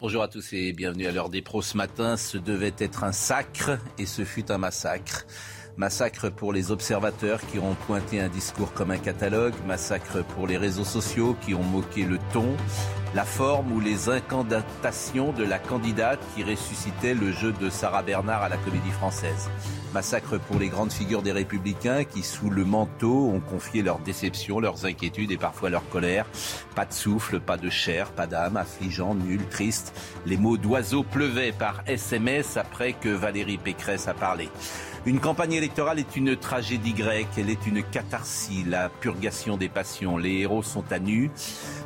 [0.00, 2.16] Bonjour à tous et bienvenue à l'heure des pros ce matin.
[2.16, 5.26] Ce devait être un sacre et ce fut un massacre.
[5.76, 10.56] Massacre pour les observateurs qui ont pointé un discours comme un catalogue, massacre pour les
[10.56, 12.56] réseaux sociaux qui ont moqué le ton,
[13.12, 18.44] la forme ou les incantations de la candidate qui ressuscitait le jeu de Sarah Bernard
[18.44, 19.50] à la comédie française.
[19.94, 24.60] Massacre pour les grandes figures des républicains qui, sous le manteau, ont confié leurs déceptions,
[24.60, 26.26] leurs inquiétudes et parfois leur colère.
[26.74, 29.94] Pas de souffle, pas de chair, pas d'âme, affligeant, nul, triste.
[30.26, 34.50] Les mots d'oiseau pleuvaient par SMS après que Valérie Pécresse a parlé.
[35.06, 40.18] Une campagne électorale est une tragédie grecque, elle est une catharsis, la purgation des passions.
[40.18, 41.30] Les héros sont à nu.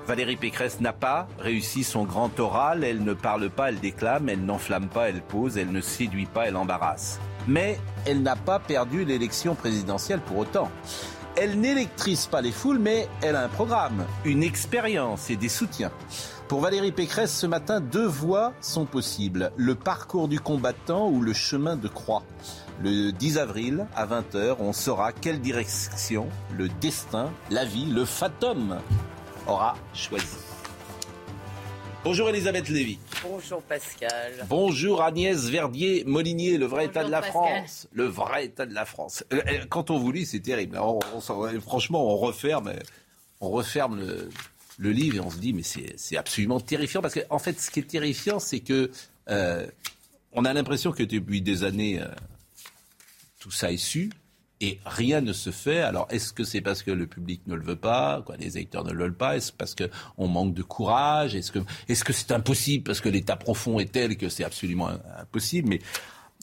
[0.08, 4.44] Valérie Pécresse n'a pas réussi son grand oral, elle ne parle pas, elle déclame, elle
[4.44, 7.20] n'enflamme pas, elle pose, elle ne séduit pas, elle embarrasse.
[7.48, 10.70] Mais elle n'a pas perdu l'élection présidentielle pour autant.
[11.36, 15.90] Elle n'électrise pas les foules, mais elle a un programme, une expérience et des soutiens.
[16.46, 19.52] Pour Valérie Pécresse, ce matin, deux voies sont possibles.
[19.56, 22.22] Le parcours du combattant ou le chemin de croix.
[22.82, 28.78] Le 10 avril, à 20h, on saura quelle direction le destin, la vie, le fatum
[29.46, 30.51] aura choisi.
[32.04, 32.98] Bonjour Elisabeth Lévy.
[33.22, 34.44] Bonjour Pascal.
[34.48, 37.32] Bonjour Agnès Verdier-Molinier, le vrai Bonjour état de la Pascal.
[37.60, 37.88] France.
[37.92, 39.24] Le vrai état de la France.
[39.32, 40.78] Euh, euh, Quand on vous lit, c'est terrible.
[40.78, 42.72] On- on s'en- franchement, on referme,
[43.40, 44.30] on referme le,
[44.78, 47.02] le livre et on se dit, mais c'est c'est absolument terrifiant.
[47.02, 48.90] Parce qu'en en fait, ce qui est terrifiant, c'est que
[49.28, 49.64] euh,
[50.32, 52.06] on a l'impression que depuis des années, euh,
[53.38, 54.10] tout ça est su.
[54.62, 55.80] Et rien ne se fait.
[55.80, 58.84] Alors, est-ce que c'est parce que le public ne le veut pas, quoi, les électeurs
[58.84, 59.36] ne le veulent pas?
[59.36, 61.34] Est-ce parce qu'on manque de courage?
[61.34, 61.58] Est-ce que
[61.88, 62.84] est-ce que c'est impossible?
[62.84, 65.80] Parce que l'état profond est tel que c'est absolument impossible Mais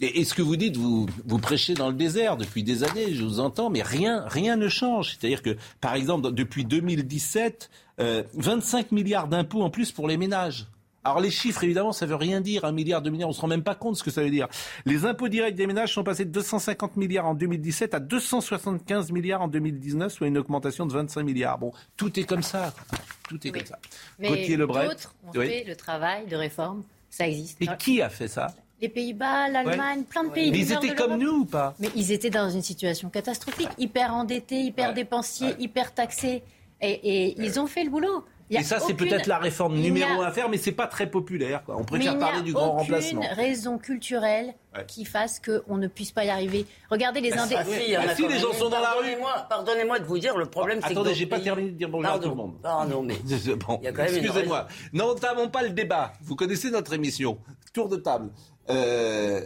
[0.01, 3.13] et, et ce que vous dites, vous, vous prêchez dans le désert depuis des années,
[3.13, 5.17] je vous entends, mais rien, rien ne change.
[5.17, 7.69] C'est-à-dire que, par exemple, depuis 2017,
[7.99, 10.67] euh, 25 milliards d'impôts en plus pour les ménages.
[11.09, 13.47] Alors les chiffres, évidemment, ça veut rien dire, un milliard, deux milliards, on se rend
[13.47, 14.47] même pas compte de ce que ça veut dire.
[14.85, 19.41] Les impôts directs des ménages sont passés de 250 milliards en 2017 à 275 milliards
[19.41, 21.57] en 2019, soit une augmentation de 25 milliards.
[21.57, 22.73] Bon, tout est comme ça.
[23.27, 23.59] Tout est Oui.
[23.59, 23.79] comme ça.
[24.19, 24.87] Mais Gauthier Lebret.
[24.87, 25.47] d'autres ont Oui.
[25.47, 26.83] fait le travail de réforme.
[27.09, 27.59] Ça existe.
[27.61, 28.47] Et qui a fait ça?
[28.81, 30.51] Les Pays-Bas, l'Allemagne, plein de pays.
[30.51, 31.73] Mais ils étaient comme nous ou pas?
[31.79, 34.93] Mais ils étaient dans une situation catastrophique, hyper endettés, hyper Ouais.
[34.93, 35.55] dépensiers, Ouais.
[35.59, 36.43] hyper taxés.
[36.81, 38.23] Et, et ils ont fait le boulot.
[38.51, 40.31] Il a Et ça, c'est aucune- peut-être la réforme il n'y a- numéro un à
[40.31, 41.63] faire, mais c'est pas très populaire.
[41.63, 41.75] Quoi.
[41.75, 43.21] On Mais préfère il n'y parler a du grand aucune remplacement.
[43.35, 44.85] raison culturelle Ouais.
[44.87, 46.65] qui fasse qu'on ne puisse pas y arriver.
[46.89, 47.55] Regardez les indés.
[47.57, 49.15] Ah si, il y en Bah a si, les gens sont dans la rue.
[49.49, 50.93] Pardonnez-moi- de vous dire, le problème, c'est que.
[50.93, 52.23] Attendez, j'ai pas pays- terminé de dire bonjour à Pardon.
[52.23, 52.61] tout le monde.
[52.61, 53.15] Pardon, mais.
[53.67, 54.67] Bon, Il a excusez-moi.
[54.93, 56.13] N'entamons pas le débat.
[56.21, 57.37] Vous connaissez notre émission.
[57.73, 58.31] Tour de table.
[58.71, 59.41] Euh,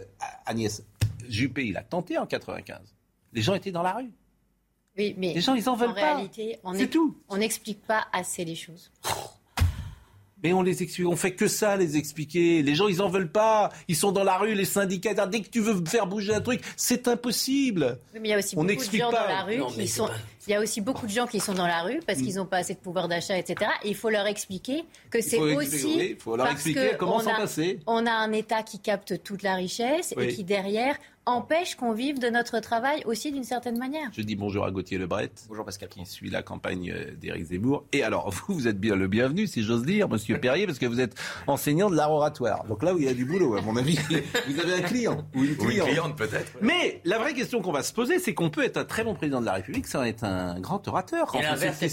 [0.46, 0.82] Agnès,
[1.28, 2.78] Juppé, il a tenté en 95.
[3.32, 4.10] Les gens étaient dans la rue.
[4.96, 6.14] Oui, mais Les gens, ils en veulent en pas.
[6.14, 7.16] réalité, on C'est tout.
[7.28, 8.90] on n'explique pas assez les choses.
[10.42, 12.62] Mais on les explique, on fait que ça, les expliquer.
[12.62, 13.72] Les gens, ils en veulent pas.
[13.88, 15.26] Ils sont dans la rue, les syndicats.
[15.26, 17.98] Dès que tu veux faire bouger un truc, c'est impossible.
[18.12, 19.22] Oui, mais il y a aussi On beaucoup de n'explique gens pas.
[19.22, 20.06] dans la rue Non, qui sont.
[20.06, 20.12] pas-
[20.46, 22.46] Il y a aussi beaucoup de gens qui sont dans la rue parce qu'ils n'ont
[22.46, 23.70] pas assez de pouvoir d'achat, etc.
[23.82, 25.86] Et il faut leur expliquer que c'est aussi.
[25.96, 27.80] oui, il faut leur parce expliquer que comment on s'en a- passer.
[27.86, 30.24] On a un État qui capte toute la richesse Oui.
[30.24, 30.96] et qui derrière
[31.26, 34.10] empêche qu'on vive de notre travail aussi d'une certaine manière.
[34.12, 35.30] Je dis bonjour à Gauthier Lebret.
[35.48, 35.88] Bonjour Pascal.
[35.88, 37.84] Qui suit la campagne euh, d'Éric Zemmour.
[37.94, 40.84] Et alors, vous, vous êtes bien le bienvenu, si j'ose dire, monsieur Perrier, parce que
[40.84, 41.14] vous êtes
[41.46, 42.64] enseignant de l'art oratoire.
[42.64, 43.98] Donc là où il y a du boulot, à mon avis,
[44.48, 45.88] vous avez un client ou une Ou une cliente.
[45.88, 46.52] cliente peut-être.
[46.60, 49.14] Mais la vraie question qu'on va se poser, c'est qu'on peut être un très bon
[49.14, 51.30] président de la République sans être un grand orateur.
[51.40, 51.88] L'inverse, c'est-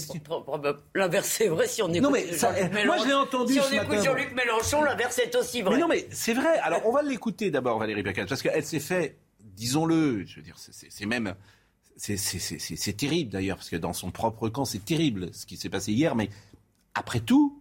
[1.26, 2.02] c'est vrai si on écoute.
[2.02, 2.52] Non, mais ça-
[2.86, 4.04] moi, je l'ai entendu Si on ce écoute matin.
[4.04, 5.76] Jean-Luc Mélenchon, l'inverse est aussi vrai.
[5.76, 6.58] Mais non, mais c'est vrai.
[6.60, 10.56] Alors, on va l'écouter d'abord, Valérie Pécresse, parce qu'elle s'est fait, disons-le, je veux dire,
[10.58, 11.36] c'est- même.
[11.98, 15.92] c'est terrible d'ailleurs, parce que dans son propre camp, c'est terrible ce qui s'est passé
[15.92, 16.30] hier, mais
[16.96, 17.61] après tout.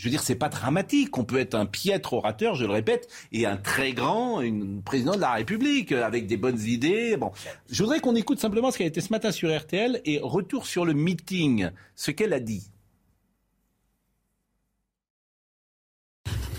[0.00, 1.18] Je veux dire, c'est pas dramatique.
[1.18, 5.14] On peut être un piètre orateur, je le répète, et un très grand une président
[5.14, 7.18] de la République euh, avec des bonnes idées.
[7.18, 7.32] Bon,
[7.68, 10.64] je voudrais qu'on écoute simplement ce qui a été ce matin sur RTL et retour
[10.64, 12.70] sur le meeting, ce qu'elle a dit.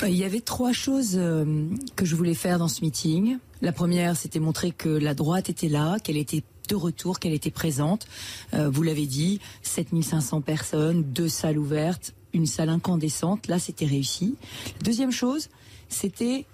[0.03, 1.65] Euh, Il y avait trois choses euh,
[1.95, 3.39] que je voulais faire dans ce meeting.
[3.63, 7.49] La première, c'était montrer que la droite était là, qu'elle était de retour, qu'elle était
[7.49, 8.07] présente.
[8.53, 13.47] Vous l'avez dit, 7500 personnes, deux salles ouvertes, une salle incandescente.
[13.47, 14.35] Là, c'était réussi.
[14.83, 15.49] Deuxième chose,
[15.89, 16.45] c'était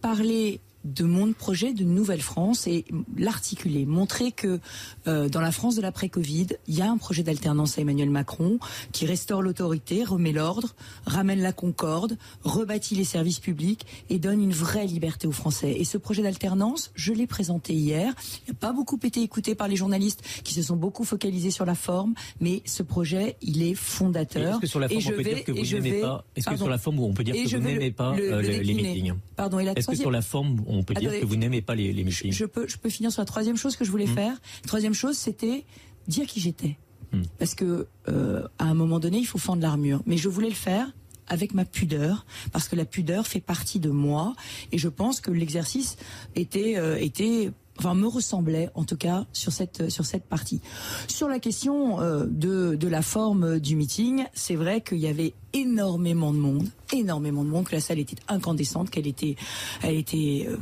[0.00, 2.84] parler de mon projet de Nouvelle France et
[3.16, 4.60] l'articuler, montrer que
[5.06, 8.58] euh, dans la France de l'après-Covid, il y a un projet d'alternance à Emmanuel Macron
[8.92, 10.74] qui restaure l'autorité, remet l'ordre,
[11.06, 15.72] ramène la concorde, rebâtit les services publics et donne une vraie liberté aux Français.
[15.78, 18.14] Et ce projet d'alternance, je l'ai présenté hier.
[18.46, 21.64] Il n'a pas beaucoup été écouté par les journalistes qui se sont beaucoup focalisés sur
[21.64, 24.54] la forme, mais ce projet, il est fondateur.
[24.54, 26.68] Est-ce que sur la forme, on peut dire que vous n'aimez pas Est-ce que sur
[26.68, 29.58] la forme, on peut dire que vous n'aimez pas les meetings Pardon.
[29.58, 32.32] Est-ce que sur la forme, on peut dire que vous n'aimez pas les, les meetings.
[32.32, 34.14] Je, peux, je peux finir sur la troisième chose que je voulais hmm.
[34.14, 34.32] faire.
[34.62, 35.64] La troisième chose, c'était
[36.08, 36.76] dire qui j'étais.
[37.12, 37.22] Hmm.
[37.38, 40.02] Parce que euh, à un moment donné, il faut fendre l'armure.
[40.06, 40.92] Mais je voulais le faire
[41.28, 44.34] avec ma pudeur, parce que la pudeur fait partie de moi,
[44.72, 45.96] et je pense que l'exercice
[46.34, 50.60] était euh, était enfin me ressemblait en tout cas sur cette sur cette partie.
[51.08, 55.34] Sur la question euh, de de la forme du meeting, c'est vrai qu'il y avait
[55.52, 59.36] énormément de monde, énormément de monde, que la salle était incandescente, qu'elle était
[59.82, 60.56] elle était euh,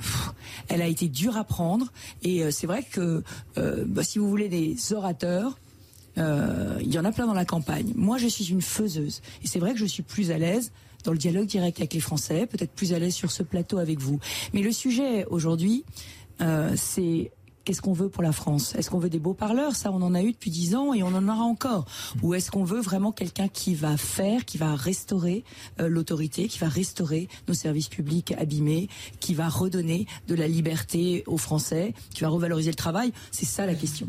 [0.69, 1.87] elle a été dure à prendre
[2.23, 3.23] et euh, c'est vrai que
[3.57, 5.59] bah, si vous voulez des orateurs
[6.17, 7.93] il y en a plein dans la campagne.
[7.97, 9.23] Moi, je suis une faiseuse.
[9.43, 10.71] Et c'est vrai que je suis plus à l'aise
[11.05, 13.99] dans le dialogue direct avec les Français, peut-être plus à l'aise sur ce plateau avec
[13.99, 14.19] vous.
[14.53, 15.85] Mais le sujet aujourd'hui,
[16.41, 17.31] euh, c'est
[17.65, 18.75] qu'est-ce qu'on veut pour la France?
[18.75, 19.77] Est-ce qu'on veut des beaux parleurs?
[19.77, 21.85] Ça, on en a eu depuis dix ans et on en aura encore.
[22.23, 25.45] Ou est-ce qu'on veut vraiment quelqu'un qui va faire, qui va restaurer
[25.81, 28.89] euh, l'autorité, qui va restaurer nos services publics abîmés,
[29.21, 33.13] qui va redonner de la liberté aux Français, qui va revaloriser le travail?
[33.31, 34.09] C'est ça la question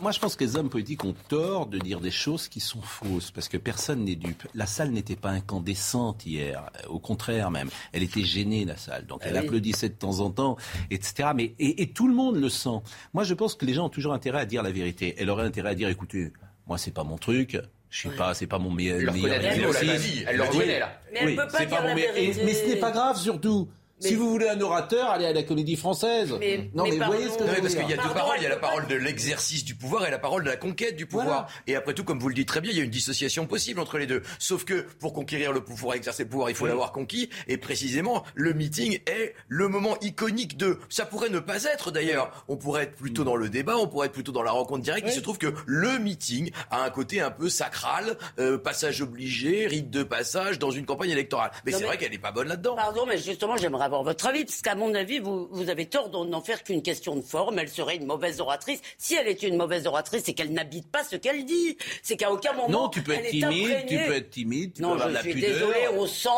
[0.00, 2.82] moi, je pense que les hommes politiques ont tort de dire des choses qui sont
[2.82, 4.46] fausses, parce que personne n'est dupe.
[4.54, 7.70] La salle n'était pas incandescente hier, au contraire même.
[7.92, 9.06] Elle était gênée, la salle.
[9.06, 10.56] Donc, elle ah applaudissait de temps en temps,
[10.90, 11.30] etc.
[11.34, 12.80] Mais, et, tout le monde le sent.
[13.12, 15.14] Moi, je pense que les gens ont toujours intérêt à dire la vérité.
[15.18, 16.32] Elle aurait intérêt à dire, écoutez,
[16.66, 17.58] moi, c'est pas mon truc.
[17.90, 20.24] Je suis pas, c'est pas mon meilleur, meilleur exercice.
[20.26, 20.98] Elle le reconnaît, là.
[21.12, 22.42] Mais elle peut pas dire la vérité.
[22.44, 23.68] mais ce n'est pas grave, surtout.
[24.02, 26.34] Si vous voulez un orateur, allez à la comédie française.
[26.38, 28.36] Mais, non, mais, voyez ce que je Parce qu'il y a deux paroles.
[28.38, 30.96] Il y a la parole de l'exercice du pouvoir et la parole de la conquête
[30.96, 31.48] du pouvoir.
[31.66, 33.80] Et après tout, comme vous le dites très bien, il y a une dissociation possible
[33.80, 34.22] entre les deux.
[34.38, 37.30] Sauf que pour conquérir le pouvoir, exercer le pouvoir, il faut l'avoir conquis.
[37.48, 40.78] Et précisément, le meeting est le moment iconique de.
[40.88, 42.44] Ça pourrait ne pas être d'ailleurs.
[42.48, 45.06] On pourrait être plutôt dans le débat, on pourrait être plutôt dans la rencontre directe.
[45.08, 49.66] Il se trouve que le meeting a un côté un peu sacral, euh, passage obligé,
[49.66, 51.50] rite de passage dans une campagne électorale.
[51.64, 52.74] Mais c'est vrai qu'elle n'est pas bonne là-dedans.
[52.74, 56.08] Pardon, mais justement, j'aimerais avoir votre avis, parce qu'à mon avis, vous, vous avez tort
[56.08, 57.58] d'en faire qu'une question de forme.
[57.58, 58.80] Elle serait une mauvaise oratrice.
[58.98, 61.76] Si elle est une mauvaise oratrice, c'est qu'elle n'habite pas ce qu'elle dit.
[62.02, 62.68] C'est qu'à aucun moment.
[62.68, 65.40] Non, tu peux être timide, tu peux être timide, tu non, peux avoir je suis
[65.40, 66.28] désolé, on sent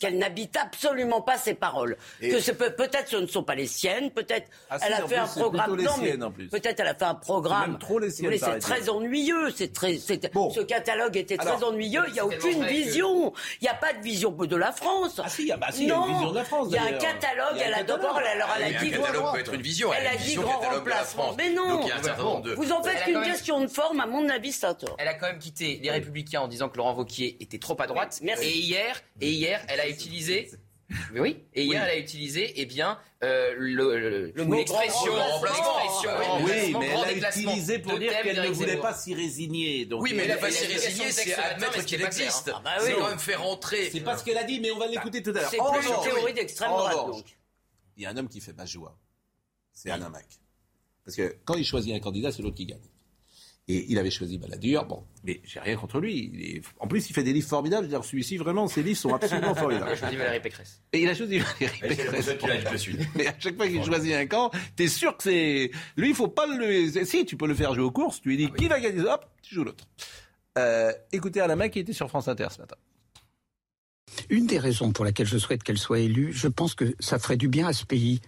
[0.00, 1.96] qu'elle n'habite absolument pas ses paroles.
[2.20, 5.16] Que ce peut, peut-être ce ne sont pas les siennes, peut-être ah, elle a fait
[5.16, 5.76] un programme.
[5.76, 7.78] Non, mais peut-être elle a fait un programme.
[7.78, 8.36] trop les siennes.
[8.38, 9.50] C'est très ennuyeux.
[9.54, 9.98] C'est très.
[9.98, 12.02] Ce catalogue était très ennuyeux.
[12.08, 13.32] Il n'y a aucune vision.
[13.60, 15.20] Il n'y a pas de vision de la France.
[15.22, 16.68] Ah si, bah, si il y a une vision de la France.
[16.70, 17.60] Il y a un catalogue.
[17.62, 18.94] Elle a d'abord, alors elle a dit.
[18.94, 19.92] Un catalogue peut être une vision.
[19.92, 21.34] Elle a dit grand remplacement.
[21.36, 21.80] Mais non.
[22.56, 24.00] Vous en faites qu'une question de forme.
[24.00, 24.96] À mon avis, c'est un tort.
[24.98, 27.86] Elle a quand même quitté les Républicains en disant que Laurent Wauquiez était trop à
[27.86, 28.20] droite.
[28.40, 30.50] Et hier, et hier, elle a utilisé
[31.14, 36.10] oui, et hier, elle a utilisé, eh bien, euh, le, l'expression, l'expression,
[36.44, 39.86] oui, mais elle a utilisé pour dire qu'elle ne voulait pas s'y résigner.
[39.86, 42.48] Donc oui, mais elle n'a pas s'y résigner, c'est admettre qu'il existe.
[42.48, 42.54] Hein.
[42.56, 43.90] Ah bah c'est quand même faire rentrer.
[43.90, 45.50] C'est pas ce qu'elle a dit, mais on va l'écouter tout à l'heure.
[45.50, 47.36] C'est plus une théorie d'extrême droite, donc.
[47.96, 48.96] Il y a un homme qui fait pas joie.
[49.72, 50.26] C'est Alain Mac.
[51.04, 52.80] Parce que quand il choisit un candidat, c'est l'autre qui gagne.
[53.70, 54.84] Et il avait choisi Balladur.
[54.84, 56.60] Bon, mais j'ai rien contre lui.
[56.80, 57.86] En plus, il fait des livres formidables.
[57.86, 59.90] Je veux dire, celui-ci, vraiment, ses livres sont absolument formidables.
[59.90, 60.82] Il a choisi Valérie Pécresse.
[60.92, 62.30] Et il a choisi Valérie Pécresse.
[63.14, 65.70] mais à chaque fois qu'il choisit un camp, t'es sûr que c'est.
[65.96, 66.90] Lui, il faut pas le.
[67.04, 68.20] Si, tu peux le faire jouer aux courses.
[68.20, 69.02] Tu lui dis ah qui va gagner?
[69.02, 69.86] Hop, tu joues l'autre.
[70.58, 72.76] Euh, écoutez Alain qui était sur France Inter ce matin.
[74.28, 77.36] Une des raisons pour laquelle je souhaite qu'elle soit élue, je pense que ça ferait
[77.36, 78.20] du bien à ce pays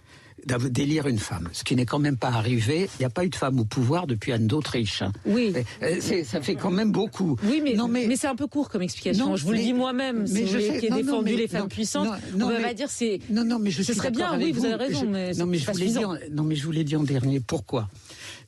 [0.45, 2.89] d'élire une femme, ce qui n'est quand même pas arrivé.
[2.99, 5.03] Il n'y a pas eu de femme au pouvoir depuis Anne d'Autriche.
[5.25, 5.53] Oui.
[5.81, 7.37] Euh, ça fait quand même beaucoup.
[7.43, 9.35] Oui, mais, non, mais, c'est un peu court comme explication.
[9.35, 10.25] je vous le dis moi-même.
[10.31, 13.19] Mais je sais, qui ai défendu les femmes puissantes, on va dire c'est.
[13.29, 15.71] Non, non, mais je Ce serait bien, oui, vous, avez raison, mais non, mais je
[16.31, 17.39] non, mais je vous l'ai dit en dernier.
[17.39, 17.89] Pourquoi?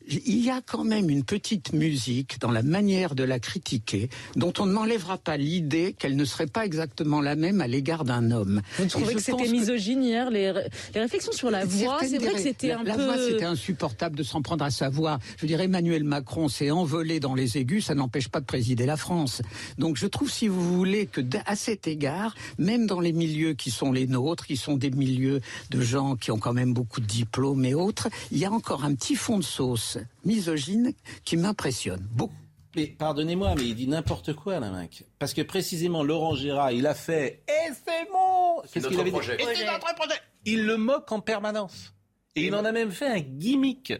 [0.08, 4.54] Il y a quand même une petite musique dans la manière de la critiquer, dont
[4.60, 8.32] on ne m'enlèvera pas l'idée qu'elle ne serait pas exactement la même à l'égard d'un
[8.32, 8.62] homme.
[8.78, 10.52] Vous trouvez que c'était misogyne hier les,
[10.94, 13.00] réflexions sur la voix, c'est vrai que c'était un la peu...
[13.00, 15.20] La voix, c'était insupportable de s'en prendre à sa voix.
[15.38, 18.86] Je veux dire, Emmanuel Macron s'est envolé dans les aigus, ça n'empêche pas de présider
[18.86, 19.42] la France.
[19.78, 23.72] Donc je trouve, si vous voulez, que à cet égard, même dans les milieux qui
[23.72, 27.06] sont les nôtres, qui sont des milieux de gens qui ont quand même beaucoup de
[27.06, 32.08] diplômes et autres, il y a encore un petit fond de sauce misogyne qui m'impressionne
[32.12, 32.36] beaucoup.
[32.76, 35.06] Mais pardonnez-moi, mais il dit n'importe quoi, la mec.
[35.18, 39.18] Parce que précisément, Laurent Gérard, il a fait Et c'est mon Qu'est-ce qu'il avait dit
[39.18, 41.94] Et c'est notre projet Il le moque en permanence.
[42.36, 43.94] Et il en a même fait un gimmick.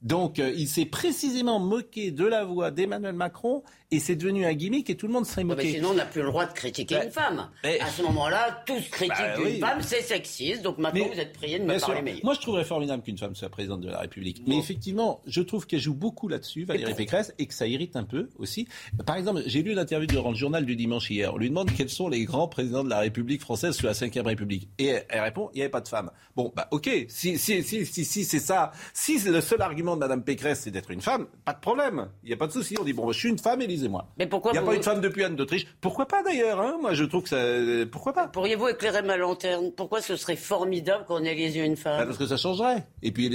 [0.00, 4.54] Donc, euh, il s'est précisément moqué de la voix d'Emmanuel Macron et c'est devenu un
[4.54, 5.72] gimmick et tout le monde serait moqué.
[5.72, 7.50] sinon, on n'a plus le droit de critiquer une femme.
[7.62, 10.62] À ce moment-là, tous critiquent bah une femme, c'est sexiste.
[10.62, 12.20] Donc maintenant, vous êtes priés de me parler meilleur.
[12.24, 14.42] Moi, je trouverais formidable qu'une femme soit présidente de la République.
[14.46, 18.04] Mais effectivement, je trouve qu'elle joue beaucoup là-dessus, Valérie Pécresse, et que ça irrite un
[18.04, 18.66] peu aussi.
[19.04, 21.34] Par exemple, j'ai lu l'interview durant le journal du dimanche hier.
[21.34, 24.24] On lui demande quels sont les grands présidents de la République française sous la Ve
[24.24, 24.68] République.
[24.78, 26.10] Et elle répond, il n'y avait pas de femme.
[26.34, 30.00] Bon, bah ok, si, si, si, si, si c'est ça, si le seul argument de
[30.00, 32.08] Mme Pécresse, c'est d'être une femme, pas de problème.
[32.22, 32.74] Il n'y a pas de souci.
[32.80, 34.06] On dit, bon, je suis une femme, élisez-moi.
[34.18, 35.66] Mais pourquoi pas une femme depuis Anne d'Autriche?
[35.80, 36.76] Pourquoi pas d'ailleurs hein?
[36.80, 37.86] Moi, je trouve que ça.
[37.90, 38.28] Pourquoi pas?
[38.28, 39.72] Pourriez-vous éclairer ma lanterne?
[39.72, 41.98] Pourquoi ce serait formidable qu'on élisait une femme?
[41.98, 42.86] Bah, Parce que ça changerait.
[43.02, 43.30] Et puis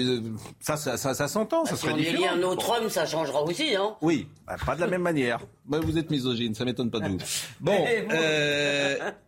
[0.60, 1.66] ça, ça, ça, s'entend.
[1.66, 4.56] ça bah, serait si on élit un autre homme, ça changera aussi, hein Oui, bah,
[4.66, 5.40] pas de la même manière.
[5.68, 7.18] vous êtes misogyne, ça m'étonne pas de vous.
[7.60, 7.86] Bon.
[8.12, 8.96] Euh,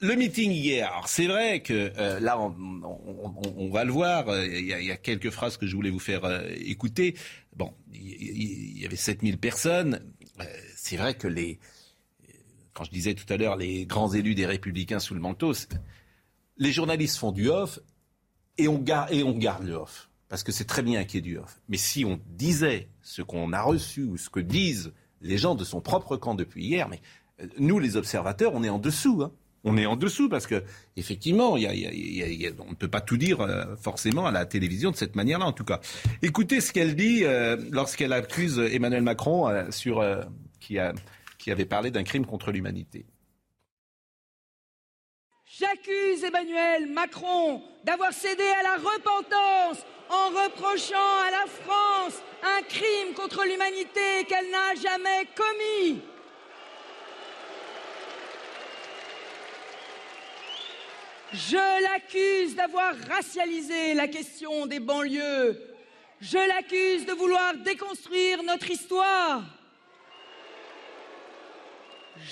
[0.00, 4.96] le meeting hier, c'est vrai que euh, là, on, va le voir, il y, a,
[4.96, 7.16] quelques phrases que je voulais vous faire euh, écouter.
[7.56, 10.00] Bon, il y, avait 7000 personnes
[10.84, 11.58] c'est vrai que les,
[12.72, 15.52] quand je disais tout à l'heure, les grands élus des Républicains sous le manteau,
[16.58, 17.78] les journalistes font du off
[18.58, 20.10] et on, garde, et on garde le off.
[20.28, 21.60] Parce que c'est très bien qu'il y ait du off.
[21.68, 25.64] Mais si on disait ce qu'on a reçu ou ce que disent les gens de
[25.64, 27.00] son propre camp depuis hier, mais
[27.40, 29.22] euh, nous, les observateurs, on est en dessous.
[29.22, 29.32] Hein.
[29.64, 30.62] On est en dessous parce que
[30.96, 35.46] effectivement, on ne peut pas tout dire euh, forcément à la télévision de cette manière-là,
[35.46, 35.80] en tout cas.
[36.22, 40.04] Écoutez ce qu'elle dit euh, lorsqu'elle accuse Emmanuel Macron sur
[40.60, 40.92] qui, a,
[41.38, 43.06] qui avait parlé d'un crime contre l'humanité.
[45.58, 53.14] J'accuse Emmanuel Macron d'avoir cédé à la repentance en reprochant à la France un crime
[53.14, 56.02] contre l'humanité qu'elle n'a jamais commis.
[61.34, 65.60] Je l'accuse d'avoir racialisé la question des banlieues.
[66.20, 69.42] Je l'accuse de vouloir déconstruire notre histoire.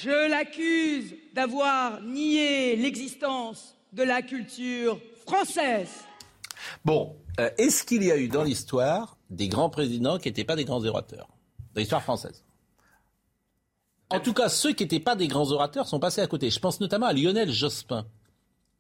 [0.00, 5.90] Je l'accuse d'avoir nié l'existence de la culture française.
[6.84, 10.54] Bon, euh, est-ce qu'il y a eu dans l'histoire des grands présidents qui n'étaient pas
[10.54, 11.26] des grands orateurs?
[11.74, 12.44] Dans l'histoire française?
[14.10, 16.50] En tout cas, ceux qui n'étaient pas des grands orateurs sont passés à côté.
[16.50, 18.06] Je pense notamment à Lionel Jospin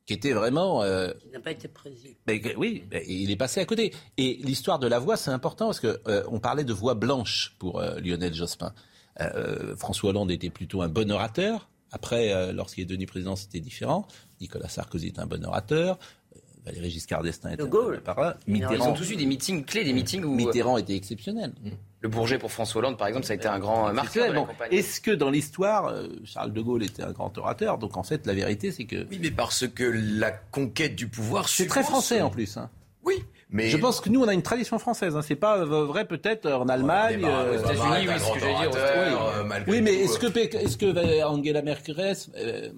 [0.06, 0.82] qui était vraiment.
[0.82, 2.14] Euh, il n'a pas été président.
[2.56, 3.92] oui, il est passé à côté.
[4.18, 7.80] Et l'histoire de la voix, c'est important parce qu'on euh, parlait de voix blanche pour
[7.80, 8.72] Lionel Jospin.
[9.20, 11.68] Euh, François Hollande était plutôt un bon orateur.
[11.90, 14.06] Après, euh, lorsqu'il est devenu président, c'était différent.
[14.40, 15.98] Nicolas Sarkozy est un bon orateur.
[16.34, 18.36] Euh, Valéry Giscard d'Estaing était un bon orateur.
[18.46, 20.34] Mitterrand, Ils ont tous eu des meetings clés, des meetings où...
[20.34, 21.52] Mitterrand était exceptionnel.
[21.62, 21.70] Mm.
[22.02, 24.34] Le Bourget pour François Hollande, par exemple, ça a été un grand marqueur.
[24.34, 25.94] Bon, Est-ce que dans l'histoire,
[26.24, 27.78] Charles de Gaulle était un grand orateur?
[27.78, 29.06] Donc en fait, la vérité, c'est que...
[29.08, 31.48] Oui, mais parce que la conquête du pouvoir...
[31.48, 32.56] C'est très français en plus.
[32.56, 32.70] Hein.
[33.04, 35.16] Oui, je pense que nous, on a une tradition française.
[35.16, 35.22] Hein.
[35.22, 38.70] C'est pas vrai peut-être en Allemagne, euh, aux États-Unis, oui, ce que j'allais dire.
[38.70, 42.14] Oui, euh, oui mais est-ce que, est-ce que Angela Merkel euh...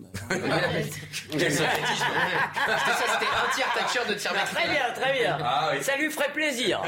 [1.31, 1.65] C'était ça,
[3.13, 5.39] c'était un tiers Thatcher de tiers Très bien, très bien.
[5.41, 5.83] Ah, oui.
[5.83, 6.83] Ça lui ferait plaisir.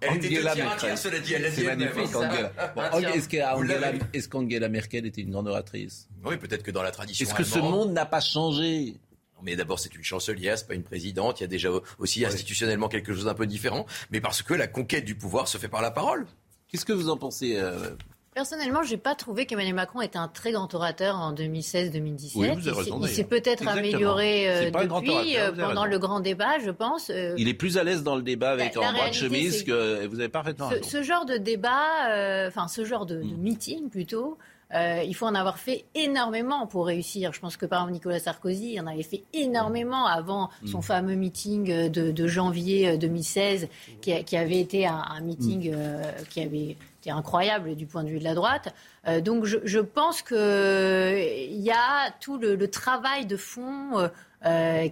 [0.00, 1.34] Elle était Angela Merkel, cela dit.
[1.34, 2.52] Elle C'est magnifique, Angela.
[2.74, 6.92] Bon, est-ce qu'Angela, est-ce qu'Angela Merkel était une grande oratrice Oui, peut-être que dans la
[6.92, 7.26] tradition.
[7.26, 8.94] Est-ce que ce monde n'a pas changé?
[9.42, 11.40] Mais d'abord, c'est une chancelière, c'est pas une présidente.
[11.40, 13.86] Il y a déjà aussi institutionnellement quelque chose d'un peu différent.
[14.10, 16.26] Mais parce que la conquête du pouvoir se fait par la parole.
[16.68, 17.90] Qu'est-ce que vous en pensez euh...
[18.34, 22.32] Personnellement, je n'ai pas trouvé qu'Emmanuel Macron était un très grand orateur en 2016-2017.
[22.34, 26.58] Oui, vous avez raison, il s'est peut-être amélioré euh, depuis, euh, pendant le grand débat,
[26.58, 27.10] je pense.
[27.10, 27.34] Euh.
[27.38, 30.18] il est plus à l'aise dans le débat avec en bras de chemise que vous
[30.18, 33.36] avez parfaitement ce, Ce genre de débat, enfin ce genre de, de mm.
[33.36, 34.36] meeting plutôt,
[34.74, 37.32] euh, il faut en avoir fait énormément pour réussir.
[37.32, 40.66] Je pense que par exemple Nicolas Sarkozy en avait fait énormément avant mm.
[40.66, 43.68] son fameux meeting de, janvier 2016,
[44.08, 45.74] euh, qui, avait été un, meeting mm.
[45.74, 48.74] euh, qui avait été incroyable du point de vue de la droite.
[49.22, 54.10] donc je, pense qu'il y a tout le, travail de fond.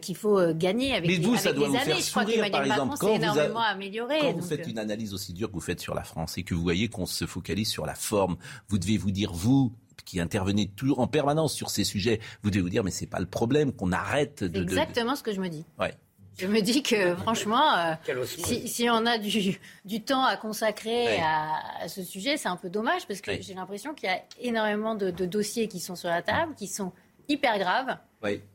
[0.01, 2.01] Qu'il faut gagner avec, Mais vous, ça doit des années.
[2.01, 4.19] je crois qu'Emmanuel Macron s'est énormément amélioré.
[4.21, 6.55] Quand vous faites une analyse aussi dure que vous faites sur la France et que
[6.55, 8.37] vous voyez qu'on se focalise sur la forme,
[8.69, 9.73] vous devez vous dire, vous,
[10.05, 13.21] qui intervenez toujours en permanence sur ces sujets, vous devez vous dire mais c'est pas
[13.21, 14.63] le problème qu'on arrête de.
[14.63, 15.65] Exactement ce que je me dis.
[16.39, 17.95] Je me dis que franchement, euh,
[18.25, 23.07] si, on a du, du temps à consacrer à, ce sujet, c'est un peu dommage
[23.07, 26.55] parce que j'ai l'impression qu'il y a énormément de, dossiers qui sont sur la table,
[26.57, 26.93] qui sont
[27.29, 27.97] hyper grave.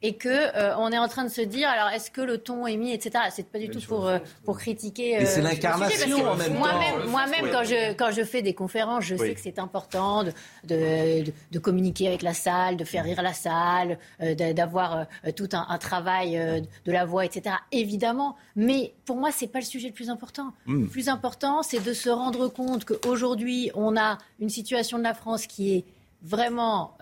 [0.01, 2.67] Et que euh, on est en train de se dire, alors est-ce que le ton
[2.67, 3.25] est mis, etc.
[3.31, 5.25] C'est pas du tout pour euh, pour critiquer.
[5.25, 7.09] C'est euh, l'incarnation en même moi-même.
[7.09, 10.31] Moi-même, quand je quand je fais des conférences, je sais que c'est important de
[10.63, 15.77] de, de communiquer avec la salle, de faire rire la salle, d'avoir tout un, un
[15.77, 16.37] travail
[16.85, 17.55] de la voix, etc.
[17.71, 20.53] Évidemment, mais pour moi, c'est pas le sujet le plus important.
[20.65, 20.83] Hmm.
[20.83, 25.13] Le plus important, c'est de se rendre compte qu'aujourd'hui, on a une situation de la
[25.13, 25.85] France qui est
[26.23, 26.97] vraiment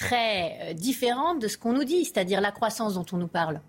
[0.00, 3.60] très euh, différente de ce qu'on nous dit, c'est-à-dire la croissance dont on nous parle.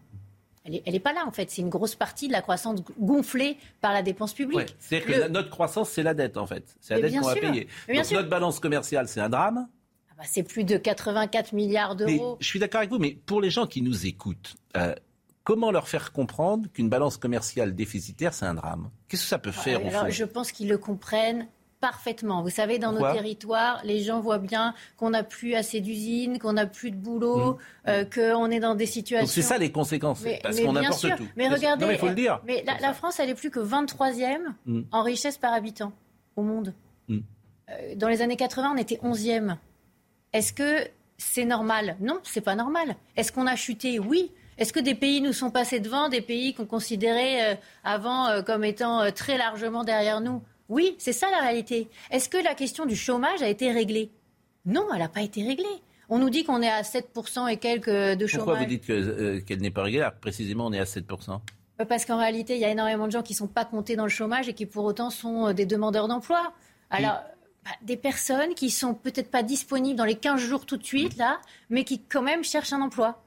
[0.64, 1.50] Elle n'est pas là, en fait.
[1.50, 4.76] C'est une grosse partie de la croissance gonflée par la dépense publique.
[4.80, 6.76] C'est-à-dire que notre croissance, c'est la dette, en fait.
[6.80, 7.68] C'est la dette qu'on va payer.
[7.88, 9.68] Donc notre balance commerciale, c'est un drame.
[10.12, 12.38] Ah bah, c'est plus de 84 milliards d'euros.
[12.40, 14.94] Je suis d'accord avec vous, mais pour les gens qui nous écoutent, euh,
[15.44, 18.92] comment leur faire comprendre qu'une balance commerciale déficitaire, c'est un drame?
[19.08, 21.48] Qu'est-ce que ça peut faire, alors, Je pense qu'ils le comprennent
[21.82, 22.44] parfaitement.
[22.44, 26.54] Vous savez, dans nos territoires, les gens voient bien qu'on n'a plus assez d'usines, qu'on
[26.54, 27.90] n'a plus de boulot, mmh.
[27.90, 29.28] euh, qu'on est dans des situations.
[29.28, 31.28] c'est ça les conséquences, parce qu'on apporte tout.
[31.36, 32.40] Mais regardez, il faut le dire.
[32.46, 34.82] Mais la, France, elle est plus que 23e mmh.
[34.92, 35.92] en richesse par habitant
[36.36, 36.74] au monde.
[37.10, 37.18] Mmh.
[37.70, 39.58] Euh, dans les années 80, on était 11e.
[40.34, 41.98] Est-ce que c'est normal?
[42.00, 42.96] Non, c'est pas normal.
[43.18, 44.00] Est-ce qu'on a chuté?
[44.00, 44.32] Oui.
[44.58, 48.64] Est-ce que des pays nous sont passés devant, des pays qu'on considérait euh, avant comme
[48.64, 50.44] étant très largement derrière nous?
[50.72, 51.90] Oui, c'est ça la réalité.
[52.12, 54.10] Est-ce que la question du chômage a été réglée?
[54.66, 55.66] Non, elle n'a pas été réglée.
[56.08, 58.46] On nous dit qu'on est à 7% et quelques de chômage.
[58.46, 61.42] Pourquoi vous dites euh, qu'elle n'est pas réglée Précisément, on est à 7%.
[61.82, 63.98] Euh, parce qu'en réalité, il y a énormément de gens qui ne sont pas comptés
[63.98, 66.54] dans le chômage et qui pour autant sont euh, des demandeurs d'emploi.
[66.90, 67.20] Alors,
[67.66, 71.18] bah, des personnes qui sont peut-être pas disponibles dans les 15 jours tout de suite,
[71.18, 73.22] là, mais qui quand même cherchent un emploi.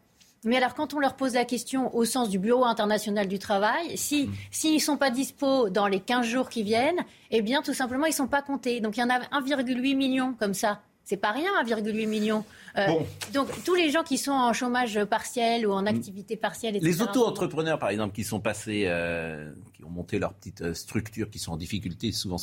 [0.45, 3.97] Mais alors, quand on leur pose la question au sens du Bureau international du travail,
[3.97, 4.33] si mm.
[4.51, 8.07] s'ils ne sont pas dispo dans les 15 jours qui viennent, eh bien, tout simplement,
[8.07, 8.81] ils ne sont pas comptés.
[8.81, 10.81] Donc, il y en a 1,8 million comme ça.
[11.05, 12.45] C'est pas rien, 1,8 million.
[12.79, 12.89] Euh,
[13.35, 16.91] donc tous les gens qui sont en chômage partiel ou en activité partielle, etc.
[16.91, 21.29] Les auto-entrepreneurs, par exemple, qui sont passés, euh, qui ont monté leur petite euh, structure,
[21.29, 22.39] qui sont en difficulté souvent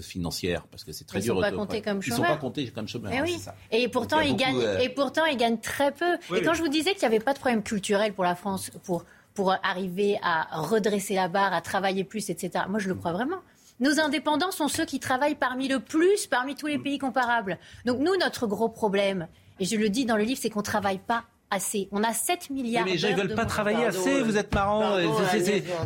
[0.00, 1.34] financière, parce que c'est très dur.
[1.34, 2.18] Ils ne sont pas comptés comme chômeurs.
[2.18, 3.12] Ils sont pas comptés comme chômeurs.
[3.22, 3.40] oui.
[3.70, 4.66] Et pourtant, ils gagnent.
[4.80, 6.14] Et pourtant, ils gagnent très peu.
[6.36, 8.70] et quand je vous disais qu'il n'y avait pas de problème culturel pour la France,
[8.82, 12.64] pour pour arriver à redresser la barre, à travailler plus, etc.
[12.68, 13.38] Moi, je le crois vraiment.
[13.80, 17.58] Nos indépendants sont ceux qui travaillent parmi le plus, parmi tous les pays comparables.
[17.86, 19.26] Donc nous, notre gros problème,
[19.58, 21.88] et je le dis dans le livre, c'est qu'on ne travaille pas assez.
[21.90, 22.84] On a 7 milliards.
[22.84, 24.96] Mais les gens ne veulent pas travailler assez, vous êtes marrant.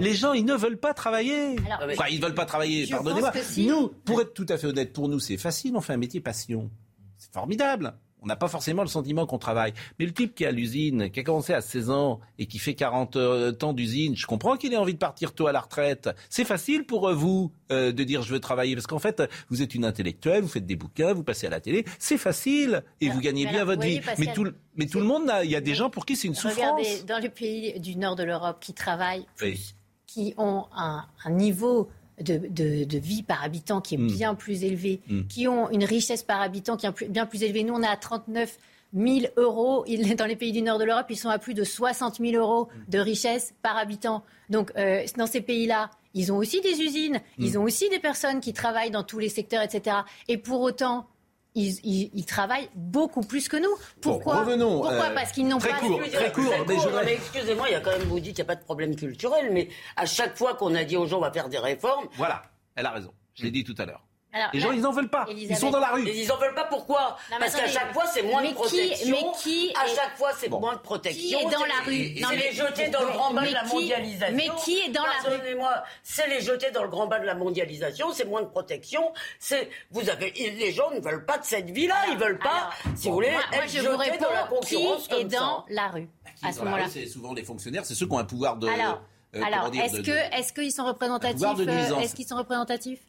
[0.01, 1.57] les gens, ils ne veulent pas travailler.
[1.83, 3.33] enfin, ils ne veulent pas travailler, pardonnez-moi.
[3.59, 6.21] Nous, pour être tout à fait honnête, pour nous, c'est facile, on fait un métier
[6.21, 6.71] passion.
[7.17, 7.95] C'est formidable.
[8.25, 9.75] On n'a pas forcément le sentiment qu'on travaille.
[9.99, 12.75] Mais le type qui a l'usine, qui a commencé à 16 ans et qui fait
[12.75, 16.09] 40 euh, ans d'usine, je comprends qu'il ait envie de partir tôt à la retraite.
[16.31, 19.61] C'est facile pour euh, vous euh, de dire je veux travailler parce qu'en fait, vous
[19.61, 21.85] êtes une intellectuelle, vous faites des bouquins, vous passez à la télé.
[21.99, 24.01] C'est facile et vous gagnez bien votre vie.
[24.19, 26.35] Mais tout, mais tout le monde, il y a des gens pour qui c'est une
[26.35, 26.57] souffrance.
[26.57, 29.27] Regardez, dans les pays du nord de l'Europe qui travaillent
[30.07, 34.07] qui ont un niveau de, vie par habitant qui est mm.
[34.07, 35.23] bien plus élevé, mm.
[35.29, 37.65] qui ont une richesse par habitant qui est bien plus élevée.
[37.65, 38.59] Nous, on est à 39
[38.95, 39.85] 000 euros.
[40.17, 42.69] Dans les pays du nord de l'Europe, ils sont à plus de 60 000 euros
[42.89, 44.23] de richesse par habitant.
[44.51, 48.41] Donc, euh, dans ces pays-là, ils ont aussi des usines, ils ont aussi des personnes
[48.41, 49.97] qui travaillent dans tous les secteurs, etc.
[50.29, 51.09] Et pour autant,
[51.55, 53.75] ils, travaillent beaucoup plus que nous.
[54.01, 55.79] Pourquoi revenons, Pourquoi euh, Parce qu'ils n'ont pas...
[55.79, 56.53] Court, très court,
[57.07, 59.51] Excusez-moi, il y a quand même, vous dites qu'il n'y a pas de problème culturel,
[59.53, 62.09] mais à chaque fois qu'on a dit aux gens on va faire des réformes...
[62.15, 62.43] Voilà,
[62.75, 63.13] elle a raison.
[63.35, 64.03] Je l'ai dit tout à l'heure
[64.53, 65.27] les gens, ils n'en veulent pas.
[65.29, 66.09] Ils sont dans la rue.
[66.09, 69.11] ils n'en veulent pas pourquoi Parce qu'à chaque fois, c'est moins de protection.
[69.11, 71.39] mais qui À chaque fois, c'est moins de protection.
[71.39, 74.37] Qui est dans la rue C'est les jeter dans le grand bas de la mondialisation.
[74.37, 77.27] Mais qui est dans la rue moi c'est les jeter dans le grand bas de
[77.27, 79.13] la mondialisation, c'est moins de protection.
[79.39, 83.09] C'est vous avez les gens ne veulent pas de cette vie-là, ils veulent pas, si
[83.09, 86.09] vous voulez, être jetés dans la concurrence qui est dans la rue
[86.43, 88.67] à ce moment-là C'est souvent les fonctionnaires, c'est ceux qui ont un pouvoir de.
[88.69, 89.03] Alors,
[89.35, 93.01] euh, est-ce que est-ce qu'ils sont représentatifs euh, Est-ce qu'ils sont représentatifs?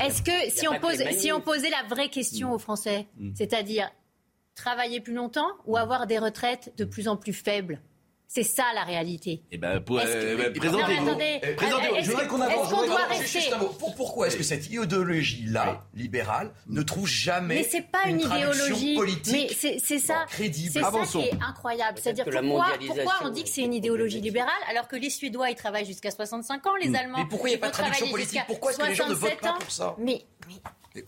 [0.00, 3.32] Est-ce que si on, pose, si on posait la vraie question aux Français, mm.
[3.34, 3.90] c'est-à-dire
[4.54, 7.80] travailler plus longtemps ou avoir des retraites de plus en plus faibles?
[8.34, 9.42] C'est ça la réalité.
[9.52, 11.06] Eh ben, pour, euh, présentez-vous.
[12.02, 12.68] je voudrais qu'on avance.
[12.68, 13.26] Qu doit rester...
[13.26, 13.72] juste un mot.
[13.96, 19.56] pourquoi est-ce que cette idéologie-là, libérale, ne trouve jamais Mais c'est pas une, idéologie politique
[19.62, 20.72] Mais c'est ça, crédible.
[20.72, 21.98] C'est ça qui est incroyable.
[22.02, 25.56] C'est-à-dire pourquoi, pourquoi on dit que c'est une idéologie libérale alors que les Suédois ils
[25.56, 26.96] travaillent jusqu'à 65 ans, les hmm.
[26.96, 27.18] Allemands.
[27.18, 29.14] Mais pourquoi il n'y a pas de traduction politique Pourquoi est-ce que les gens ne
[29.14, 30.24] votent pas pour ça Mais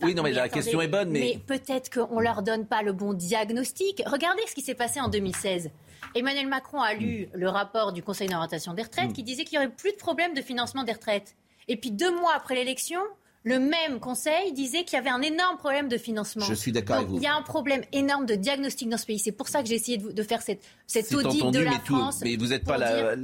[0.01, 1.09] oui, non, mais, la question est bonne.
[1.09, 4.01] Mais, mais peut-être qu'on leur donne pas le bon diagnostic.
[4.05, 5.71] Regardez ce qui s'est passé en 2016.
[6.15, 9.65] Emmanuel Macron a lu le rapport du Conseil d'orientation des retraites qui disait qu'il n'y
[9.65, 11.35] aurait plus de problème de financement des retraites.
[11.67, 13.01] Et puis deux mois après l'élection,
[13.47, 16.43] le même conseil disait qu'il y avait un énorme problème de financement.
[16.43, 17.15] Je suis d'accord avec vous.
[17.15, 19.19] Il y a un problème énorme de diagnostic dans ce pays.
[19.19, 22.19] C'est pour ça que j'ai essayé de, faire cette, cette audit de la mais France.
[22.21, 23.15] mais vous n'êtes pas la,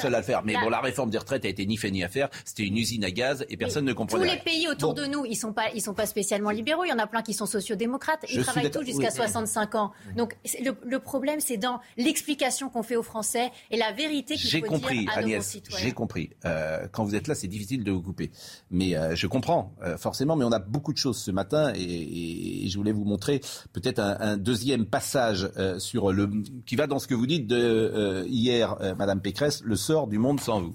[0.00, 0.42] seule à le faire.
[0.44, 2.30] Mais bon, la réforme des retraites a été ni fait ni à faire.
[2.46, 4.26] C'était une usine à gaz et personne ne comprenait.
[4.26, 6.84] Tous les pays autour de nous, ils sont pas, ils sont pas spécialement libéraux.
[6.84, 8.24] Il y en a plein qui sont sociodémocrates.
[8.30, 9.92] Ils travaillent tous jusqu'à 65 ans.
[10.16, 14.66] Donc le, problème, c'est dans l'explication qu'on fait aux Français et la vérité qu'il faut
[14.66, 15.84] compris, dire à Agnès, nos concitoyens.
[15.84, 16.30] J'ai compris.
[16.46, 18.30] Euh, quand vous êtes là, c'est difficile de vous couper.
[18.70, 20.36] Mais euh, je comprends, euh, forcément.
[20.36, 23.40] Mais on a beaucoup de choses ce matin et, je voulais vous montrer
[23.72, 26.30] peut-être un, deuxième passage sur le
[26.66, 30.40] qui va dans ce que vous dites de hier, Madame Pécresse, le sort du monde
[30.40, 30.74] sans vous.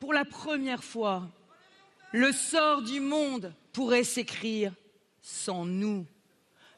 [0.00, 1.28] Pour la première fois,
[2.12, 4.72] le sort du monde pourrait s'écrire
[5.22, 6.06] sans nous.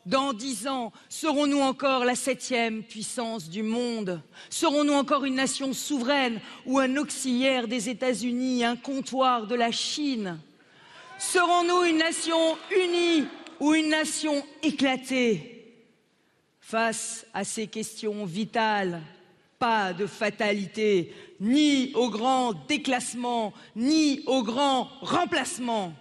[0.08, 4.22] Dans dix ans, serons-nous encore la septième puissance du monde?
[4.48, 10.38] Serons-nous encore une nation souveraine ou un auxiliaire des États-Unis, un comptoir de la Chine?
[11.18, 13.26] Serons-nous une nation unie
[13.60, 15.74] ou une nation éclatée?
[16.58, 19.02] Face à ces questions vitales,
[19.58, 25.92] pas de fatalité, ni au grand déclassement, ni au grand remplacement.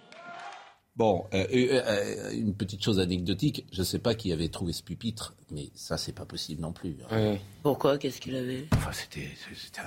[0.98, 3.64] Bon, euh, euh, euh, une petite chose anecdotique.
[3.70, 6.72] Je ne sais pas qui avait trouvé ce pupitre, mais ça, c'est pas possible non
[6.72, 6.96] plus.
[7.08, 7.36] Hein.
[7.62, 7.98] Pourquoi?
[7.98, 8.66] Qu'est-ce qu'il avait?
[8.74, 9.28] Enfin, c'était,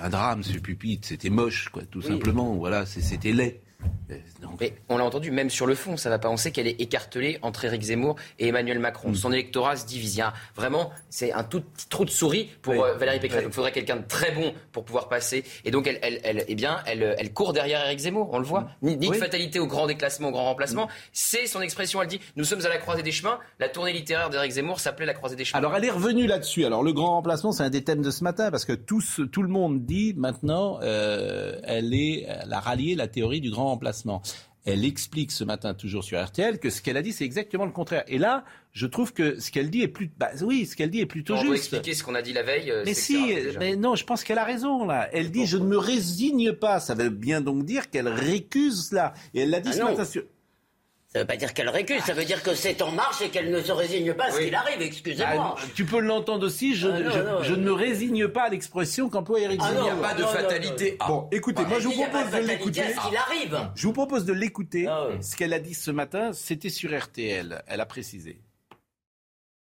[0.00, 1.06] un drame, ce pupitre.
[1.06, 2.54] C'était moche, quoi, tout simplement.
[2.54, 3.60] Voilà, c'était laid.
[4.60, 6.28] Mais on l'a entendu, même sur le fond, ça va pas.
[6.28, 9.10] On sait qu'elle est écartelée entre Éric Zemmour et Emmanuel Macron.
[9.10, 9.14] Mm.
[9.14, 10.22] Son électorat se divise.
[10.54, 13.44] vraiment, c'est un tout petit trou de souris pour euh, Valérie Pécresse.
[13.46, 15.44] Il faudrait quelqu'un de très bon pour pouvoir passer.
[15.64, 18.28] Et donc, elle, elle, eh bien, elle, elle, court derrière Éric Zemmour.
[18.32, 18.68] On le voit.
[18.82, 18.88] Mm.
[18.88, 20.86] Ni, de fatalité au grand déclassement, au grand remplacement.
[20.86, 20.90] Mm.
[21.12, 22.02] C'est son expression.
[22.02, 23.38] Elle dit Nous sommes à la croisée des chemins.
[23.58, 25.58] La tournée littéraire d'Éric Zemmour s'appelait la croisée des chemins.
[25.58, 26.64] Alors, elle est revenue là-dessus.
[26.64, 29.42] Alors, le grand remplacement, c'est un des thèmes de ce matin parce que tout, tout
[29.42, 34.22] le monde dit maintenant, euh, elle, est, elle a rallié la théorie du grand remplacement
[34.64, 37.72] elle explique ce matin toujours sur RTL que ce qu'elle a dit c'est exactement le
[37.72, 38.04] contraire.
[38.06, 41.00] Et là, je trouve que ce qu'elle dit est plus, bah, oui, ce qu'elle dit
[41.00, 41.48] est plutôt juste.
[41.48, 42.70] On expliquer ce qu'on a dit la veille.
[42.70, 45.08] Euh, mais si, mais non, je pense qu'elle a raison là.
[45.12, 46.78] Elle dit je ne me résigne pas.
[46.80, 49.14] Ça veut bien donc dire qu'elle récuse cela.
[49.34, 50.22] Et elle l'a dit ah ce matin sur.
[51.12, 53.28] Ça ne veut pas dire qu'elle récuse, ça veut dire que c'est en marche et
[53.28, 55.56] qu'elle ne se résigne pas à ce qu'il arrive, excusez-moi.
[55.58, 59.40] Ah, tu peux l'entendre aussi, je, ah, je, ne me résigne pas à l'expression qu'emploie
[59.40, 60.96] Eric ah, Il n'y a pas de fatalité.
[61.06, 62.84] Bon, écoutez, moi je vous propose de l'écouter.
[63.74, 64.88] Je vous propose de l'écouter.
[65.20, 67.62] Ce qu'elle a dit ce matin, c'était sur RTL.
[67.66, 68.38] Elle a précisé.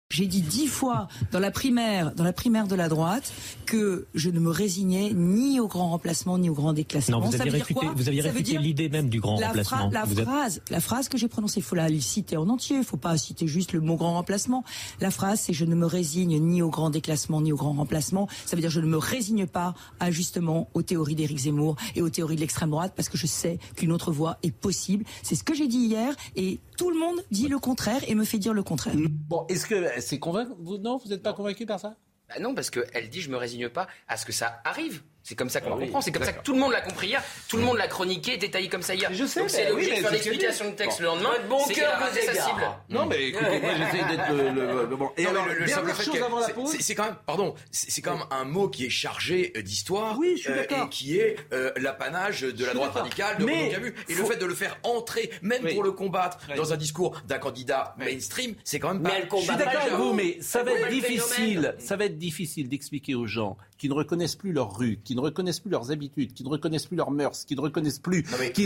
[0.09, 3.33] J'ai dit dix fois dans la primaire, dans la primaire de la droite,
[3.65, 7.19] que je ne me résignais ni au grand remplacement ni au grand déclassement.
[7.19, 9.89] Non, vous aviez réfuté, vous aviez réfuté l'idée même du grand la remplacement.
[9.91, 12.77] la phrase, la phrase que j'ai prononcée, il faut la citer en entier.
[12.77, 14.63] Il faut pas citer juste le mot grand remplacement.
[15.01, 18.29] La phrase, c'est je ne me résigne ni au grand déclassement ni au grand remplacement.
[18.45, 22.01] Ça veut dire je ne me résigne pas à justement aux théories d'Éric Zemmour et
[22.01, 25.03] aux théories de l'extrême droite parce que je sais qu'une autre voie est possible.
[25.21, 28.23] C'est ce que j'ai dit hier et tout le monde dit le contraire et me
[28.23, 28.93] fait dire le contraire.
[29.27, 30.51] Bon, est-ce que c'est convaincu?
[30.59, 31.95] Vous, Non, vous n'êtes pas convaincu par ça?
[32.29, 35.01] Bah Non, parce qu'elle dit je me résigne pas à ce que ça arrive.
[35.27, 35.99] C'est comme ça qu'on ah comprend.
[35.99, 37.21] C'est comme ça que tout le monde l'a compris hier.
[37.49, 39.13] Tout le monde l'a chroniqué, détaillé comme ça hier.
[39.13, 39.41] Je sais.
[39.41, 41.31] Donc c'est logique de faire l'explication de texte le lendemain.
[41.49, 42.61] Bon c'est cœur que sa cible.
[42.87, 45.11] Non, mais écoutez, moi j'essaie d'être le, bon.
[45.17, 46.77] Et alors, le, simple fait avant la pause.
[46.79, 50.17] C'est quand même, pardon, c'est quand même un mot qui est chargé euh, d'histoire.
[50.17, 53.69] Oui, je suis euh, Et qui est euh, l'apanage de la droite radicale, de Renaud
[53.69, 53.95] Camus.
[54.07, 57.39] Et le fait de le faire entrer, même pour le combattre, dans un discours d'un
[57.39, 59.09] candidat mainstream, c'est quand même pas.
[59.09, 59.41] Mais elle combat.
[59.41, 61.75] Je suis d'accord avec vous, mais ça va être difficile.
[61.79, 65.21] Ça va être difficile d'expliquer aux gens qui ne reconnaissent plus leurs rues, qui ne
[65.21, 68.25] reconnaissent plus leurs habitudes, qui ne reconnaissent plus leurs mœurs, qui ne reconnaissent plus,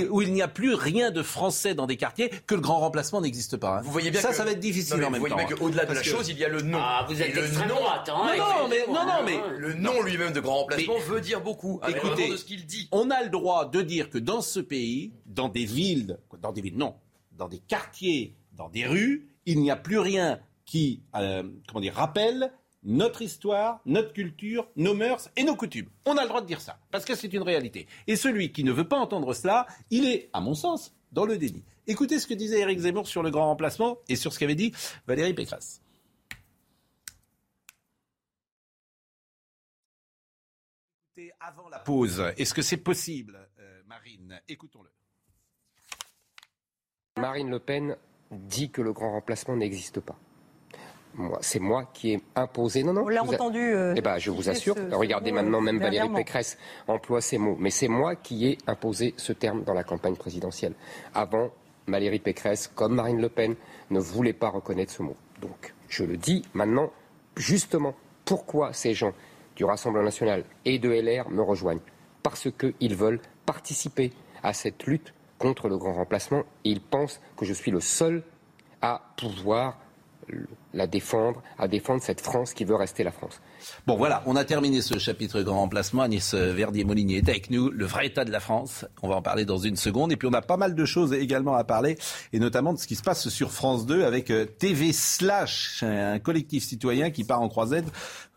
[0.09, 3.21] où il n'y a plus rien de français dans des quartiers, que le grand remplacement
[3.21, 3.79] n'existe pas.
[3.79, 3.81] Hein.
[3.83, 5.47] Vous voyez bien ça, ça va être difficile en même vous voyez temps.
[5.47, 6.79] Bien qu'au-delà de la chose, il y a le nom.
[6.81, 10.39] Ah, vous êtes extrême droite, hein, non, mais, non, non, mais le nom lui-même de
[10.39, 11.79] grand remplacement veut dire beaucoup.
[11.87, 12.87] Écoutez, de ce qu'il dit.
[12.91, 16.61] On a le droit de dire que dans ce pays, dans des villes, dans des
[16.61, 16.95] villes, non,
[17.37, 21.95] dans des quartiers, dans des rues, il n'y a plus rien qui, euh, comment dire,
[21.95, 22.51] rappelle
[22.83, 25.89] notre histoire, notre culture, nos mœurs et nos coutumes.
[26.05, 27.87] On a le droit de dire ça, parce que c'est une réalité.
[28.07, 31.37] Et celui qui ne veut pas entendre cela, il est, à mon sens, dans le
[31.37, 31.63] déni.
[31.87, 34.73] Écoutez ce que disait Éric Zemmour sur le grand remplacement et sur ce qu'avait dit
[35.07, 35.81] Valérie Pécresse.
[41.39, 44.41] Avant la pause, est-ce que c'est possible, euh, Marine?
[44.47, 44.89] Écoutons-le.
[47.17, 47.97] Marine Le Pen
[48.31, 50.17] dit que le grand remplacement n'existe pas
[51.41, 52.83] c'est moi qui ai imposé.
[52.83, 53.03] Non, non.
[53.05, 53.59] On l'a entendu.
[53.59, 54.75] Euh, eh ben, je vous assure.
[54.91, 57.57] regardez maintenant, même Valérie Pécresse emploie ces mots.
[57.59, 60.73] Mais c'est moi qui ai imposé ce terme dans la campagne présidentielle.
[61.13, 61.49] Avant,
[61.87, 63.55] Valérie Pécresse, comme Marine Le Pen,
[63.89, 65.15] ne voulait pas reconnaître ce mot.
[65.41, 66.91] Donc, je le dis maintenant,
[67.35, 67.95] justement,
[68.25, 69.13] pourquoi ces gens
[69.55, 71.81] du Rassemblement national et de LR me rejoignent?
[72.23, 77.45] Parce qu'ils veulent participer à cette lutte contre le grand remplacement et il pense que
[77.45, 78.23] je suis le seul
[78.81, 79.79] à pouvoir
[80.73, 83.41] la défendre, à défendre cette France qui veut rester la France.
[83.85, 86.03] Bon voilà, on a terminé ce chapitre grand remplacement.
[86.03, 88.85] Agnès Verdier-Molinier est avec nous, le vrai état de la France.
[89.01, 90.11] On va en parler dans une seconde.
[90.11, 91.97] Et puis on a pas mal de choses également à parler,
[92.33, 96.19] et notamment de ce qui se passe sur France 2 avec euh, TV Slash, un
[96.19, 97.85] collectif citoyen qui part en croisette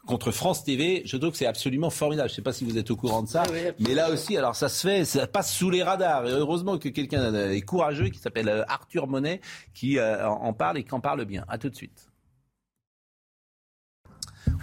[0.06, 1.02] contre France TV.
[1.04, 2.28] Je trouve que c'est absolument formidable.
[2.28, 3.42] Je ne sais pas si vous êtes au courant de ça,
[3.80, 6.26] mais là aussi, alors ça se fait, ça passe sous les radars.
[6.26, 9.40] Et heureusement que quelqu'un est courageux qui s'appelle euh, Arthur Monet
[9.72, 11.44] qui euh, en parle et qui en parle bien.
[11.48, 12.08] À tout de suite.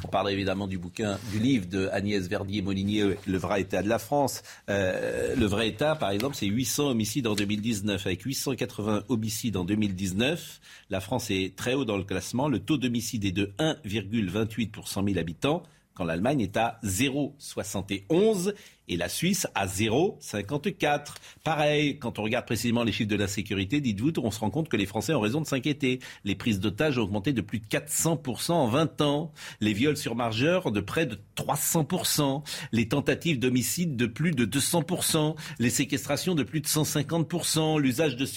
[0.04, 4.00] On parle évidemment du bouquin, du livre de Agnès Verdier-Molinier, Le vrai état de la
[4.00, 4.42] France.
[4.70, 8.06] Euh, le vrai état, par exemple, c'est 800 homicides en 2019.
[8.06, 12.48] Avec 880 homicides en 2019, la France est très haut dans le classement.
[12.48, 18.54] Le taux d'homicide est de 1,28 pour 100 000 habitants quand l'Allemagne est à 0,71
[18.88, 21.16] et la Suisse à 0,54.
[21.44, 24.78] Pareil, quand on regarde précisément les chiffres de l'insécurité, dites-vous, on se rend compte que
[24.78, 26.00] les Français ont raison de s'inquiéter.
[26.24, 29.32] Les prises d'otages ont augmenté de plus de 400% en 20 ans.
[29.60, 32.44] Les viols sur margeurs de près de 300%.
[32.72, 35.36] Les tentatives d'homicide de plus de 200%.
[35.60, 37.80] Les séquestrations de plus de 150%.
[37.80, 38.28] L'usage de,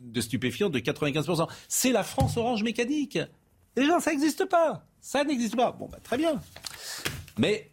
[0.00, 1.48] de stupéfiants de 95%.
[1.68, 3.18] C'est la France orange mécanique.
[3.76, 4.84] Déjà, ça n'existe pas.
[5.00, 5.72] Ça n'existe pas.
[5.72, 6.40] Bon, bah, très bien.
[7.38, 7.70] Mais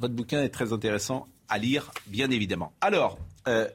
[0.00, 2.72] votre bouquin est très intéressant à lire, bien évidemment.
[2.80, 3.68] Alors, euh,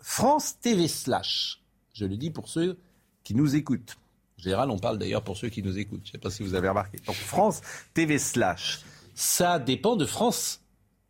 [0.00, 1.62] France TV slash,
[1.92, 2.78] je le dis pour ceux
[3.24, 3.96] qui nous écoutent.
[4.38, 6.02] En général, on parle d'ailleurs pour ceux qui nous écoutent.
[6.04, 6.98] Je ne sais pas si vous avez remarqué.
[7.06, 7.60] Donc, France
[7.94, 8.80] TV slash,
[9.14, 10.62] ça dépend de France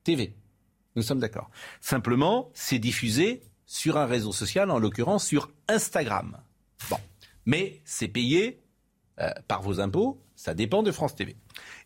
[0.05, 0.35] TV.
[0.97, 1.51] Nous sommes d'accord.
[1.81, 6.37] Simplement, c'est diffusé sur un réseau social, en l'occurrence sur Instagram.
[6.89, 6.99] Bon.
[7.47, 8.61] Mais c'est payé
[9.21, 11.37] euh, par vos impôts, ça dépend de France TV.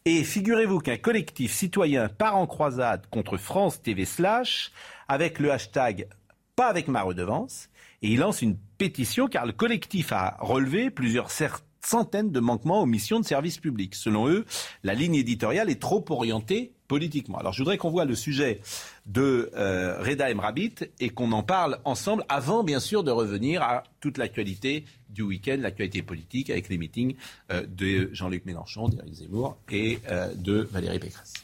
[0.04, 4.70] Et figurez-vous qu'un collectif citoyen part en croisade contre France TV slash
[5.08, 6.06] avec le hashtag
[6.54, 7.68] pas avec ma redevance
[8.00, 11.32] et il lance une pétition car le collectif a relevé plusieurs
[11.80, 13.96] centaines de manquements aux missions de service public.
[13.96, 14.44] Selon eux,
[14.84, 17.38] la ligne éditoriale est trop orientée politiquement.
[17.38, 18.60] Alors je voudrais qu'on voit le sujet
[19.06, 23.84] de euh, Reda Emrabit et qu'on en parle ensemble avant bien sûr de revenir à
[24.00, 27.14] toute l'actualité du week-end, l'actualité politique avec les meetings
[27.52, 31.34] euh, de Jean-Luc Mélenchon, d'Éric Zemmour et euh, de Valérie Pécresse.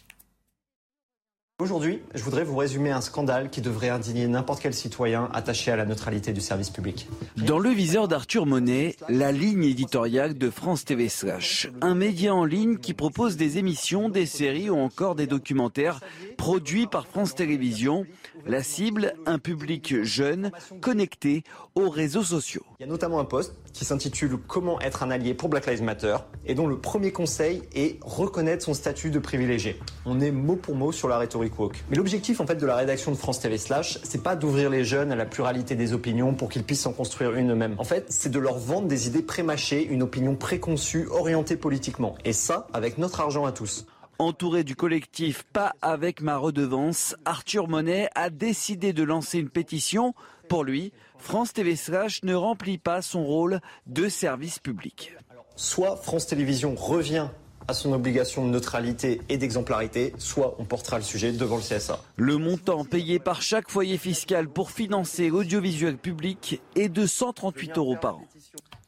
[1.61, 5.77] Aujourd'hui, je voudrais vous résumer un scandale qui devrait indigner n'importe quel citoyen attaché à
[5.77, 7.07] la neutralité du service public.
[7.37, 12.47] Dans le viseur d'Arthur Monet, la ligne éditoriale de France TV Slash, un média en
[12.47, 16.01] ligne qui propose des émissions, des séries ou encore des documentaires
[16.39, 18.07] produits par France Télévisions.
[18.47, 21.43] La cible, un public jeune, connecté
[21.75, 22.65] aux réseaux sociaux.
[22.79, 25.83] Il y a notamment un poste qui s'intitule Comment être un allié pour Black Lives
[25.83, 29.79] Matter et dont le premier conseil est reconnaître son statut de privilégié.
[30.07, 31.85] On est mot pour mot sur la rhétorique woke.
[31.91, 34.85] Mais l'objectif en fait de la rédaction de France TV Slash, c'est pas d'ouvrir les
[34.85, 37.75] jeunes à la pluralité des opinions pour qu'ils puissent en construire une eux-mêmes.
[37.79, 42.17] En fait, c'est de leur vendre des idées prémâchées, une opinion préconçue, orientée politiquement.
[42.25, 43.87] Et ça, avec notre argent à tous.
[44.19, 50.15] Entouré du collectif Pas avec ma redevance, Arthur Monet a décidé de lancer une pétition.
[50.47, 55.13] Pour lui, France TV Slash ne remplit pas son rôle de service public.
[55.55, 57.29] Soit France Télévisions revient
[57.69, 62.01] à son obligation de neutralité et d'exemplarité, soit on portera le sujet devant le CSA.
[62.17, 67.97] Le montant payé par chaque foyer fiscal pour financer l'audiovisuel public est de 138 euros
[67.97, 68.25] par an.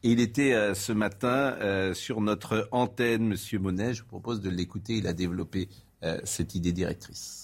[0.01, 3.93] Il était euh, ce matin euh, sur notre antenne, Monsieur Monet.
[3.93, 4.95] Je vous propose de l'écouter.
[4.95, 5.69] Il a développé
[6.03, 7.42] euh, cette idée directrice.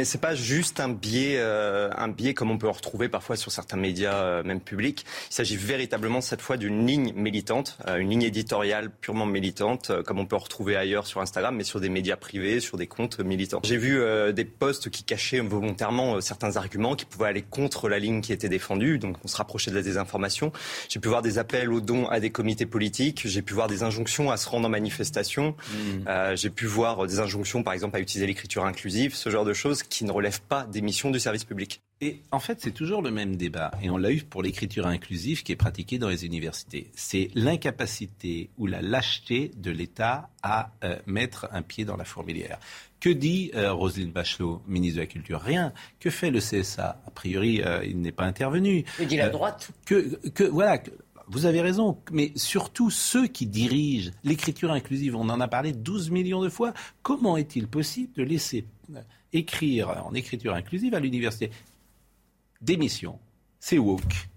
[0.00, 3.36] Mais c'est pas juste un biais, euh, un biais comme on peut en retrouver parfois
[3.36, 5.06] sur certains médias, euh, même publics.
[5.30, 10.18] Il s'agit véritablement cette fois d'une ligne militante, euh, une ligne éditoriale purement militante, comme
[10.18, 13.20] on peut en retrouver ailleurs sur Instagram, mais sur des médias privés, sur des comptes
[13.20, 13.60] militants.
[13.62, 14.02] J'ai vu
[14.32, 18.48] des posts qui cachaient volontairement certains arguments qui pouvaient aller contre la ligne qui était
[18.48, 20.50] défendue, donc on se rapprochait de la désinformation.
[20.88, 23.84] J'ai pu voir des appels aux dons à des comités politiques, j'ai pu voir des
[23.84, 26.34] injonctions à se rendre en manifestation, mmh.
[26.34, 29.83] j'ai pu voir des injonctions, par exemple, à utiliser l'écriture inclusive, ce genre de choses
[29.88, 31.82] qui ne relèvent pas des missions du service public.
[32.00, 33.70] Et en fait, c'est toujours le même débat.
[33.82, 36.90] Et on l'a eu pour l'écriture inclusive qui est pratiquée dans les universités.
[36.94, 42.58] C'est l'incapacité ou la lâcheté de l'État à euh, mettre un pied dans la fourmilière.
[43.00, 45.40] Que dit euh, Roselyne Bachelot, ministre de la Culture?
[45.40, 45.72] Rien.
[46.00, 47.10] Que fait le CSA A?
[47.10, 48.84] Priori, euh, il n'est pas intervenu.
[48.98, 50.78] Que dit la droite que, que, voilà,
[51.28, 56.10] vous avez raison, mais surtout ceux qui dirigent l'écriture inclusive, on en a parlé 12
[56.10, 56.72] millions de fois.
[57.02, 58.66] Comment est-il possible de laisser
[59.34, 61.50] écrire en écriture inclusive à l'université.
[62.60, 63.18] Démission,
[63.60, 64.28] c'est woke.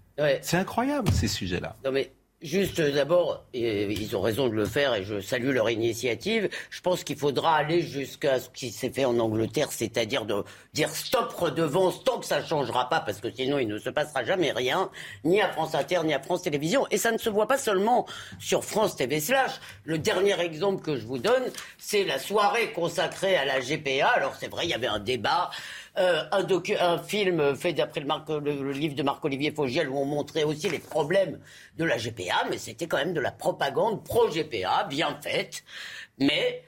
[0.42, 1.76] C'est incroyable ces sujets-là.
[1.84, 6.48] Non mais Juste d'abord, ils ont raison de le faire et je salue leur initiative.
[6.70, 10.88] Je pense qu'il faudra aller jusqu'à ce qui s'est fait en Angleterre, c'est-à-dire de dire
[10.88, 14.22] stop redevance tant que ça ne changera pas, parce que sinon il ne se passera
[14.22, 14.88] jamais rien,
[15.24, 16.86] ni à France Inter, ni à France Télévisions.
[16.92, 18.06] Et ça ne se voit pas seulement
[18.38, 19.58] sur France TV Slash.
[19.82, 21.42] Le dernier exemple que je vous donne,
[21.76, 24.10] c'est la soirée consacrée à la GPA.
[24.14, 25.50] Alors c'est vrai, il y avait un débat
[25.96, 28.06] euh, un, film fait d'après le,
[28.40, 31.40] le, livre de Marc-Olivier Fogiel où on montrait aussi les problèmes
[31.76, 35.64] de la GPA, mais c'était quand même de la propagande pro-GPA, bien faite.
[36.18, 36.62] Mais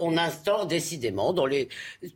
[0.00, 1.68] on instaure décidément dans les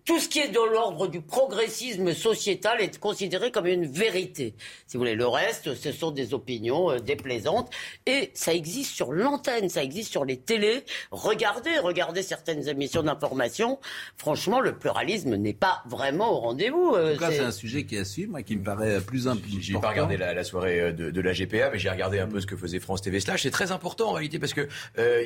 [0.04, 4.54] tout ce qui est de l'ordre du progressisme sociétal est considéré comme une vérité.
[4.86, 7.70] Si vous voulez, le reste, ce sont des opinions euh, déplaisantes
[8.06, 10.84] et ça existe sur l'antenne, ça existe sur les télés.
[11.10, 13.78] Regardez, regardez certaines émissions d'information.
[14.16, 16.94] Franchement, le pluralisme n'est pas vraiment au rendez-vous.
[16.94, 19.56] Euh, en tout cas, c'est un sujet qui assume, moi, qui me paraît plus important.
[19.60, 22.46] J'ai pas regardé la, soirée euh, de, la GPA, mais j'ai regardé un peu ce
[22.46, 23.42] que faisait France TV Slash.
[23.42, 24.68] C'est très important en réalité parce que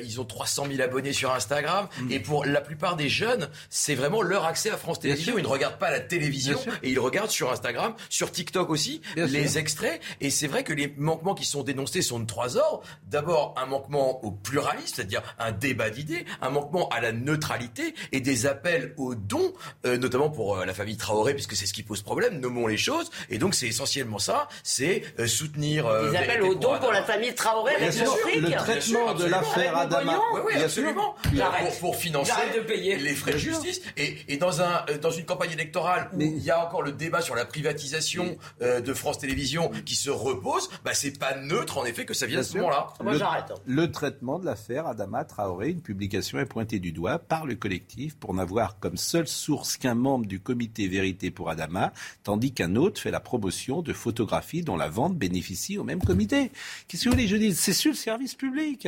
[0.03, 2.11] ils ont 300 000 abonnés sur Instagram mm.
[2.11, 5.37] et pour la plupart des jeunes, c'est vraiment leur accès à France Télévisions.
[5.37, 9.57] Ils ne regardent pas la télévision et ils regardent sur Instagram, sur TikTok aussi, les
[9.57, 10.01] extraits.
[10.19, 12.81] Et c'est vrai que les manquements qui sont dénoncés sont de trois ordres.
[13.07, 18.21] D'abord, un manquement au pluralisme, c'est-à-dire un débat d'idées, un manquement à la neutralité et
[18.21, 19.53] des appels aux dons,
[19.85, 22.77] euh, notamment pour euh, la famille Traoré, puisque c'est ce qui pose problème, nommons les
[22.77, 23.09] choses.
[23.29, 25.85] Et donc, c'est essentiellement ça, c'est euh, soutenir...
[26.11, 30.19] des appels aux dons pour la famille Traoré avec le Le traitement de l'affaire Adama.
[30.33, 31.15] Oui, oui, absolument.
[31.23, 33.81] Pour, pour financer de payer les frais de justice.
[33.97, 36.91] Et, et dans, un, euh, dans une campagne électorale où il y a encore le
[36.91, 41.77] débat sur la privatisation euh, de France Télévisions qui se repose, bah, c'est pas neutre
[41.77, 42.87] en effet que ça vient à ce moment-là.
[43.03, 43.45] Moi j'arrête.
[43.51, 43.55] Hein.
[43.65, 48.15] Le traitement de l'affaire Adama Traoré, une publication est pointée du doigt par le collectif
[48.15, 51.93] pour n'avoir comme seule source qu'un membre du comité Vérité pour Adama,
[52.23, 56.51] tandis qu'un autre fait la promotion de photographies dont la vente bénéficie au même comité.
[56.87, 58.87] Qu'est-ce que vous voulez je dis C'est sur le service public.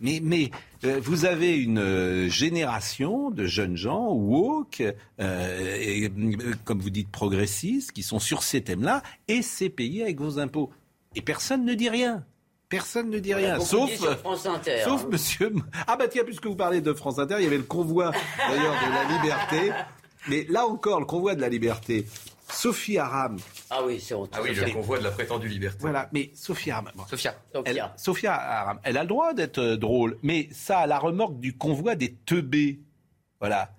[0.00, 0.50] Mais, mais
[0.84, 4.82] euh, vous avez une euh, génération de jeunes gens woke,
[5.20, 6.10] euh, et,
[6.64, 10.70] comme vous dites progressistes, qui sont sur ces thèmes-là, et c'est payé avec vos impôts.
[11.14, 12.24] Et personne ne dit rien.
[12.70, 13.90] Personne ne dit rien, sauf,
[14.46, 15.52] Inter, sauf Monsieur.
[15.88, 18.76] Ah bah tiens, puisque vous parlez de France Inter, il y avait le convoi d'ailleurs
[18.86, 19.72] de la liberté.
[20.28, 22.06] Mais là encore, le convoi de la liberté,
[22.52, 23.38] Sophie Aram.
[23.70, 25.78] Ah oui, c'est Ah oui, le convoi de la prétendue liberté.
[25.80, 26.90] Voilà, mais Sophie Aram.
[27.08, 27.34] Sophia.
[27.64, 31.38] Elle, Sophia Aram, elle a le droit d'être euh, drôle, mais ça a la remorque
[31.38, 32.80] du convoi des teubés.
[33.40, 33.70] Voilà.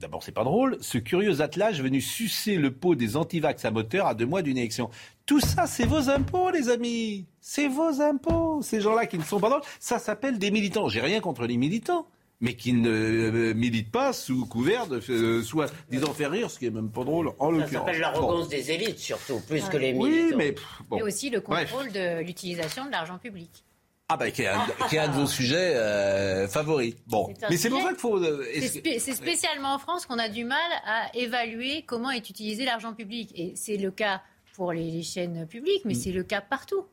[0.00, 0.78] D'abord, c'est pas drôle.
[0.80, 4.58] Ce curieux attelage venu sucer le pot des antivax à moteur à deux mois d'une
[4.58, 4.90] élection.
[5.26, 7.26] Tout ça, c'est vos impôts, les amis.
[7.40, 8.62] C'est vos impôts.
[8.62, 10.88] Ces gens-là qui ne sont pas drôles, ça s'appelle des militants.
[10.88, 12.06] J'ai rien contre les militants
[12.40, 16.58] mais qui ne euh, milite pas sous couvert de euh, soit disant faire rire, ce
[16.58, 17.72] qui est même pas drôle en l'occurrence.
[17.72, 20.36] Ça s'appelle l'arrogance des élites surtout, plus que les militants.
[20.36, 20.54] Oui,
[20.90, 23.64] mais Et aussi le contrôle de l'utilisation de l'argent public.
[24.08, 26.94] Ah bah qui est un, de vos sujets euh, favoris.
[27.08, 28.22] Bon, mais c'est pour ça qu'il faut.
[28.22, 33.32] c'est spécialement en France qu'on a du mal à évaluer comment est utilisé l'argent public,
[33.34, 34.22] et c'est le cas
[34.54, 35.98] pour les, chaînes publiques, mais mm.
[35.98, 36.86] c'est le cas partout.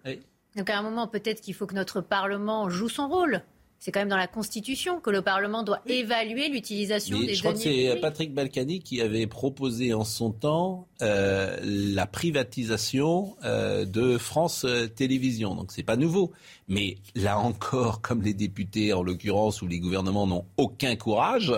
[0.56, 3.43] Donc à un moment, peut-être qu'il faut que notre Parlement joue son rôle.
[3.84, 7.52] C'est quand même dans la Constitution que le Parlement doit évaluer l'utilisation des Je crois
[7.52, 14.17] que c'est Patrick Balkany qui avait proposé en son temps euh, la privatisation euh, de
[14.17, 15.54] France euh, Télévisions.
[15.54, 16.32] Donc c'est pas nouveau.
[16.69, 21.54] Mais là encore, comme les députés en l'occurrence ou les gouvernements n'ont aucun courage,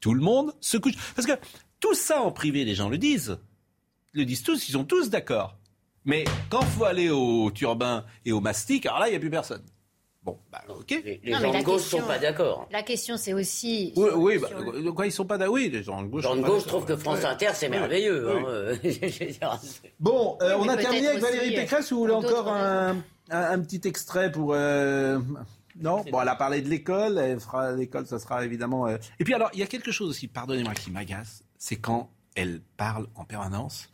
[0.00, 0.94] tout le monde se couche.
[1.14, 1.38] Parce que
[1.78, 3.36] tout ça en privé, les gens le disent.
[4.14, 5.58] Le disent tous, ils sont tous d'accord.
[6.06, 9.20] Mais quand il faut aller au turbin et au mastic, alors là, il n'y a
[9.20, 9.62] plus personne.
[10.22, 10.90] Bon, bah, ok.
[10.90, 12.68] Les, gens de gauche ne sont pas d'accord.
[12.70, 13.94] La question, c'est aussi.
[13.96, 14.48] Oui, oui bah,
[14.94, 15.54] quoi, ils sont pas d'accord.
[15.54, 16.24] Oui, les gens de gauche.
[16.24, 18.30] Les gens de gauche trouvent que France Inter, c'est merveilleux.
[18.30, 18.76] Hein.
[20.00, 22.98] bon, euh, on a terminé avec Valérie Pécresse ou vous voulez encore un,
[23.30, 24.52] un, petit extrait pour.
[24.52, 25.20] Euh...
[25.80, 27.16] Non, bon, elle a parlé de l'école.
[27.16, 28.88] Elle fera l'école, ça sera évidemment.
[28.88, 32.10] Euh, et puis alors, il y a quelque chose aussi, pardonnez-moi, qui m'agace, c'est quand
[32.34, 33.90] elle parle en permanence,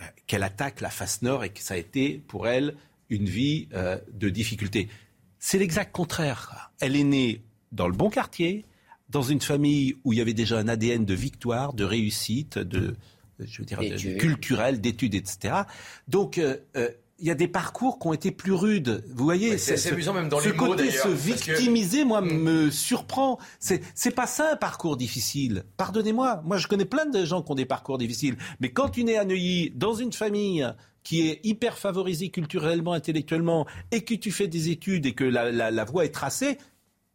[0.00, 2.74] euh, qu'elle attaque la face nord et que ça a été pour elle
[3.08, 3.68] une vie
[4.12, 4.88] de difficulté.
[5.40, 6.70] C'est l'exact contraire.
[6.80, 8.64] Elle est née dans le bon quartier,
[9.08, 12.94] dans une famille où il y avait déjà un ADN de victoire, de réussite, de,
[13.40, 15.62] je veux dire, de, culturel, d'études, etc.
[16.08, 19.04] Donc, euh, euh, il y a des parcours qui ont été plus rudes.
[19.14, 22.30] Vous voyez, c'est amusant même dans ce les côté se victimiser, moi, mm.
[22.30, 23.38] me surprend.
[23.58, 25.64] C'est c'est pas ça un parcours difficile.
[25.76, 29.04] Pardonnez-moi, moi je connais plein de gens qui ont des parcours difficiles, mais quand tu
[29.04, 30.66] nais à Neuilly dans une famille
[31.02, 35.84] qui est hyper favorisé culturellement, intellectuellement, et que tu fais des études et que la,
[35.84, 36.58] voie est tracée,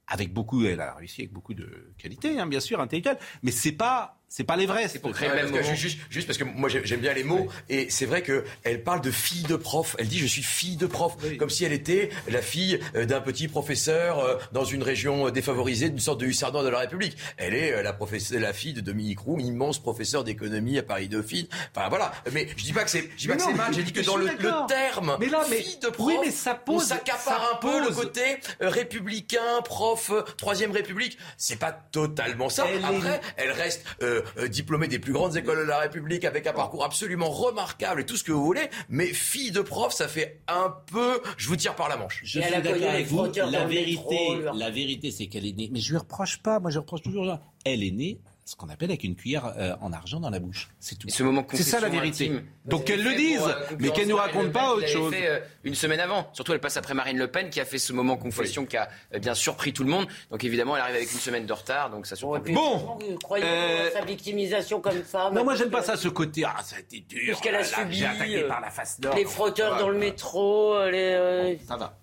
[0.07, 3.71] avec beaucoup, elle a réussi avec beaucoup de qualité, hein, bien sûr, intellectuelle, mais c'est
[3.71, 4.89] pas C'est pas les vrais.
[4.89, 7.89] C'est pour créer le même juste, juste, parce que moi j'aime bien les mots et
[7.89, 9.95] c'est vrai que elle parle de fille de prof.
[9.97, 13.21] Elle dit je suis fille de prof, comme si elle était la fille euh, d'un
[13.21, 17.15] petit professeur euh, dans une région défavorisée, d'une sorte de hussardin de la République.
[17.37, 17.97] Elle est euh, la
[18.37, 21.47] la fille de Dominique Roux, immense professeur d'économie à Paris Dauphine.
[21.73, 22.11] Enfin voilà.
[22.33, 23.73] Mais je dis pas que c'est, je dis pas que c'est mal.
[23.73, 24.27] J'ai dit que dans le,
[24.67, 27.95] terme mais là, mais, fille de prof, mais ça pose, on s'accapare un peu le
[27.95, 31.17] côté républicain, prof, troisième République.
[31.37, 32.65] C'est pas totalement ça.
[32.83, 36.83] Après, elle reste euh, diplômée des plus grandes écoles de la République avec un parcours
[36.83, 40.73] absolument remarquable et tout ce que vous voulez, mais fille de prof, ça fait un
[40.91, 42.21] peu, je vous tire par la manche.
[42.23, 43.25] Je suis d'accord avec vous.
[43.51, 45.69] La vérité, la vérité, c'est qu'elle est née.
[45.71, 46.59] Mais je lui reproche pas.
[46.59, 47.37] Moi, je reproche toujours.
[47.65, 50.69] Elle est née ce qu'on appelle avec une cuillère euh, en argent dans la bouche.
[50.79, 51.09] C'est tout.
[51.09, 52.31] Ce moment c'est ça la vérité.
[52.65, 53.41] Donc qu'elle le dise,
[53.79, 55.11] mais qu'elle nous raconte pas autre chose.
[55.11, 56.29] Fait, euh, une semaine avant.
[56.31, 58.87] Surtout, elle passe après Marine Le Pen qui a fait ce moment confession qui a
[59.15, 60.07] euh, bien surpris tout le monde.
[60.29, 62.39] Donc évidemment, elle arrive avec une semaine de retard, donc ça surprend.
[62.39, 63.45] bon, vous croyez
[63.91, 66.43] sa victimisation comme femme Non, moi j'aime pas ça, ce côté.
[66.45, 67.21] Ah, ça a été dur.
[67.25, 68.03] Puisqu'elle a subi.
[68.47, 70.87] par la face Les frotteurs dans le métro.
[70.91, 71.97] Les, ça va.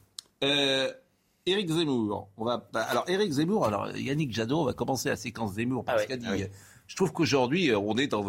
[1.49, 2.29] Euh, Éric Zemmour.
[2.37, 5.85] On va, bah, alors, Éric Zemmour, alors Yannick Jadot, on va commencer la séquence Zemmour
[5.85, 6.27] parce ah dit.
[6.27, 6.47] Ah
[6.87, 8.23] je trouve qu'aujourd'hui, euh, on est dans.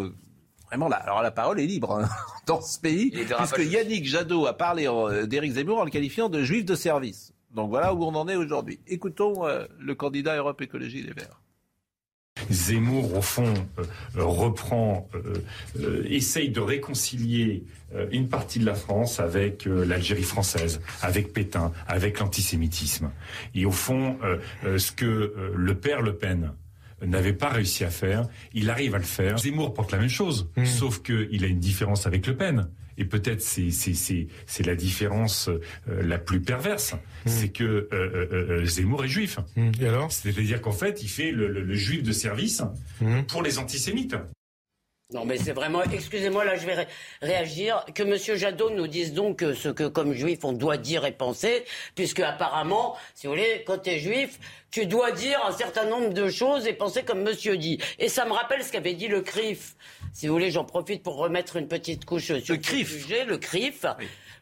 [0.67, 2.09] Vraiment là, alors la parole est libre hein,
[2.47, 6.41] dans ce pays, puisque Yannick Jadot a parlé euh, d'Éric Zemmour en le qualifiant de
[6.43, 7.33] juif de service.
[7.51, 8.79] Donc voilà où on en est aujourd'hui.
[8.87, 11.42] Écoutons euh, le candidat Europe Écologie Les Verts.
[12.49, 13.53] Zemmour, au fond,
[14.15, 15.09] reprend,
[16.05, 17.63] essaye de réconcilier
[18.11, 23.11] une partie de la France avec l'Algérie française, avec Pétain, avec l'antisémitisme.
[23.55, 24.17] Et au fond,
[24.63, 26.51] ce que le père Le Pen
[27.05, 29.37] n'avait pas réussi à faire, il arrive à le faire.
[29.37, 30.65] Zemmour porte la même chose, mmh.
[30.65, 32.69] sauf qu'il a une différence avec Le Pen.
[32.97, 36.97] Et peut-être c'est c'est la différence euh, la plus perverse, mmh.
[37.29, 39.39] c'est que euh, euh, Zemmour est juif.
[39.55, 39.71] Mmh.
[39.81, 40.11] Et alors?
[40.11, 42.61] C'est-à-dire qu'en fait, il fait le, juif de service
[43.27, 44.15] pour les antisémites.
[45.13, 46.87] Non, mais c'est vraiment, excusez-moi, là je vais
[47.21, 48.37] réagir, que M.
[48.37, 52.95] Jadot nous dise donc ce que comme juif on doit dire et penser, puisque apparemment,
[53.13, 54.39] si vous voulez, quand tu es juif,
[54.73, 57.77] tu dois dire un certain nombre de choses et penser comme monsieur dit.
[57.99, 59.75] Et ça me rappelle ce qu'avait dit le CRIF.
[60.13, 63.85] Si vous voulez, j'en profite pour remettre une petite couche sur le, sujet, le CRIF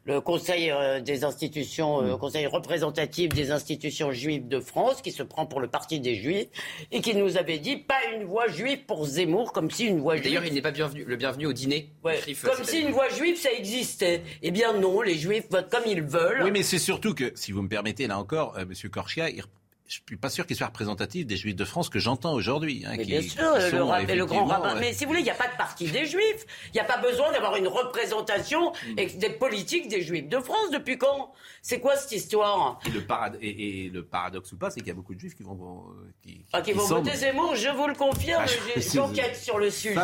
[0.05, 2.17] le Conseil euh, des institutions, euh, mm.
[2.17, 6.47] Conseil représentatif des institutions juives de France, qui se prend pour le parti des Juifs,
[6.91, 10.15] et qui nous avait dit pas une voix juive pour Zemmour, comme si une voix
[10.15, 10.25] juive.
[10.25, 11.91] D'ailleurs, il n'est pas bienvenu, le bienvenu au dîner.
[12.01, 14.23] comme si une voix juive ça existait.
[14.41, 16.41] Eh bien non, les Juifs votent comme ils veulent.
[16.43, 18.63] Oui, mais c'est surtout que, si vous me permettez, là encore, M.
[18.63, 19.43] Euh, Monsieur Korchia, il
[19.91, 22.85] je suis pas sûr qu'il soit représentatif des Juifs de France que j'entends aujourd'hui.
[22.87, 24.75] Hein, bien sûr, le, le, grand rabbin.
[24.75, 26.45] Mais si vous voulez, il n'y a pas de parti des Juifs.
[26.67, 28.99] Il n'y a pas besoin d'avoir une représentation mm.
[28.99, 30.71] et des politiques des Juifs de France.
[30.71, 31.33] Depuis quand?
[31.61, 32.79] C'est quoi cette histoire?
[32.85, 33.05] Et le,
[33.41, 36.11] et, le, paradoxe ou pas, c'est qu'il y a beaucoup de Juifs qui vont, euh,
[36.23, 37.55] qui, ah, vont voter Zemmour.
[37.55, 38.45] Je vous le confirme.
[38.47, 39.95] Ah, J'ai enquête sur le sujet.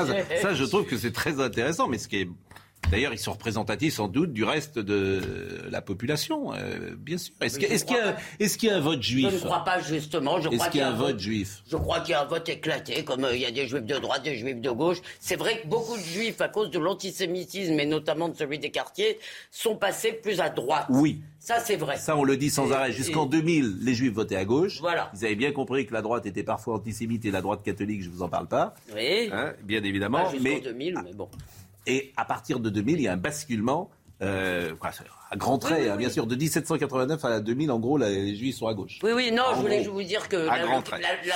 [0.42, 1.88] ça, je trouve que c'est très intéressant.
[1.88, 2.30] Mais ce qui est
[2.92, 5.22] D'ailleurs, ils sont représentatifs sans doute du reste de
[5.70, 7.34] la population, euh, bien sûr.
[7.42, 10.38] Est-ce qu'il y, a un vote juif Je ne crois pas justement.
[10.40, 13.04] Est-ce qu'il y a un vote juif Je crois qu'il y a un vote éclaté,
[13.04, 15.02] comme euh, il y a des juifs de droite, des juifs de gauche.
[15.20, 18.72] C'est vrai que beaucoup de juifs, à cause de l'antisémitisme et notamment de celui des
[18.72, 19.20] quartiers,
[19.52, 20.86] sont passés plus à droite.
[20.90, 21.20] Oui.
[21.40, 21.98] Ça, c'est vrai.
[21.98, 22.92] Ça, on le dit sans arrêt.
[22.92, 24.80] Jusqu'en 2000, les juifs votaient à gauche.
[24.80, 25.12] Voilà.
[25.14, 28.10] Ils avaient bien compris que la droite était parfois antisémite et la droite catholique, je
[28.10, 28.76] ne vous en parle pas.
[28.96, 29.30] Oui.
[29.32, 30.24] Hein, bien évidemment.
[30.24, 31.30] Pas jusqu'en 2000, mais bon.
[31.88, 33.90] Et à partir de 2000, il y a un basculement.
[34.22, 34.74] Euh,
[35.30, 38.68] à grands traits, hein, bien sûr, de 1789 à 2000, en gros, les Juifs sont
[38.68, 39.00] à gauche.
[39.04, 40.60] Oui, oui, non, je voulais vous dire que la,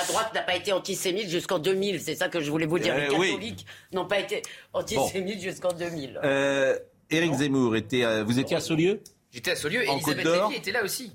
[0.08, 2.96] droite n'a pas été antisémite jusqu'en 2000, c'est ça que je voulais vous dire.
[2.96, 4.42] les euh, catholiques n'ont pas été
[4.72, 6.20] antisémites jusqu'en 2000.
[6.24, 6.76] Euh,
[7.10, 9.00] Éric Zemmour, était, euh, vous étiez à Saulieu?
[9.30, 11.12] J'étais à Saulieu, et Elisabeth Lévy était là aussi.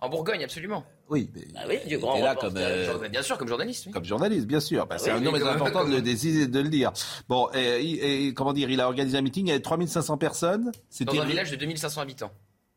[0.00, 0.84] En Bourgogne, absolument.
[1.10, 3.90] Oui, mais bah oui, du grand là comme, euh, bien sûr, comme journaliste.
[3.90, 4.86] Comme journaliste, bien sûr.
[4.86, 6.92] Bah, c'est un nom important de, de, de, le dire.
[7.28, 10.70] Bon, et, et, comment dire, il a organisé un meeting, avait 3500 personnes.
[11.00, 12.30] Dans un village de 2500 habitants.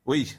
[0.06, 0.36] Oui,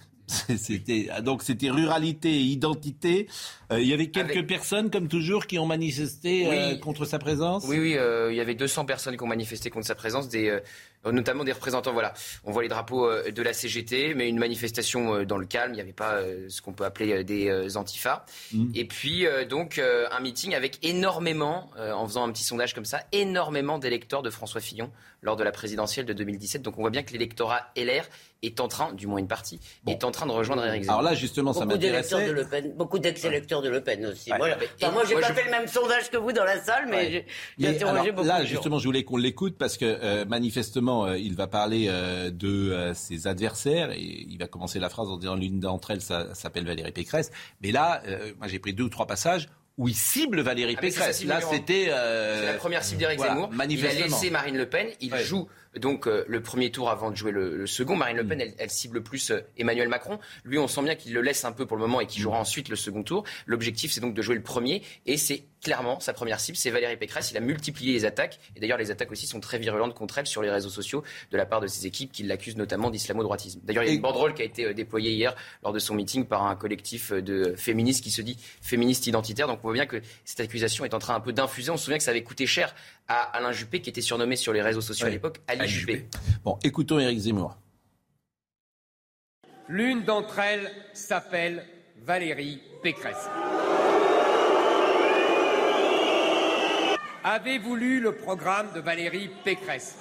[0.56, 3.28] c'était donc c'était ruralité et identité.
[3.70, 7.64] Euh, il y avait quelques personnes, comme toujours, qui ont manifesté euh, contre sa présence?
[7.66, 7.96] Oui, oui,
[8.30, 10.60] il y avait 200 personnes qui ont manifesté contre sa présence, des,
[11.06, 11.92] euh, notamment des représentants.
[11.92, 12.14] Voilà,
[12.44, 15.72] on voit les drapeaux euh, de la CGT, mais une manifestation euh, dans le calme.
[15.72, 18.24] Il n'y avait pas ce qu'on peut appeler des antifas.
[18.52, 18.70] Mmh.
[18.74, 23.78] Et puis donc un meeting avec énormément, en faisant un petit sondage comme ça, énormément
[23.78, 24.90] d'électeurs de François Fillon
[25.22, 26.62] lors de la présidentielle de 2017.
[26.62, 28.04] Donc on voit bien que l'électorat LR
[28.42, 31.00] est en train, du moins une partie, est en train de rejoindre Eric Zemmour.
[31.00, 32.26] Alors là, justement, ça m'intéressait.
[32.26, 34.30] De Le Pen, beaucoup d'ex-électeurs de Le Pen aussi.
[34.30, 34.48] moi,
[35.08, 37.26] j'ai pas fait le même sondage que vous dans la salle, mais
[37.58, 38.26] j'ai interrogé beaucoup.
[38.26, 42.72] Là, justement, je voulais qu'on l'écoute parce que manifestement euh, il va parler euh, de
[42.72, 46.66] euh, ses adversaires et il va commencer la phrase en disant l'une d'entre elles s'appelle
[46.66, 47.30] Valérie Pécresse.
[47.62, 48.02] Mais là,
[48.38, 51.24] moi j'ai pris deux ou trois passages où il cible Valérie ah, Pécresse.
[51.24, 51.86] Là, c'était.
[51.88, 53.50] Euh, la première cible d'Éric Zemmour.
[53.68, 54.88] Il a laissé Marine Le Pen.
[55.00, 57.96] Il joue donc euh, le premier tour avant de jouer le, second.
[57.96, 58.54] Marine Le Pen, mm.
[58.58, 60.18] elle, cible plus euh, Emmanuel Macron.
[60.44, 62.38] Lui, on sent bien qu'il le laisse un peu pour le moment et qu'il jouera
[62.38, 62.42] mm.
[62.42, 63.24] ensuite le second tour.
[63.46, 66.96] L'objectif, c'est donc de jouer le premier et c'est clairement sa première cible, c'est Valérie
[66.96, 67.30] Pécresse.
[67.30, 70.26] Il a multiplié les attaques et d'ailleurs les attaques aussi sont très virulentes contre elle
[70.26, 73.60] sur les réseaux sociaux de la part de ses équipes qui l'accusent notamment d'islamo-droitisme.
[73.62, 75.94] D'ailleurs, il y a une banderole qui a été euh, déployée hier lors de son
[75.94, 79.46] meeting par un collectif de féministes qui se dit féministe identitaire.
[79.46, 81.70] Donc on voit bien que cette accusation est en train un peu d'infuser.
[81.70, 82.74] On se souvient que ça avait coûté cher
[83.08, 86.08] à Alain Juppé qui était surnommé sur les réseaux sociaux à l'époque Juppé.
[86.44, 87.56] Bon, écoutons Éric Zemmour.
[89.68, 91.64] L'une d'entre elles s'appelle
[92.04, 93.28] Valérie Pécresse.
[97.24, 99.96] Avez-vous lu le programme de Valérie Pécresse?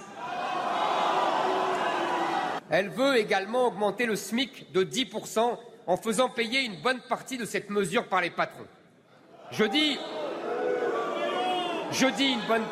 [2.72, 5.57] Elle veut également augmenter le SMIC de 10%
[5.88, 8.66] en faisant payer une bonne partie de cette mesure par les patrons.
[9.51, 9.99] Je dis,
[11.91, 12.64] je dis une bonne,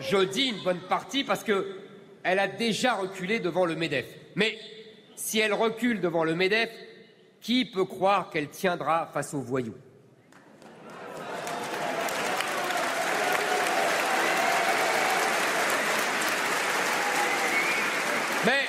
[0.00, 1.85] je dis une bonne partie parce que
[2.26, 4.04] elle a déjà reculé devant le MEDEF.
[4.34, 4.58] Mais
[5.14, 6.70] si elle recule devant le MEDEF,
[7.40, 9.76] qui peut croire qu'elle tiendra face aux voyous?
[18.44, 18.64] Mais,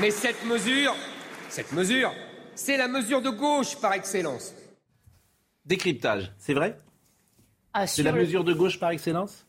[0.00, 0.94] mais cette mesure,
[1.48, 2.12] cette mesure,
[2.54, 4.52] c'est la mesure de gauche par excellence.
[5.64, 6.78] Décryptage, c'est vrai?
[7.72, 9.45] Ah, C'est la mesure de gauche par excellence?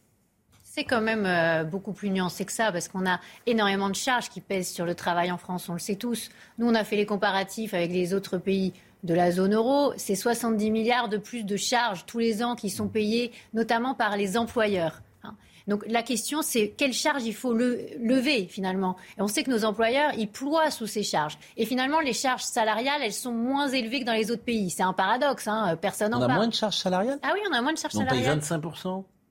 [0.78, 4.30] C'est quand même euh, beaucoup plus nuancé que ça, parce qu'on a énormément de charges
[4.30, 6.30] qui pèsent sur le travail en France, on le sait tous.
[6.60, 8.74] Nous, on a fait les comparatifs avec les autres pays
[9.04, 9.94] de la zone euro.
[9.98, 14.18] C'est 70 milliards de plus de charges tous les ans qui sont payées, notamment par
[14.18, 15.02] les employeurs.
[15.24, 15.34] Hein.
[15.68, 18.98] Donc la question, c'est quelles charges il faut lever finalement.
[19.18, 21.40] Et on sait que nos employeurs, ils ploient sous ces charges.
[21.58, 24.70] Et finalement, les charges salariales, elles sont moins élevées que dans les autres pays.
[24.70, 25.76] C'est un paradoxe, hein.
[25.82, 26.32] personne n'en parle.
[26.32, 27.18] On a moins de charges salariales?
[27.24, 28.20] Ah oui, on a moins de charges salariales.
[28.20, 28.62] On paye 25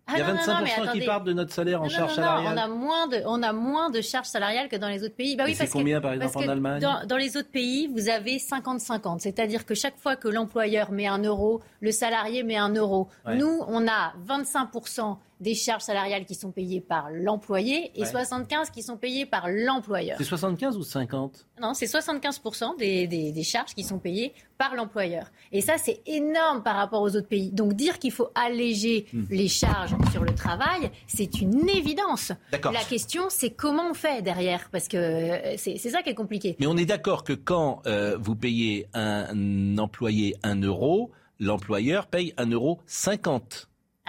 [0.08, 2.54] ah il y a 25% qui partent de notre salaire en charge salariale.
[2.54, 5.34] On a moins de, on a moins de charges salariales que dans les autres pays.
[5.34, 9.20] Bah oui, c'est combien par exemple en Allemagne dans, les autres pays, vous avez 50-50,
[9.20, 13.08] c'est-à-dire que chaque fois que l'employeur met un euro, le salarié met un euro.
[13.26, 18.82] Nous, on a 25% des charges salariales qui sont payées par l'employé et 75 qui
[18.82, 20.16] sont payées par l'employeur.
[20.18, 24.74] C'est 75 ou 50 Non, c'est 75% des, des, des, charges qui sont payées par
[24.74, 25.30] l'employeur.
[25.52, 27.50] Et ça, c'est énorme par rapport aux autres pays.
[27.50, 29.24] Donc dire qu'il faut alléger hmm.
[29.30, 32.32] les charges sur le travail, c'est une évidence.
[32.52, 36.56] La question, c'est comment on fait derrière, parce que euh, c'est ça qui est compliqué.
[36.58, 42.32] Mais on est d'accord que quand euh, vous payez un employé 1 euro, l'employeur paye
[42.38, 42.80] 1,50 euro.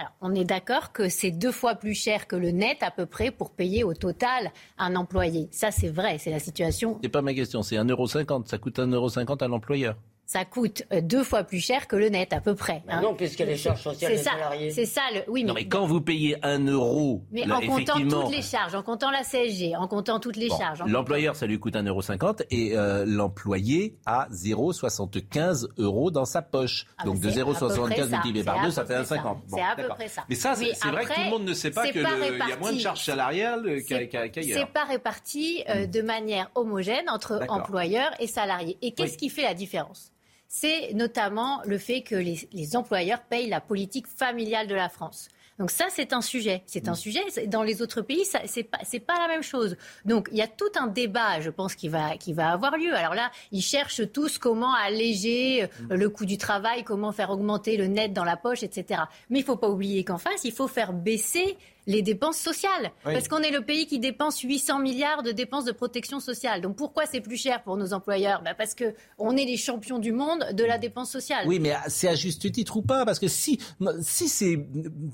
[0.00, 3.04] Alors, on est d'accord que c'est deux fois plus cher que le net à peu
[3.04, 5.48] près pour payer au total un employé.
[5.50, 7.00] Ça, c'est vrai, c'est la situation.
[7.02, 8.46] C'est pas ma question, c'est 1,50€.
[8.46, 9.96] Ça coûte 1,50€ à l'employeur
[10.28, 12.82] ça coûte euh, deux fois plus cher que le net à peu près.
[12.86, 13.00] Hein.
[13.00, 14.70] Non, puisqu'il y a les charges sociales des salariés.
[14.70, 15.42] C'est ça, le, oui.
[15.42, 15.48] Mais...
[15.48, 19.10] Non, mais quand vous payez un euro, mais en comptant toutes les charges, en comptant
[19.10, 20.82] la CSG, en comptant toutes les charges.
[20.86, 26.84] L'employeur, ça lui coûte 1,50€ et euh, l'employé a 0,75 euros dans sa poche.
[26.98, 29.22] Ah, Donc de 0,75 multiplié par 2, ça fait 1,50.
[29.22, 30.24] Bon, c'est à peu près ça.
[30.28, 32.74] Mais ça, c'est vrai que tout le monde ne sait pas qu'il y a moins
[32.74, 34.30] de charges salariales qu'ailleurs.
[34.34, 35.90] C'est pas réparti euh, hmm.
[35.90, 38.76] de manière homogène entre employeurs et salariés.
[38.82, 40.12] Et qu'est-ce qui fait la différence?
[40.48, 45.28] C'est notamment le fait que les, employeurs payent la politique familiale de la France.
[45.58, 46.62] Donc ça, c'est un sujet.
[46.66, 46.96] C'est un mm.
[46.96, 47.20] sujet.
[47.48, 49.76] Dans les autres pays, ce c'est pas, pas la même chose.
[50.04, 52.94] Donc il y a tout un débat, je pense, qui va, qui va avoir lieu.
[52.94, 57.76] Alors là, ils cherchent tous comment alléger euh, le coût du travail, comment faire augmenter
[57.76, 59.02] le net dans la poche, etc.
[59.30, 61.58] Mais il faut pas oublier qu'en face, il faut faire baisser
[61.88, 62.92] les dépenses sociales.
[63.02, 66.60] Parce qu'on est le pays qui dépense 800 milliards de dépenses de protection sociale.
[66.60, 68.42] Donc pourquoi c'est plus cher pour nos employeurs?
[68.44, 71.44] Bah Parce qu'on est les champions du monde de la dépense sociale.
[71.46, 73.04] Oui, mais c'est à juste titre ou pas?
[73.06, 73.58] Parce que si,
[74.02, 74.68] si c'est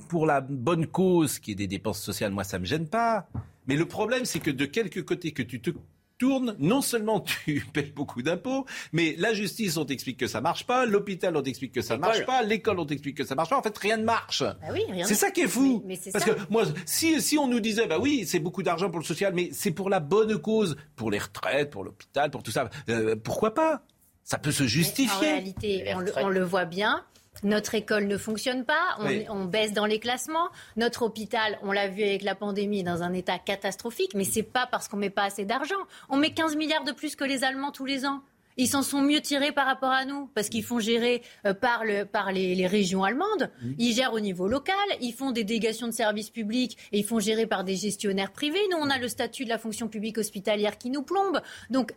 [0.08, 3.28] pour la bonne cause qui est des dépenses sociales, moi ça me gêne pas.
[3.66, 5.70] Mais le problème, c'est que de quelque côté que tu te
[6.18, 10.66] tourne, non seulement tu payes beaucoup d'impôts, mais la justice, on t'explique que ça marche
[10.66, 13.58] pas, l'hôpital, on t'explique que ça marche pas, l'école, on t'explique que ça marche pas.
[13.58, 14.42] En fait, rien ne marche.
[14.42, 15.84] Bah c'est ça qui est fou.
[16.12, 19.04] Parce que moi, si, si on nous disait, bah oui, c'est beaucoup d'argent pour le
[19.04, 22.68] social, mais c'est pour la bonne cause, pour les retraites, pour l'hôpital, pour tout ça,
[22.88, 23.82] euh, pourquoi pas?
[24.22, 25.28] Ça peut se justifier.
[25.28, 27.04] en réalité, on le voit bien.
[27.42, 30.48] Notre école ne fonctionne pas, on, baisse dans les classements.
[30.76, 34.42] Notre hôpital, on l'a vu avec la pandémie, est dans un état catastrophique, mais c'est
[34.42, 35.74] pas parce qu'on met pas assez d'argent.
[36.08, 38.22] On met 15 milliards de plus que les Allemands tous les ans.
[38.56, 41.84] Ils s'en sont mieux tirés par rapport à nous, parce qu'ils font gérer euh, par,
[41.84, 43.50] les, régions allemandes.
[43.78, 47.18] Ils gèrent au niveau local, ils font des délégations de services publics et ils font
[47.18, 48.60] gérer par des gestionnaires privés.
[48.70, 51.40] Nous, on a le statut de la fonction publique hospitalière qui nous plombe.
[51.70, 51.92] Donc,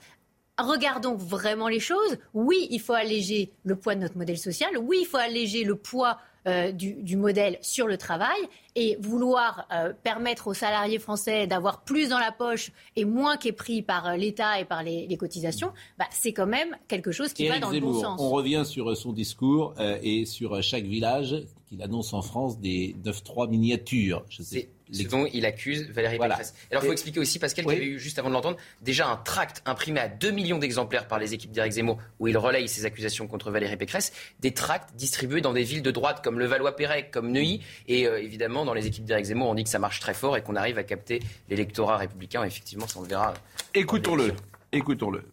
[0.58, 2.18] regardons vraiment les choses.
[2.34, 4.78] Oui, il faut alléger le poids de notre modèle social.
[4.78, 8.38] Oui, il faut alléger le poids euh, du, modèle sur le travail
[8.76, 13.50] et vouloir euh, permettre aux salariés français d'avoir plus dans la poche et moins qui
[13.50, 17.34] est pris par euh, l'État et par les, cotisations, bah, c'est quand même quelque chose
[17.34, 18.22] qui va dans le bon sens.
[18.22, 21.36] On revient sur son discours et sur chaque village
[21.68, 24.24] qu'il annonce en France des 9-3 miniatures.
[24.30, 26.54] Je sais ce dont il accuse Valérie Pécresse.
[26.72, 29.08] Alors il faut expliquer aussi, Pascal, qu'il y avait eu juste avant de l'entendre, déjà
[29.08, 32.68] un tract imprimé à 2 millions d'exemplaires par les équipes d'Éric Zemmour, où il relaye
[32.68, 37.10] ses accusations contre Valérie Pécresse, des tracts distribués dans des villes de droite comme Levallois-Perret,
[37.12, 40.00] comme Neuilly, et euh, évidemment dans les équipes d'Éric Zemmour, on dit que ça marche
[40.00, 41.20] très fort et qu'on arrive à capter
[41.50, 42.44] l'électorat républicain.
[42.44, 43.34] Effectivement, ça on le verra.
[43.74, 44.34] Écoutons-le.
[44.72, 45.24] Écoutons-le.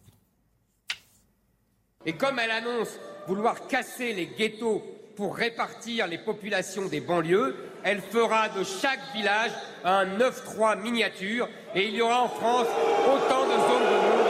[2.05, 4.83] Et comme elle annonce vouloir casser les ghettos
[5.15, 7.55] pour répartir les populations des banlieues,
[7.85, 9.51] elle fera de chaque village
[9.85, 12.67] un 9-3 miniature et il y aura en France
[13.05, 14.25] autant de zones de monde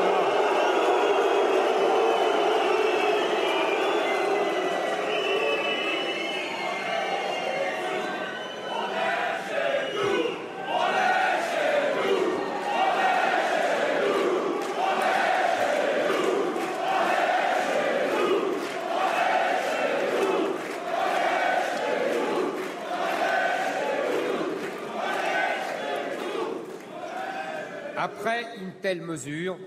[28.58, 29.57] une telle mesure,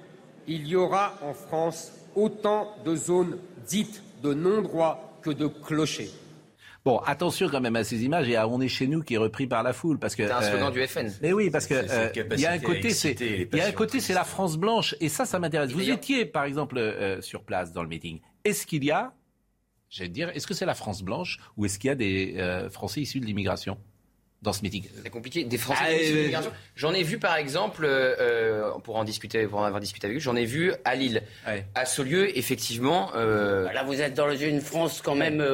[0.46, 6.10] il y aura en France autant de zones dites de non-droit que de clochers.
[6.84, 9.18] Bon, attention quand même à ces images et à On est chez nous qui est
[9.18, 11.10] repris par la foule parce que c'est un slogan euh, du FN.
[11.20, 13.72] Mais oui, parce que euh, il y a un côté, c'est il y a un
[13.72, 15.72] côté, c'est la France blanche et ça, ça m'intéresse.
[15.72, 18.20] Vous étiez par exemple euh, sur place dans le meeting.
[18.44, 19.14] Est-ce qu'il y a,
[19.90, 23.00] j'allais dire, est-ce que c'est la France blanche ou est-ce qu'il y a des Français
[23.00, 23.78] issus de l'immigration?
[24.42, 24.84] Dans ce meeting.
[25.02, 25.44] C'est compliqué.
[25.44, 26.32] Des Français.
[26.34, 26.40] Ah,
[26.76, 30.20] j'en ai vu par exemple, euh, pour en discuter, pour en avoir discuté avec eux,
[30.20, 31.22] j'en ai vu à Lille,
[31.74, 33.10] à Saulieu, effectivement.
[33.14, 33.70] Euh...
[33.72, 35.44] Là, vous êtes dans une France quand même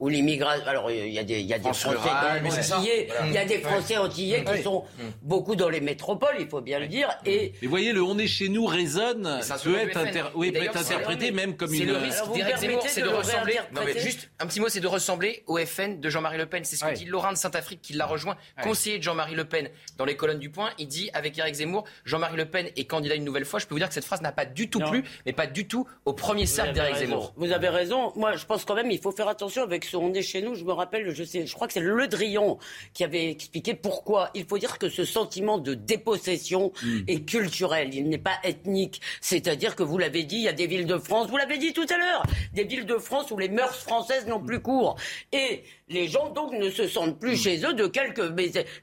[0.00, 0.66] euh, où l'immigration.
[0.66, 3.58] Alors, il y a des, il y a des Français antillais, il y a des
[3.58, 5.02] Français antillais qui sont mm.
[5.22, 7.08] beaucoup dans les métropoles, il faut bien le dire.
[7.26, 10.76] Et, vous voyez, le "on est chez nous" résonne, ça peut être, oui, peut être
[10.76, 11.80] interprété même comme une.
[11.80, 13.58] C'est le risque d'Éric Zemmour, c'est de ressembler.
[13.72, 16.64] Non, mais juste un petit mot, c'est de ressembler au FN de Jean-Marie Le Pen.
[16.64, 19.68] C'est ce que dit Laurent de Saint-Afrique qui l'a rejoint, conseiller de Jean-Marie Le Pen
[19.96, 20.70] dans les colonnes du Point.
[20.78, 23.58] Il dit avec Éric Zemmour, Jean-Marie Le Pen est candidat une nouvelle fois.
[23.58, 25.66] Je peux vous dire que cette phrase n'a pas du tout plu, mais pas du
[25.66, 27.32] tout au premier cercle d'Éric Zemmour.
[27.36, 28.12] Vous avez raison.
[28.16, 30.54] Moi, je pense quand même, il faut faire attention avec ce "on est chez nous".
[30.54, 32.58] Je me rappelle, je, sais, je crois que c'est Le Drian
[32.94, 34.30] qui avait expliqué pourquoi.
[34.34, 36.98] Il faut dire que ce sentiment de dépossession hmm.
[37.08, 39.00] est culturel, il n'est pas ethnique.
[39.20, 41.72] C'est-à-dire que vous l'avez dit, il y a des villes de France, vous l'avez dit
[41.72, 42.22] tout à l'heure,
[42.54, 44.96] des villes de France où les mœurs françaises n'ont plus cours.
[45.32, 47.42] Et les gens donc ne se sentent plus hmm.
[47.42, 48.30] chez eux de quelques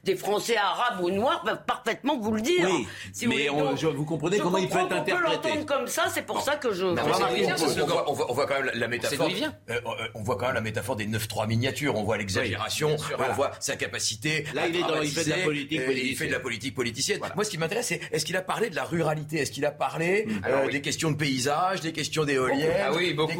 [0.04, 2.68] des Français arabes ou noirs peuvent parfaitement vous le dire.
[2.68, 2.86] Oui,
[3.26, 5.12] mais vous comprenez comment il peut être interprété.
[5.12, 6.84] On peut l'entendre comme ça, c'est pour ça que je.
[6.84, 9.28] on, voit, quand même la métaphore.
[9.70, 9.80] Euh,
[10.14, 11.96] on voit quand même la métaphore des 9-3 miniatures.
[11.96, 14.44] On voit l'exagération, on voit sa capacité.
[14.54, 16.08] Là, il, est dans, il fait de la politique politicienne.
[16.10, 17.20] Il fait de la politique politicienne.
[17.34, 19.38] Moi, ce qui m'intéresse, c'est est-ce qu'il a parlé de la ruralité?
[19.38, 20.40] Est-ce qu'il a parlé mm.
[20.46, 23.38] euh, des questions de paysage, des questions d'éoliennes Ah oui, beaucoup,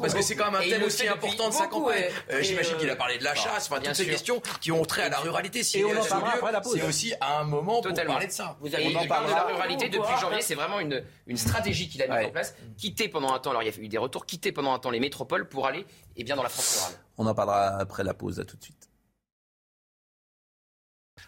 [0.00, 2.04] parce que c'est quand même un thème aussi important de sa campagne.
[2.32, 5.02] Euh, j'imagine qu'il a parlé de la chasse, enfin toutes ces questions qui ont trait
[5.02, 5.62] à la ruralité.
[5.62, 8.56] Si c'est aussi à un moment pour parler de ça.
[8.60, 12.18] Vous avez parlé de la ruralité depuis janvier, c'est vraiment une, une stratégie qu'il a
[12.18, 12.54] mise en place.
[12.76, 14.90] Quitter pendant un temps, alors il y a eu des retours, quitter pendant un temps
[14.90, 15.86] les métropoles pour aller
[16.16, 17.00] eh bien, dans la France rurale.
[17.16, 18.87] On en parlera après la pause, à tout de suite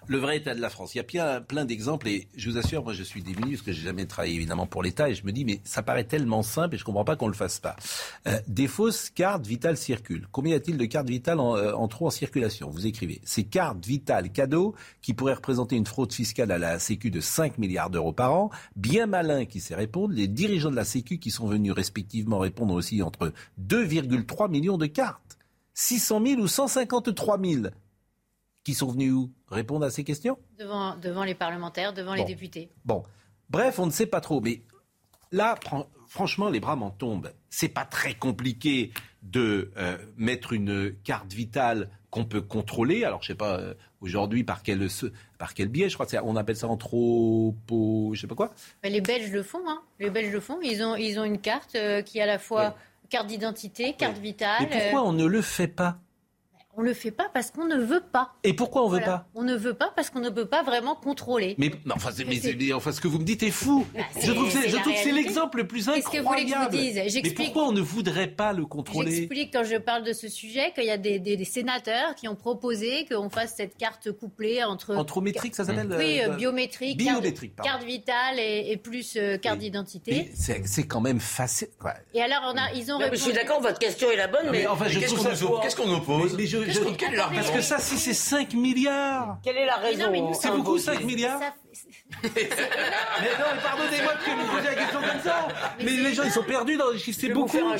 [0.06, 0.94] le vrai état de la France.
[0.94, 3.72] Il y a plein, d'exemples et je vous assure, moi je suis démuni parce que
[3.72, 6.74] j'ai jamais travaillé évidemment pour l'État et je me dis mais ça paraît tellement simple
[6.74, 7.76] et je comprends pas qu'on le fasse pas.
[8.26, 10.26] Euh, des fausses cartes vitales circulent.
[10.32, 12.70] Combien y a-t-il de cartes vitales en, euh, en trop en circulation?
[12.70, 13.20] Vous écrivez.
[13.24, 17.58] Ces cartes vitales cadeaux qui pourraient représenter une fraude fiscale à la Sécu de 5
[17.58, 18.50] milliards d'euros par an.
[18.76, 20.14] Bien malin qui sait répondre.
[20.14, 24.86] Les dirigeants de la Sécu qui sont venus respectivement répondre aussi entre 2,3 millions de
[24.86, 25.38] cartes.
[25.74, 27.62] 600 000 ou 153 000
[28.70, 32.70] qui sont venus où Répondre à ces questions devant, devant les parlementaires, devant les députés.
[32.84, 33.02] Bon.
[33.48, 34.40] Bref, on ne sait pas trop.
[34.40, 34.62] Mais
[35.32, 35.56] là,
[36.06, 37.32] franchement, les bras m'en tombent.
[37.48, 38.92] C'est pas très compliqué
[39.22, 43.02] de euh, mettre une carte vitale qu'on peut contrôler.
[43.02, 44.86] Alors, je sais pas euh, aujourd'hui par quel
[45.36, 45.88] par quel biais.
[45.88, 48.54] Je crois qu'on appelle ça anthropo, je sais pas quoi.
[48.84, 49.68] les Belges le font.
[49.68, 49.82] Hein.
[49.98, 50.60] Les Belges le font.
[50.62, 52.76] Ils ont ils ont une carte euh, qui est à la fois
[53.08, 54.68] carte d'identité, carte vitale.
[54.70, 55.98] Mais pourquoi on ne le fait pas?
[56.76, 58.32] On le fait pas parce qu'on ne veut pas.
[58.44, 60.94] Et pourquoi on veut pas On ne veut pas parce qu'on ne peut pas vraiment
[60.94, 61.54] contrôler.
[61.58, 62.10] Mais, enfin,
[62.74, 63.86] enfin, ce que vous me dites est fou.
[63.94, 66.10] Bah, je trouve, que c'est l'exemple le plus incroyable.
[66.10, 68.66] Qu'est-ce que vous voulez que je vous dise Mais pourquoi on ne voudrait pas le
[68.66, 72.36] contrôler J'explique quand je parle de ce sujet qu'il y a des, sénateurs qui ont
[72.36, 74.94] proposé qu'on fasse cette carte couplée entre.
[74.94, 80.30] Anthrométrique, ça s'appelle Oui, euh, euh, biométrique, biométrique carte, vitale et, plus euh, carte d'identité.
[80.34, 81.68] C'est quand même facile.
[82.14, 83.18] Et alors, on a, ils ont répondu...
[83.18, 84.66] Je suis d'accord, votre question est la bonne, mais.
[84.66, 86.36] enfin, qu'est-ce qu'on oppose
[87.34, 89.38] parce que ça, si c'est 5 milliards.
[89.42, 91.40] Quelle est la raison C'est beaucoup 5 milliards
[92.22, 95.48] mais non, mais pardonnez-moi de me poser la question comme ça.
[95.78, 97.18] Mais, les gens, ils sont perdus dans les chiffres.
[97.20, 97.56] C'est beaucoup.
[97.56, 97.78] Mais,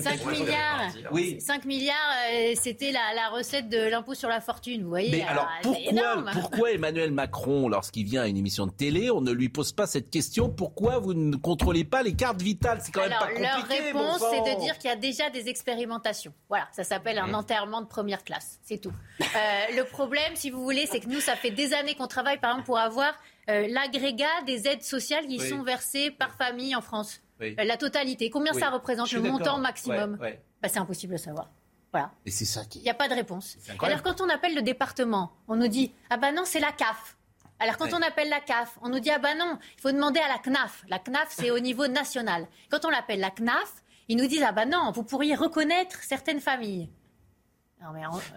[0.00, 0.92] 5 milliards.
[1.12, 1.40] Oui.
[1.40, 1.96] 5 milliards,
[2.32, 4.82] euh, c'était la, la, recette de l'impôt sur la fortune.
[4.82, 5.10] Vous voyez.
[5.10, 9.32] Mais alors, pourquoi, pourquoi Emmanuel Macron, lorsqu'il vient à une émission de télé, on ne
[9.32, 12.80] lui pose pas cette question Pourquoi vous ne contrôlez pas les cartes vitales?
[12.82, 13.42] C'est quand même pas compliqué.
[13.42, 16.32] Leur réponse, c'est de dire qu'il y a déjà des expérimentations.
[16.48, 17.34] Voilà, ça s'appelle un mmh.
[17.34, 18.58] enterrement de première classe.
[18.62, 18.92] C'est tout.
[19.20, 22.38] Euh, le problème, si vous voulez, c'est que nous, ça fait des années qu'on travaille
[22.38, 23.14] par exemple, pour avoir
[23.48, 27.20] euh, l'agrégat des aides sociales qui sont versées par famille en France.
[27.40, 28.30] Euh, la totalité.
[28.30, 31.50] Combien ça représente le montant maximum bah, C'est impossible de savoir.
[31.92, 32.12] Voilà.
[32.24, 32.78] Et c'est ça qui.
[32.78, 33.56] Il n'y a pas de réponse.
[33.80, 37.16] Alors quand on appelle le département, on nous dit ah bah non c'est la CAF.
[37.58, 40.20] Alors quand on appelle la CAF, on nous dit ah bah non, il faut demander
[40.20, 40.84] à la CNAF.
[40.88, 42.46] La CNAF c'est au niveau national.
[42.70, 46.40] Quand on l'appelle la CNAF, ils nous disent ah bah non, vous pourriez reconnaître certaines
[46.40, 46.88] familles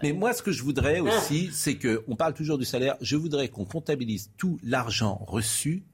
[0.02, 1.02] mais, moi, ce que je voudrais ah.
[1.02, 2.96] aussi, c'est que on parle toujours du salaire.
[3.00, 5.84] Je voudrais qu'on comptabilise tout l'argent reçu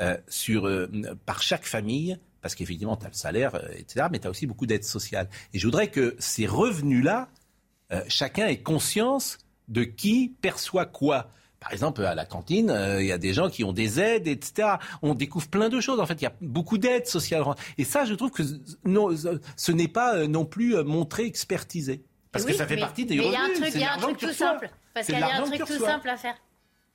[0.00, 0.88] euh, sur, euh,
[1.26, 4.46] par chaque famille, parce qu'effectivement, tu as le salaire, euh, etc., mais tu as aussi
[4.46, 5.28] beaucoup d'aides sociales.
[5.52, 7.28] Et je voudrais que ces revenus-là,
[8.06, 11.28] chacun ait conscience de qui perçoit quoi.
[11.58, 14.76] Par exemple, à la cantine, il y a des gens qui ont des aides, etc.
[15.02, 15.98] On découvre plein de choses.
[15.98, 17.42] En fait, il y a beaucoup d'aides sociales.
[17.78, 18.44] Et ça, je trouve que
[18.84, 19.08] non,
[19.56, 22.04] ce n'est pas non plus montré, expertisé.
[22.32, 23.74] Parce que ça fait partie des revenus.
[23.74, 24.70] Il y a un truc, tout simple.
[24.94, 26.36] Parce qu'il y a un truc tout simple à faire.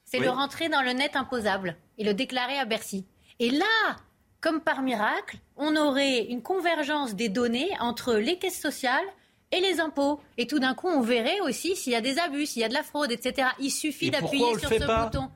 [0.06, 3.06] C'est le rentrer dans le net imposable et le déclarer à Bercy.
[3.40, 3.98] Et là,
[4.40, 9.06] comme par miracle, on aurait une convergence des données entre les caisses sociales
[9.52, 10.22] et les impôts.
[10.38, 12.70] Et tout d'un coup, on verrait aussi s'il y a des abus, s'il y a
[12.70, 13.50] de la fraude, etc.
[13.60, 15.30] Il suffit d'appuyer sur ce bouton.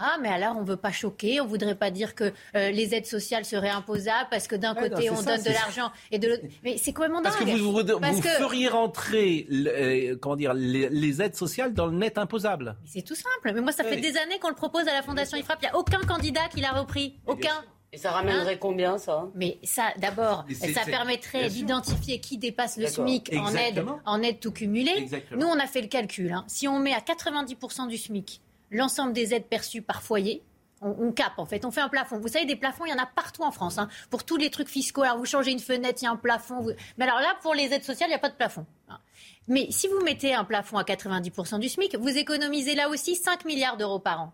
[0.00, 2.70] Ah, mais alors on ne veut pas choquer, on ne voudrait pas dire que euh,
[2.70, 6.28] les aides sociales seraient imposables parce que d'un côté on donne de l'argent et de
[6.28, 6.42] l'autre.
[6.64, 11.36] Mais c'est quand même Parce que vous, vous, feriez rentrer euh, comment dire, les, aides
[11.36, 12.76] sociales dans le net imposable.
[12.86, 13.52] C'est tout simple.
[13.54, 15.58] Mais moi, ça fait des années qu'on le propose à la Fondation IFRAP.
[15.62, 17.18] Il n'y a aucun candidat qui l'a repris.
[17.26, 17.62] Aucun.
[17.92, 19.28] Et ça ramènerait hein combien ça?
[19.34, 24.52] Mais ça, d'abord, ça permettrait d'identifier qui dépasse le SMIC en aide, en aide tout
[24.52, 25.08] cumulé.
[25.36, 26.32] Nous, on a fait le calcul.
[26.32, 26.44] Hein.
[26.46, 28.40] Si on met à 90% du SMIC
[28.70, 30.42] l'ensemble des aides perçues par foyer.
[30.82, 32.18] On, cap en fait, on fait un plafond.
[32.18, 33.76] Vous savez, des plafonds, il y en a partout en France.
[33.76, 33.88] Hein.
[34.08, 36.66] Pour tous les trucs fiscaux, alors vous changez une fenêtre, il y a un plafond.
[36.96, 38.64] Mais alors là, pour les aides sociales, il n'y a pas de plafond.
[38.88, 38.98] Hein.
[39.46, 43.44] Mais si vous mettez un plafond à 90% du SMIC, vous économisez là aussi 5
[43.44, 44.32] milliards d'euros par an.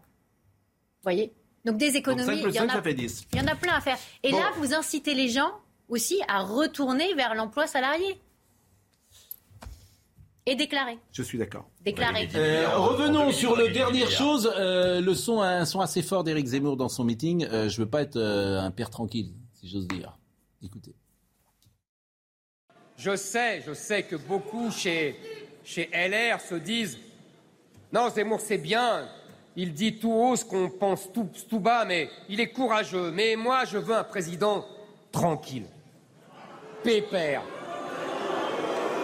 [0.98, 1.32] Vous voyez?
[1.64, 3.98] Donc des économies, il, y en a, il y en a plein à faire.
[4.22, 5.50] Et là, vous incitez les gens
[5.88, 8.20] aussi à retourner vers l'emploi salarié.
[10.48, 10.98] Et déclaré.
[11.10, 11.68] Je suis d'accord.
[11.84, 12.28] Déclaré.
[12.36, 14.48] Euh, revenons sur le dernière chose.
[14.56, 17.44] Euh, le son, un son assez fort d'Éric Zemmour dans son meeting.
[17.50, 20.16] Euh, je veux pas être un père tranquille, si j'ose dire.
[20.62, 20.94] Écoutez.
[22.96, 25.16] Je sais, je sais que beaucoup chez,
[25.64, 26.96] chez LR se disent
[27.92, 29.08] Non, Zemmour, c'est bien.
[29.56, 33.10] Il dit tout haut ce qu'on pense tout, tout bas, mais il est courageux.
[33.10, 34.64] Mais moi, je veux un président
[35.10, 35.66] tranquille,
[36.84, 37.42] pépère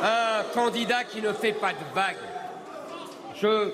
[0.02, 2.16] un candidat qui ne fait pas de vagues.
[3.40, 3.72] Je,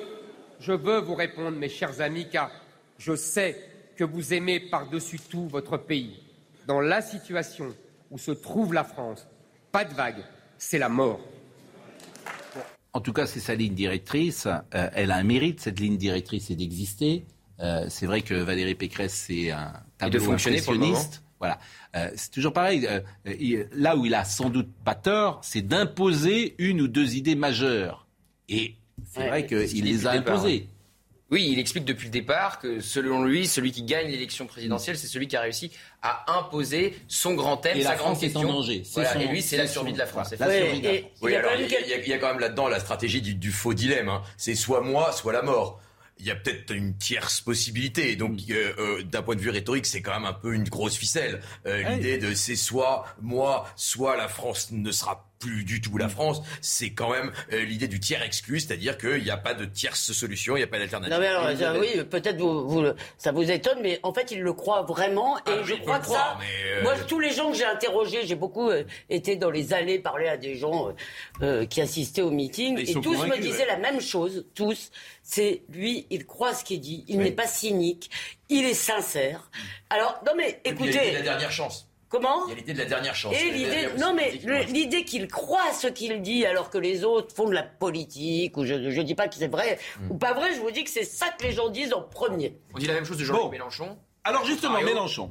[0.60, 2.50] je veux vous répondre, mes chers amis, car
[2.98, 3.56] je sais
[3.96, 6.22] que vous aimez par-dessus tout votre pays.
[6.66, 7.74] Dans la situation
[8.10, 9.26] où se trouve la France,
[9.72, 10.22] pas de vagues,
[10.58, 11.20] c'est la mort.
[12.92, 14.46] En tout cas, c'est sa ligne directrice.
[14.46, 17.24] Euh, elle a un mérite, cette ligne directrice, c'est d'exister.
[17.60, 20.60] Euh, c'est vrai que Valérie Pécresse, c'est un tableau de fonctionner
[21.38, 21.58] voilà.
[21.96, 22.86] Euh, c'est toujours pareil.
[22.86, 27.36] Euh, là où il a sans doute pas tort, c'est d'imposer une ou deux idées
[27.36, 28.06] majeures.
[28.48, 28.74] Et
[29.12, 30.68] c'est vrai qu'il les a imposées.
[31.30, 35.06] Oui, il explique depuis le départ que selon lui, celui qui gagne l'élection présidentielle, c'est
[35.06, 35.70] celui qui a réussi
[36.00, 38.82] à imposer son grand thème, et sa la grande France est en danger.
[38.96, 40.32] et lui, c'est la survie de la France.
[40.32, 44.08] il, y a, quand même là-dedans la stratégie du, faux dilemme.
[44.08, 44.22] Hein.
[44.38, 45.82] C'est soit moi, soit la mort.
[46.20, 48.16] Il y a peut-être une tierce possibilité.
[48.16, 48.52] Donc, mm.
[48.52, 51.40] euh, euh, d'un point de vue rhétorique, c'est quand même un peu une grosse ficelle.
[51.66, 56.06] Euh, l'idée de c'est soit moi, soit la France ne sera plus du tout la
[56.06, 56.10] mm.
[56.10, 59.64] France, c'est quand même euh, l'idée du tiers exclu, c'est-à-dire qu'il n'y a pas de
[59.64, 61.14] tierce solution, il n'y a pas d'alternative.
[61.14, 62.84] Non mais alors, euh, oui, peut-être vous,
[63.16, 66.06] ça vous étonne, mais en fait, il le croit vraiment, et ah, je crois que
[66.06, 66.38] ça.
[66.66, 68.70] Euh, moi, tous les gens que j'ai interrogés, j'ai beaucoup
[69.08, 70.94] été dans les allées parler à des gens
[71.70, 74.90] qui assistaient au meeting, et tous me disaient la même chose, tous.
[75.22, 78.10] C'est lui, il croit ce qu'il dit, il n'est pas cynique,
[78.48, 79.50] il est sincère.
[79.90, 81.10] Alors, non mais écoutez.
[81.10, 81.87] Il a la dernière chance.
[82.08, 83.34] Comment Il y a l'idée de la dernière chance.
[83.34, 84.30] Et l'idée, non mais
[84.68, 88.64] l'idée qu'il croit ce qu'il dit alors que les autres font de la politique, ou
[88.64, 90.12] je ne dis pas que c'est vrai hmm.
[90.12, 92.58] ou pas vrai, je vous dis que c'est ça que les gens disent en premier.
[92.74, 93.98] On dit la même chose de Jean-Luc Mélenchon.
[94.24, 95.30] Alors justement, Mélenchon.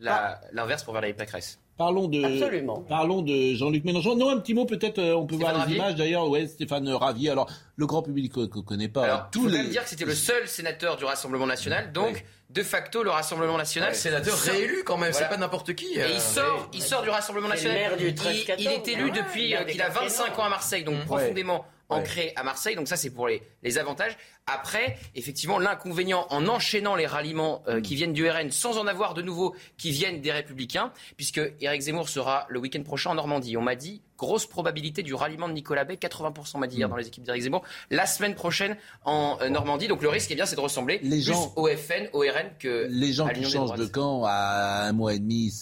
[0.00, 1.58] L'inverse pour Valérie Pécresse.
[1.78, 2.80] Parlons de, Absolument.
[2.88, 4.16] parlons de Jean-Luc Mélenchon.
[4.16, 6.28] Non, un petit mot peut-être, euh, on peut voir les images d'ailleurs.
[6.28, 7.30] Ouais, Stéphane Ravier.
[7.30, 9.04] Alors, le grand public ne connaît pas.
[9.04, 9.62] Alors, tous les...
[9.68, 13.94] dire que c'était le seul sénateur du Rassemblement national, donc de facto le Rassemblement national.
[13.94, 15.86] sénateur réélu quand même, c'est pas n'importe qui.
[15.86, 17.96] Et il euh, sort, il sort du Rassemblement national.
[17.96, 18.12] Du
[18.58, 22.42] il, est élu depuis euh, qu'il a 25 ans à Marseille, donc profondément ancré à
[22.42, 22.74] Marseille.
[22.74, 24.16] Donc ça, c'est pour les, les avantages.
[24.48, 29.14] Après, effectivement, l'inconvénient en enchaînant les ralliements euh, qui viennent du RN sans en avoir
[29.14, 33.56] de nouveaux qui viennent des Républicains, puisque Éric Zemmour sera le week-end prochain en Normandie.
[33.56, 36.90] On m'a dit grosse probabilité du ralliement de Nicolas Bay, 80% m'a dit hier mm.
[36.90, 39.86] dans les équipes d'Éric Zemmour, la semaine prochaine en euh, Normandie.
[39.86, 42.50] Donc le risque, eh bien, c'est de ressembler les plus gens, au FN, au RN
[42.58, 45.54] que les gens qui changent de camp à un mois et demi.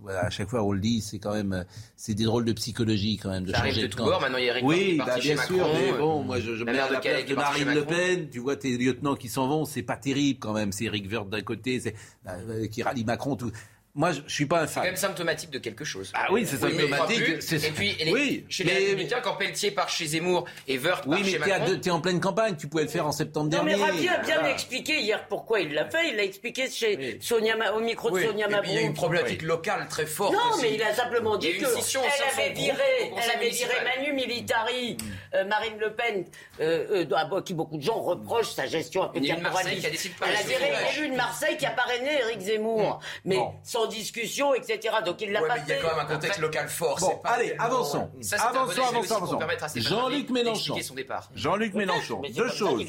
[0.00, 1.64] voilà, à chaque fois on le dit, c'est quand même
[1.96, 4.20] c'est des drôles de psychologie quand même de changer de, de camp.
[4.20, 6.78] Maintenant il y a Eric oui, bah, bien sûr, mais bon, moi je, je mets
[6.78, 8.15] à la place de Marine Le Pen.
[8.30, 10.72] Tu vois tes lieutenants qui s'en vont, c'est pas terrible quand même.
[10.72, 11.94] C'est Eric Woerth d'un côté, c'est
[12.26, 13.36] euh, qui rallie Macron.
[13.36, 13.52] Tout.
[13.96, 14.68] Moi, je, suis pas un fan.
[14.68, 16.12] C'est quand même symptomatique de quelque chose.
[16.14, 17.22] Ah oui, c'est symptomatique.
[17.50, 21.24] et puis, oui, chez les Républicains, quand Pelletier part chez Zemmour et Wörth oui, part
[21.24, 21.64] chez Macron...
[21.66, 23.72] Mais t'es en pleine campagne, tu pouvais le faire en septembre dernier.
[23.72, 26.10] Non, mais Ravi a bien expliqué hier pourquoi il l'a fait.
[26.10, 28.70] Il l'a expliqué chez Sonia, au micro de Sonia Mabrouk.
[28.70, 31.64] Il y a une problématique locale très forte Non, mais il a simplement dit qu'elle
[31.66, 34.98] avait viré, elle avait viré Manu Militari,
[35.34, 36.26] euh, Marine Le Pen,
[36.60, 39.88] euh, euh, qui beaucoup de gens reprochent sa gestion un peu caporaliste.
[40.22, 43.00] Elle a viré de Marseille qui a parrainé Éric Zemmour.
[43.24, 44.52] Mais sans discussion,
[45.04, 46.98] donc il l'a pas Il y a quand même un contexte local fort.
[47.00, 48.10] Bon, allez, avançons.
[48.32, 49.80] avançons, avançons, avançons.
[49.80, 50.76] Jean-Luc Mélenchon.
[51.34, 52.22] Jean-Luc Mélenchon.
[52.34, 52.84] Deux choses.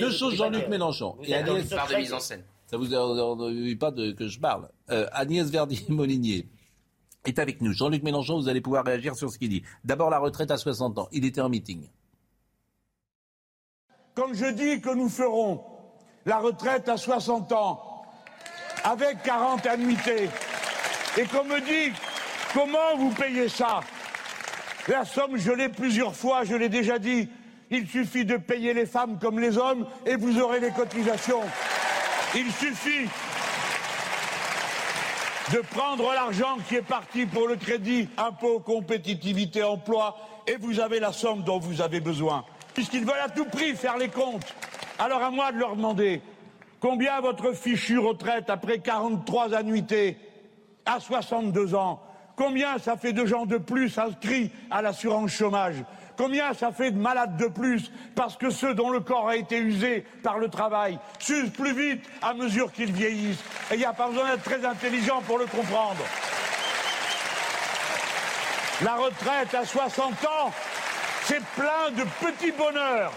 [0.00, 1.16] Deux choses, Jean-Luc Mélenchon.
[1.24, 1.68] Et Agnès.
[1.68, 2.44] de mise en scène.
[2.66, 4.68] Ça vous envie pas de, que je parle.
[4.90, 6.46] Euh, Agnès Verdi-Molinier
[7.24, 7.72] est avec nous.
[7.72, 9.62] Jean-Luc Mélenchon, vous allez pouvoir réagir sur ce qu'il dit.
[9.84, 11.08] D'abord, la retraite à 60 ans.
[11.12, 11.88] Il était en meeting.
[14.14, 15.64] Comme je dis que nous ferons
[16.26, 17.87] la retraite à 60 ans
[18.88, 20.30] avec 40 annuités,
[21.18, 21.92] et qu'on me dit
[22.54, 23.80] comment vous payez ça?
[24.86, 27.28] La somme, je l'ai plusieurs fois, je l'ai déjà dit.
[27.70, 31.42] Il suffit de payer les femmes comme les hommes et vous aurez les cotisations.
[32.34, 33.06] Il suffit
[35.52, 40.16] de prendre l'argent qui est parti pour le crédit, impôt, compétitivité, emploi,
[40.46, 42.42] et vous avez la somme dont vous avez besoin.
[42.72, 44.54] Puisqu'ils veulent à tout prix faire les comptes.
[44.98, 46.22] Alors à moi de leur demander
[46.80, 50.16] combien votre fichue retraite après 43 annuités
[50.86, 52.02] à 62 ans?
[52.36, 55.76] Combien ça fait de gens de plus inscrits à l'assurance chômage?
[56.16, 59.58] Combien ça fait de malades de plus parce que ceux dont le corps a été
[59.58, 63.42] usé par le travail s'usent plus vite à mesure qu'ils vieillissent?
[63.70, 66.04] Et il n'y a pas besoin d'être très intelligent pour le comprendre.
[68.84, 70.52] La retraite à 60 ans,
[71.24, 73.12] c'est plein de petits bonheurs.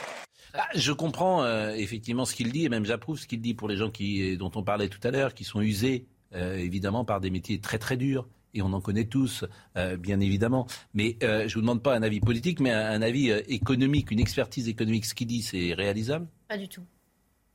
[0.54, 3.68] Ah, je comprends euh, effectivement ce qu'il dit et même j'approuve ce qu'il dit pour
[3.68, 7.20] les gens qui, dont on parlait tout à l'heure, qui sont usés euh, évidemment par
[7.20, 8.28] des métiers très très durs.
[8.54, 9.45] Et on en connaît tous,
[9.78, 10.68] euh, bien évidemment.
[10.93, 14.20] Mais euh, je ne vous demande pas un avis politique, mais un, avis économique, une
[14.20, 15.06] expertise économique.
[15.06, 16.28] Ce qu'il dit, c'est réalisable?
[16.49, 16.84] Pas du tout.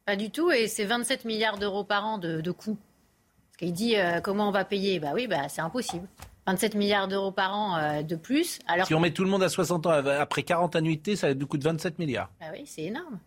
[0.07, 0.51] Pas du tout.
[0.51, 2.79] Et c'est 27 milliards d'euros par an de, coûts.
[3.49, 4.99] Parce qu'il dit comment on va payer?
[4.99, 6.07] Bah oui, bah, c'est impossible.
[6.47, 8.61] 27 milliards d'euros par an de plus.
[8.67, 11.29] Alors si on met tout le monde à 60 ans, après 40 annuités, ça
[11.59, 12.31] de 27 milliards.
[12.41, 13.19] Bah oui, c'est énorme.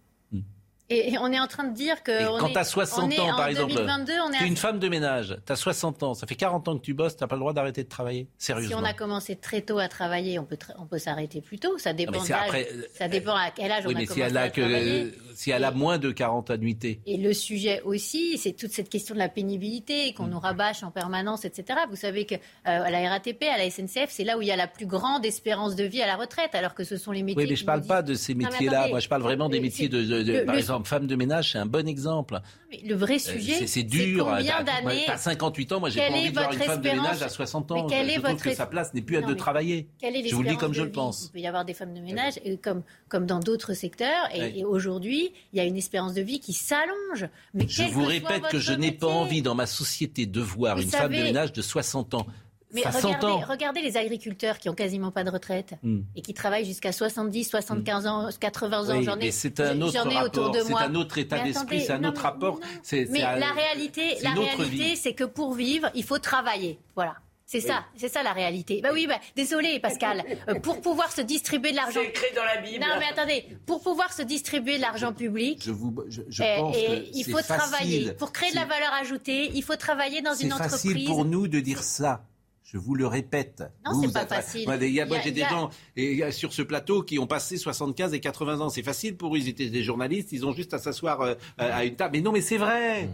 [0.90, 2.40] Et, on est en train de dire que.
[2.40, 5.56] quand tu as 60 ans, par exemple, tu es une femme de ménage, tu as
[5.56, 7.84] 60 ans, ça fait 40 ans que tu bosses, tu n'as pas le droit d'arrêter
[7.84, 8.28] de travailler.
[8.38, 8.78] Sérieusement.
[8.78, 11.78] Si on a commencé très tôt à travailler, on peut, on peut s'arrêter plus tôt.
[11.78, 15.64] Ça dépend, après, ça dépend à quel âge on a commencé à travailler si elle
[15.64, 17.00] a moins de 40 annuités.
[17.06, 20.32] Et le sujet aussi, c'est toute cette question de la pénibilité qu'on mm.
[20.32, 21.80] nous rabâche en permanence, etc.
[21.90, 22.36] Vous savez qu'à
[22.68, 25.26] euh, la RATP, à la SNCF, c'est là où il y a la plus grande
[25.26, 27.44] espérance de vie à la retraite, alors que ce sont les métiers.
[27.44, 28.88] Oui, mais je ne parle pas de ces métiers-là.
[28.90, 30.90] Moi, je parle vraiment des métiers de, par exemple exemple.
[30.90, 32.40] Femme de ménage, c'est un bon exemple.
[32.84, 34.26] le vrai euh, sujet, c'est dur.
[34.26, 37.22] Combien d'années T'as 58 ans, moi j'ai pas envie de voir une femme de ménage
[37.22, 37.88] à 60 ans.
[37.88, 39.88] quelle je, votre que sa place n'est plus à de travailler.
[40.02, 41.26] je vous le dis comme je le pense.
[41.26, 44.30] Il peut y avoir des femmes de ménage comme, comme dans d'autres secteurs.
[44.34, 47.28] Et, aujourd'hui, il y a une espérance de vie qui s'allonge.
[47.54, 50.90] Mais je vous répète que je n'ai pas envie dans ma société de voir une
[50.90, 52.28] femme de ménage de 60 ans.
[52.72, 56.02] Mais regardez, regardez, les agriculteurs qui ont quasiment pas de retraite hmm.
[56.16, 59.02] et qui travaillent jusqu'à 70, 75 ans, 80 ans.
[59.02, 62.60] j'en ai, c'est un autre rapport, C'est un autre état d'esprit, c'est un autre rapport.
[62.92, 66.80] mais la réalité, la réalité, c'est que pour vivre, il faut travailler.
[66.96, 67.16] Voilà.
[67.50, 68.80] C'est ça, c'est ça la réalité.
[68.84, 70.24] Bah oui, bah, désolé Pascal.
[70.48, 72.00] Euh, pour pouvoir se distribuer de l'argent.
[72.02, 72.80] C'est écrit dans la Bible.
[72.80, 75.62] Non mais attendez, pour pouvoir se distribuer de l'argent public.
[75.64, 78.14] Je vous, je, je eh, pense que il faut travailler.
[78.14, 80.80] Pour créer de la valeur ajoutée, il faut travailler dans une entreprise.
[80.80, 82.24] C'est facile pour nous de dire ça.
[82.72, 83.64] Je vous le répète.
[83.84, 84.66] Non, c'est pas facile.
[84.68, 84.78] Moi,
[85.24, 88.70] j'ai des gens et, sur ce plateau qui ont passé 75 et 80 ans.
[88.70, 89.40] C'est facile pour eux.
[89.40, 90.32] Ils étaient des journalistes.
[90.34, 92.18] Ils ont juste à s'asseoir euh, à une table.
[92.18, 93.06] Mais non, mais c'est vrai.
[93.06, 93.14] Mm.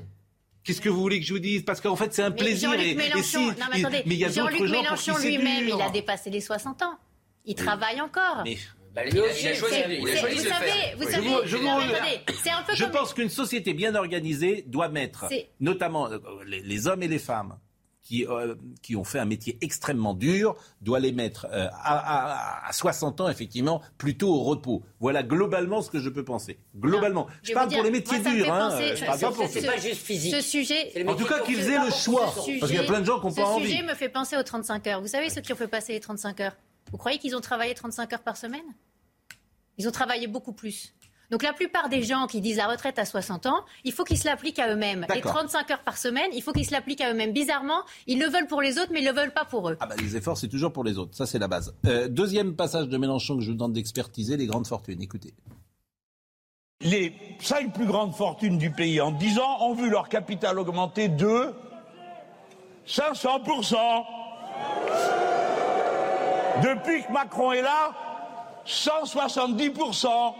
[0.65, 1.63] Qu'est-ce que vous voulez que je vous dise?
[1.63, 2.71] Parce qu'en fait, c'est un plaisir.
[2.71, 6.97] Jean-Luc Mélenchon, non, mais attendez, Jean-Luc Mélenchon lui-même, il a dépassé les 60 ans.
[7.45, 8.41] Il travaille encore.
[8.43, 8.57] Mais...
[8.93, 13.13] Bah, il, a choisi, il a choisi vous savez, vous savez, je, je, je pense
[13.13, 15.25] qu'une société bien organisée doit mettre,
[15.59, 17.57] notamment euh, les hommes et les femmes,
[18.05, 22.71] qui, euh, qui ont fait un métier extrêmement dur, doit les mettre euh, à, à,
[22.71, 24.83] 60 ans, effectivement, plutôt au repos.
[24.99, 26.59] Voilà globalement ce que je peux penser.
[26.77, 27.27] Globalement.
[27.41, 28.53] je, parle pour les métiers durs.
[28.53, 30.35] Hein, je parle pas pour C'est pas juste physique.
[30.35, 32.25] Ce sujet, en tout cas, qu'ils aient le choix.
[32.25, 33.65] parce qu'il y a plein de gens qui n'ont pas envie.
[33.65, 35.01] Ce sujet me fait penser aux 35 heures.
[35.01, 36.55] Vous savez, ceux qui ont fait passer les 35 heures,
[36.91, 38.61] vous croyez qu'ils ont travaillé 35 heures par semaine?
[39.77, 40.93] Ils ont travaillé beaucoup plus.
[41.31, 44.17] Donc la plupart des gens qui disent la retraite à 60 ans, il faut qu'ils
[44.17, 45.05] se l'appliquent à eux-mêmes.
[45.13, 47.33] Les 35 heures par semaine, il faut qu'ils se l'appliquent à eux-mêmes.
[47.33, 49.77] Bizarrement, ils le veulent pour les autres, mais ils ne le veulent pas pour eux.
[49.79, 51.15] Ah bah, les efforts, c'est toujours pour les autres.
[51.15, 51.73] Ça, c'est la base.
[51.85, 55.01] Euh, deuxième passage de Mélenchon que je vous demande d'expertiser, les grandes fortunes.
[55.01, 55.33] Écoutez.
[56.81, 61.07] Les cinq plus grandes fortunes du pays en 10 ans ont vu leur capital augmenter
[61.07, 61.53] de
[62.87, 63.75] 500%.
[66.61, 67.91] Depuis que Macron est là,
[68.65, 70.35] 170%.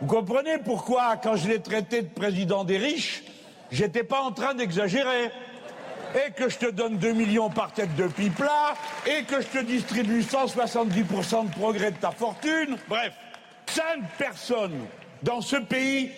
[0.00, 3.22] Vous comprenez pourquoi, quand je l'ai traité de président des riches,
[3.70, 5.30] j'étais pas en train d'exagérer.
[6.14, 8.74] Et que je te donne 2 millions par tête de pipe là,
[9.06, 12.76] et que je te distribue 170% de progrès de ta fortune.
[12.88, 13.14] Bref,
[13.66, 13.84] 5
[14.16, 14.86] personnes
[15.22, 16.10] dans ce pays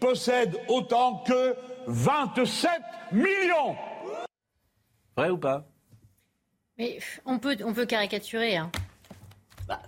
[0.00, 1.56] possèdent autant que
[1.86, 2.70] 27
[3.12, 3.76] millions.
[5.16, 5.64] Vrai ou pas?
[6.78, 8.56] Mais on peut, on peut caricaturer.
[8.56, 8.72] Hein.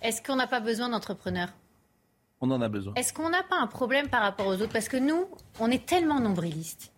[0.03, 1.53] Est-ce qu'on n'a pas besoin d'entrepreneurs?
[2.41, 2.95] On en a besoin.
[2.95, 4.73] Est-ce qu'on n'a pas un problème par rapport aux autres?
[4.73, 5.27] Parce que nous,
[5.61, 6.93] on est tellement nombrilistes.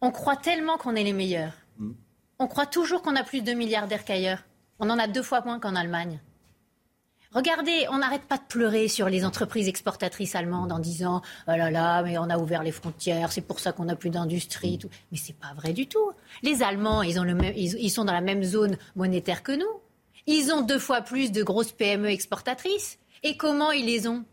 [0.00, 1.52] On croit tellement qu'on est les meilleurs.
[1.78, 1.92] Mm.
[2.38, 4.44] On croit toujours qu'on a plus de milliardaires qu'ailleurs.
[4.78, 6.20] On en a deux fois moins qu'en Allemagne.
[7.32, 11.70] Regardez, on n'arrête pas de pleurer sur les entreprises exportatrices allemandes en disant oh là
[11.70, 14.78] là, mais on a ouvert les frontières, c'est pour ça qu'on n'a plus d'industrie.
[14.78, 14.88] Tout.
[15.12, 16.10] Mais c'est pas vrai du tout.
[16.42, 19.80] Les Allemands, ils, ont le même, ils sont dans la même zone monétaire que nous.
[20.26, 22.98] Ils ont deux fois plus de grosses PME exportatrices.
[23.22, 24.24] Et comment ils les ont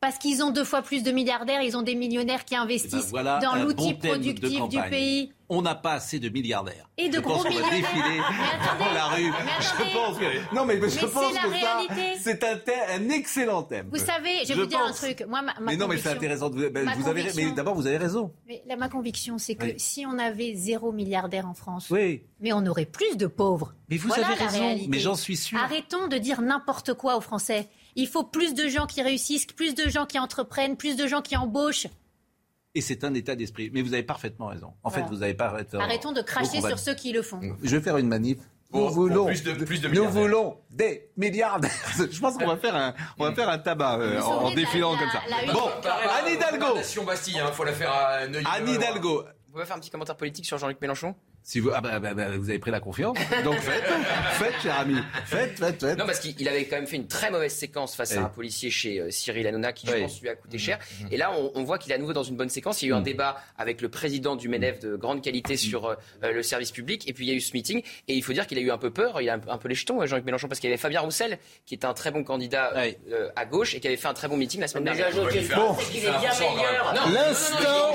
[0.00, 3.22] parce qu'ils ont deux fois plus de milliardaires, ils ont des millionnaires qui investissent eh
[3.22, 5.32] ben dans l'outil productif du pays.
[5.48, 6.90] On n'a pas assez de milliardaires.
[6.98, 7.70] Et de je gros pense milliardaires.
[7.70, 8.18] Va défiler
[8.80, 9.32] dans la rue.
[9.60, 11.80] je pense que non, mais, je pense que ça,
[12.20, 12.58] c'est un,
[12.96, 13.88] un, excellent thème.
[13.92, 15.24] Vous savez, je vais vous dire un truc.
[15.28, 16.50] Moi, ma, mais non, mais c'est intéressant.
[16.50, 18.32] De, ben, vous avez, mais d'abord, vous avez raison.
[18.48, 22.24] Mais ma conviction, c'est que si on avait zéro milliardaire en France, oui.
[22.40, 23.72] mais on aurait plus de pauvres.
[23.88, 24.78] Mais vous voilà avez raison.
[24.88, 25.58] Mais j'en suis sûr.
[25.58, 27.68] Arrêtons de dire n'importe quoi aux Français.
[27.96, 31.22] Il faut plus de gens qui réussissent, plus de gens qui entreprennent, plus de gens
[31.22, 31.86] qui embauchent.
[32.74, 33.70] Et c'est un état d'esprit.
[33.72, 34.74] Mais vous avez parfaitement raison.
[34.82, 35.80] En fait, vous n'avez pas raison.
[35.80, 37.40] Arrêtons de cracher sur ceux qui le font.
[37.62, 38.36] Je vais faire une manif.
[38.70, 39.30] nous, voulons,
[39.94, 41.70] nous voulons des milliardaires.
[42.10, 45.08] Je pense qu'on va faire un, on va faire un tabac euh, en, défilant comme
[45.08, 45.22] ça.
[45.52, 47.04] bon, Anne Hidalgo.
[47.06, 49.24] Bastille, il hein, faut la faire à Anne Hidalgo.
[49.46, 51.14] Vous pouvez faire un petit commentaire politique sur Jean-Luc Mélenchon
[51.46, 53.84] si vous, ah bah, bah, bah, vous avez pris la confiance, donc faites,
[54.32, 55.96] faites, cher ami, faites, faites, faites.
[55.96, 58.68] Non, parce qu'il avait quand même fait une très mauvaise séquence face à un policier
[58.68, 60.78] chez euh, Cyril Hanouna qui, je pense, lui a coûté cher.
[60.78, 61.08] Mmh, mmh.
[61.12, 62.82] Et là, on, on voit qu'il est à nouveau dans une bonne séquence.
[62.82, 63.04] Il y a eu un mmh.
[63.04, 67.12] débat avec le président du MEDEF de grande qualité sur euh, le service public, et
[67.12, 67.80] puis il y a eu ce meeting.
[68.08, 69.76] Et il faut dire qu'il a eu un peu peur, il a un, peu les
[69.76, 72.24] jetons, euh, Jean-Luc Mélenchon, parce qu'il y avait Fabien Roussel, qui est un très bon
[72.24, 72.74] candidat
[73.36, 75.12] à gauche et qui avait fait un très bon meeting la semaine dernière.
[75.12, 75.76] Bon.
[77.14, 77.94] L'instant.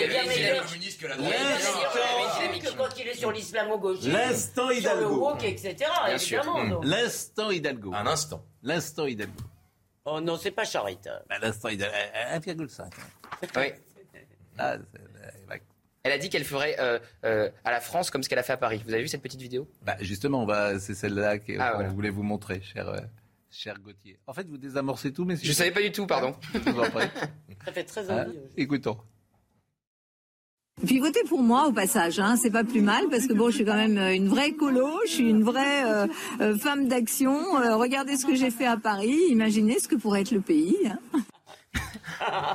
[0.00, 5.76] Il est bien meilleur que quand il est sur l'islamo-gauchisme, l'instant Hidalgo, le etc.
[6.08, 6.80] évidemment.
[6.82, 7.94] L'instant Hidalgo.
[7.94, 8.44] Un instant.
[8.62, 9.42] L'instant Hidalgo.
[10.04, 11.24] Oh non, c'est pas charitable.
[11.28, 11.94] Ben, l'instant Hidalgo,
[12.34, 12.90] 1,5.
[13.56, 13.72] Oui.
[14.58, 14.76] Ah,
[16.02, 18.54] elle a dit qu'elle ferait euh, euh, à la France comme ce qu'elle a fait
[18.54, 18.82] à Paris.
[18.86, 19.68] Vous avez vu cette petite vidéo?
[19.82, 20.46] Bah, Justement,
[20.78, 22.98] c'est celle-là qu'on ah, voulait vous montrer, cher, euh,
[23.50, 24.18] cher Gauthier.
[24.26, 26.34] En fait, vous désamorcez tout, mais je ne savais pas du tout, pardon.
[27.64, 28.30] Ça fait très envie.
[28.30, 28.98] Hein Écoutons.
[30.86, 33.56] Puis votez pour moi au passage, hein, c'est pas plus mal parce que bon, je
[33.56, 36.06] suis quand même euh, une vraie colo, je suis une vraie euh,
[36.40, 37.38] euh, femme d'action.
[37.78, 40.76] regardez ce que j'ai fait à Paris, imaginez ce que pourrait être le pays.
[40.86, 40.98] Hein.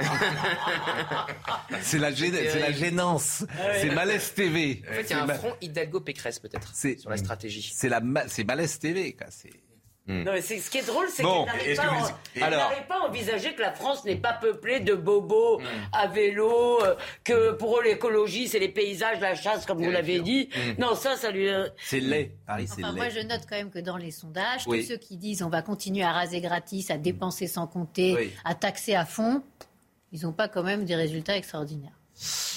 [1.81, 3.45] c'est la, la gênance,
[3.79, 4.81] c'est Malaise TV.
[4.89, 7.71] En fait, il y a un front Hidalgo-Pécresse peut-être sur la stratégie.
[7.73, 9.27] C'est la, c'est Malaise TV, quoi.
[10.07, 10.23] C'est Hmm.
[10.23, 14.05] Non, ce qui est drôle, c'est bon, qu'il n'arrive pas, à envisager que la France
[14.05, 15.63] n'est pas peuplée de bobos hmm.
[15.93, 16.93] à vélo, euh,
[17.23, 20.49] que pour eux l'écologie c'est les paysages, la chasse, comme vous l'avez dit.
[20.55, 20.81] Hmm.
[20.81, 21.49] Non, ça, ça lui.
[21.77, 24.97] C'est laid, Paris, c'est Moi, je note quand même que dans les sondages, tous ceux
[24.97, 29.05] qui disent on va continuer à raser gratis, à dépenser sans compter, à taxer à
[29.05, 29.41] fond,
[30.11, 31.97] ils n'ont pas quand même des résultats extraordinaires.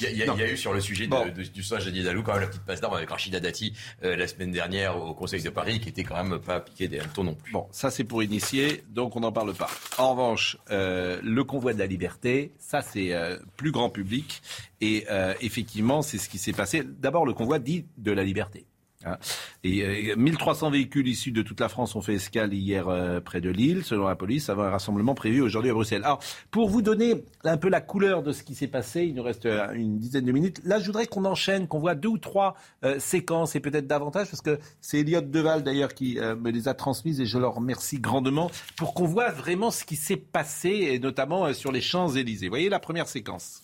[0.00, 1.08] Il y, a, eu sur le sujet
[1.52, 3.72] du sondage de Dalou quand même la petite passe d'armes avec Rachida Dati
[4.04, 7.00] euh, la semaine dernière au Conseil de Paris qui était quand même pas piqué des
[7.00, 7.52] hannetons non plus.
[7.52, 9.68] Bon, ça c'est pour initier, donc on n'en parle pas.
[9.98, 14.42] En revanche, euh, le convoi de la liberté, ça c'est euh, plus grand public
[14.80, 15.06] et
[15.40, 16.84] effectivement c'est ce qui s'est passé.
[16.84, 18.67] D'abord le convoi dit de la liberté.
[19.04, 19.16] Hein.
[19.62, 23.40] Et 1300 euh, véhicules issus de toute la France ont fait escale hier euh, près
[23.40, 26.02] de Lille, selon la police, avant un rassemblement prévu aujourd'hui à Bruxelles.
[26.04, 26.20] Alors,
[26.50, 29.46] pour vous donner un peu la couleur de ce qui s'est passé, il nous reste
[29.46, 30.60] euh, une dizaine de minutes.
[30.64, 32.56] Là, je voudrais qu'on enchaîne, qu'on voit deux ou trois
[32.98, 37.20] séquences et peut-être davantage, parce que c'est Elliot Deval d'ailleurs qui me les a transmises
[37.20, 41.52] et je leur remercie grandement pour qu'on voit vraiment ce qui s'est passé, et notamment
[41.52, 42.46] sur les Champs-Élysées.
[42.46, 43.62] Vous voyez la première séquence.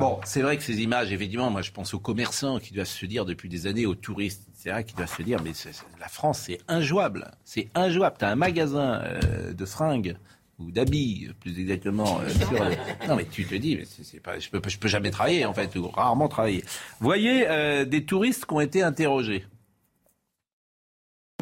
[0.00, 3.06] Bon, c'est vrai que ces images, effectivement, moi je pense aux commerçants qui doivent se
[3.06, 5.52] dire depuis des années, aux touristes, etc., qui doivent se dire, mais
[6.00, 7.30] la France, c'est injouable.
[7.44, 8.16] C'est injouable.
[8.18, 10.16] Tu as un magasin euh, de fringues
[10.58, 12.20] ou d'habits, plus exactement.
[12.20, 12.74] Euh,
[13.08, 15.54] non, mais tu te dis, mais c'est pas, je peux, je peux jamais travailler, en
[15.54, 16.64] fait, ou rarement travailler.
[17.00, 19.44] Voyez euh, des touristes qui ont été interrogés.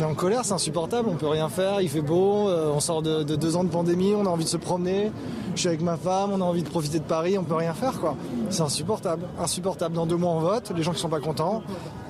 [0.00, 2.80] On est en colère, c'est insupportable, on peut rien faire, il fait beau, euh, on
[2.80, 5.12] sort de, deux ans de pandémie, on a envie de se promener,
[5.54, 7.74] je suis avec ma femme, on a envie de profiter de Paris, on peut rien
[7.74, 8.16] faire quoi.
[8.48, 9.94] C'est insupportable, insupportable.
[9.94, 11.62] Dans deux mois on vote, les gens qui sont pas contents,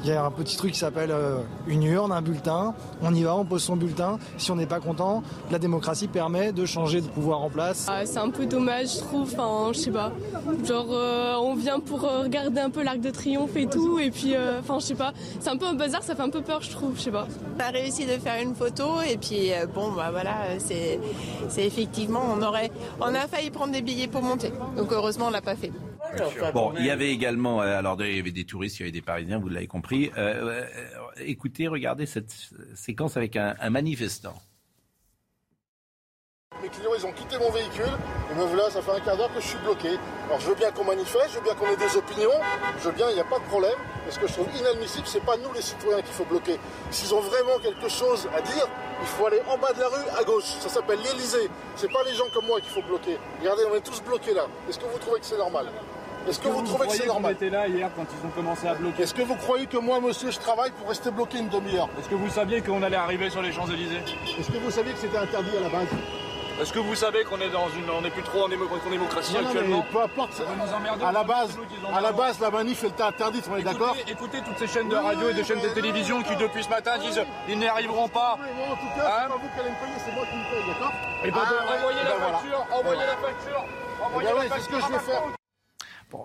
[0.05, 3.25] il y a un petit truc qui s'appelle euh, une urne, un bulletin, on y
[3.25, 7.01] va, on pose son bulletin, si on n'est pas content, la démocratie permet de changer
[7.01, 7.87] de pouvoir en place.
[7.89, 10.13] Ah, c'est un peu dommage je trouve, enfin je sais pas,
[10.65, 14.35] genre euh, on vient pour regarder un peu l'arc de triomphe et tout, et puis
[14.61, 16.71] enfin je sais pas, c'est un peu un bazar, ça fait un peu peur je
[16.71, 17.27] trouve, je sais pas
[17.81, 21.01] réussi de faire une photo et puis euh, bon bah voilà c'est
[21.49, 22.71] c'est effectivement on aurait
[23.01, 25.73] on a failli prendre des billets pour monter donc heureusement on l'a pas fait.
[26.55, 28.91] Bon, il y avait également, euh, alors il y avait des touristes, il y avait
[28.91, 30.11] des Parisiens, vous l'avez compris.
[30.19, 30.65] Euh,
[31.19, 32.35] écoutez, regardez cette
[32.75, 34.35] séquence avec un manifestant.
[36.63, 37.93] Mes clients, ils ont quitté mon véhicule.
[38.31, 39.89] Et me voilà, ça fait un quart d'heure que je suis bloqué.
[40.27, 42.37] Alors je veux bien qu'on manifeste, je veux bien qu'on ait des opinions,
[42.79, 43.79] je veux bien, il n'y a pas de problème.
[44.05, 46.59] Mais ce que je trouve inadmissible, c'est pas nous les citoyens qu'il faut bloquer.
[46.91, 48.67] S'ils ont vraiment quelque chose à dire,
[49.01, 50.45] il faut aller en bas de la rue à gauche.
[50.45, 51.49] Ça s'appelle l'Elysée.
[51.77, 53.19] C'est pas les gens comme moi qu'il faut bloquer.
[53.41, 54.47] Regardez, on est tous bloqués là.
[54.69, 55.67] Est-ce que vous trouvez que c'est normal?
[56.29, 57.33] Est-ce que, vous, trouvez que c'est normal?
[57.33, 59.05] était là hier quand ils ont commencé à bloquer?
[59.05, 61.89] Est-ce que vous croyez que moi, monsieur, je travaille pour rester bloqué une demi-heure?
[61.99, 64.03] Est-ce que vous saviez qu'on allait arriver sur les Champs-Élysées?
[64.39, 65.89] Est-ce que vous saviez que c'était interdit à la base?
[66.61, 69.85] Est-ce que vous savez qu'on est dans une, on n'est plus trop en, démocratie actuellement
[69.91, 70.43] Peu importe.
[71.03, 71.59] à la base,
[71.93, 73.49] à la base, la manif elle était interdite.
[73.51, 76.37] On est d'accord Écoutez toutes ces chaînes de radio et des chaînes de télévision qui
[76.37, 78.33] depuis ce matin disent ils n'y arriveront pas.
[78.35, 80.51] en tout cas, c'est hein pas vous qui allez me payer, c'est moi qui me
[80.51, 80.93] paye, d'accord
[81.25, 83.65] Et eh ben, ah, envoyez la facture, envoyez la facture,
[84.05, 84.57] envoyez la facture.
[84.57, 85.40] C'est ce que je vais faire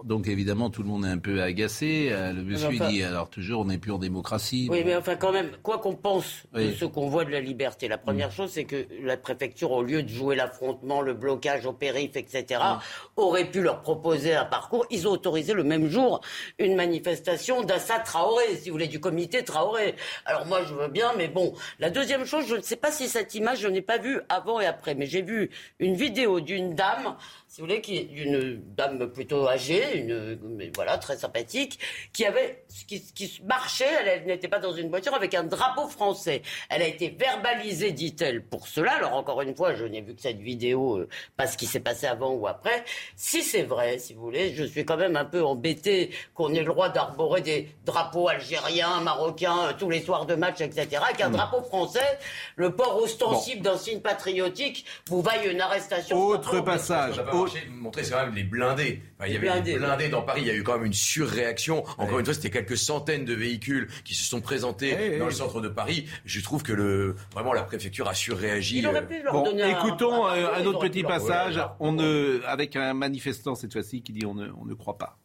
[0.04, 2.10] donc évidemment, tout le monde est un peu agacé.
[2.12, 4.68] Euh, le monsieur dit, alors toujours, on n'est plus en démocratie.
[4.72, 7.88] Oui, mais enfin quand même, quoi qu'on pense de ce qu'on voit de la liberté,
[7.88, 8.32] la première mm.
[8.32, 12.62] chose, c'est que la préfecture, au lieu de jouer l'affrontement, le blocage au périph', etc.,
[12.62, 12.80] mm.
[13.18, 14.86] aurait pu leur proposer un parcours.
[14.90, 16.22] Ils ont autorisé le même jour
[16.60, 19.96] une manifestation d'Assa Traoré, si vous voulez, du comité Traoré.
[20.26, 21.54] Alors moi, je veux bien, mais bon.
[21.80, 24.60] La deuxième chose, je ne sais pas si cette image, je n'ai pas vue avant
[24.60, 27.16] et après, mais j'ai vu une vidéo d'une dame,
[27.56, 30.38] si vous voulez, qui une dame plutôt âgée, une,
[30.76, 31.80] voilà, très sympathique,
[32.12, 36.42] qui avait, qui, qui marchait, elle, n'était pas dans une voiture avec un drapeau français.
[36.70, 38.94] Elle a été verbalisée, dit-elle, pour cela.
[38.94, 41.80] Alors encore une fois, je n'ai vu que cette vidéo, euh, pas ce qui s'est
[41.80, 42.84] passé avant ou après.
[43.16, 46.60] Si c'est vrai, si vous voulez, je suis quand même un peu embêté qu'on ait
[46.60, 51.22] le droit d'arborer des drapeaux algériens, marocains, euh, tous les soirs de match, etc., avec
[51.22, 51.34] un hmm.
[51.34, 52.20] drapeau français,
[52.56, 56.18] le port ostensible d'un signe patriotique vous vaille une arrestation.
[56.18, 57.22] Autre passage.
[57.70, 59.02] Montrer quand même les blindés.
[59.26, 60.42] Il y avait des blindés dans Paris.
[60.42, 61.84] Il y a eu quand même une surréaction.
[61.98, 65.62] Encore une fois, c'était quelques centaines de véhicules qui se sont présentés dans le centre
[65.62, 66.08] de Paris.
[66.26, 68.80] Je trouve que le, vraiment la préfecture a surréagi.
[68.80, 71.60] Il aurait pu leur bon, écoutons un, un, autre petit passage.
[71.80, 75.18] On ne, avec un manifestant cette fois-ci qui dit on ne, on ne croit pas.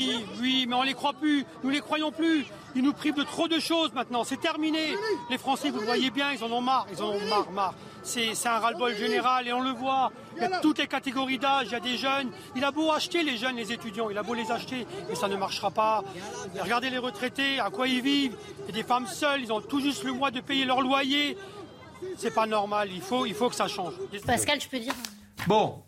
[0.00, 2.44] Oui, oui, mais on les croit plus, nous les croyons plus.
[2.74, 4.78] Ils nous privent de trop de choses maintenant, c'est terminé.
[5.30, 7.74] Les Français, vous le voyez bien, ils en ont marre, ils en ont marre, marre.
[8.06, 10.12] C'est un ras-le-bol général et on le voit.
[10.36, 12.30] Il y a toutes les catégories d'âge, il y a des jeunes.
[12.54, 15.28] Il a beau acheter les jeunes, les étudiants, il a beau les acheter, mais ça
[15.28, 16.04] ne marchera pas.
[16.60, 18.36] Regardez les retraités, à quoi ils vivent.
[18.60, 20.80] Il y a des femmes seules, ils ont tout juste le mois de payer leur
[20.82, 21.36] loyer.
[22.16, 23.94] C'est pas normal, il faut, il faut que ça change.
[24.24, 24.94] Pascal, je peux dire
[25.46, 25.82] Bon,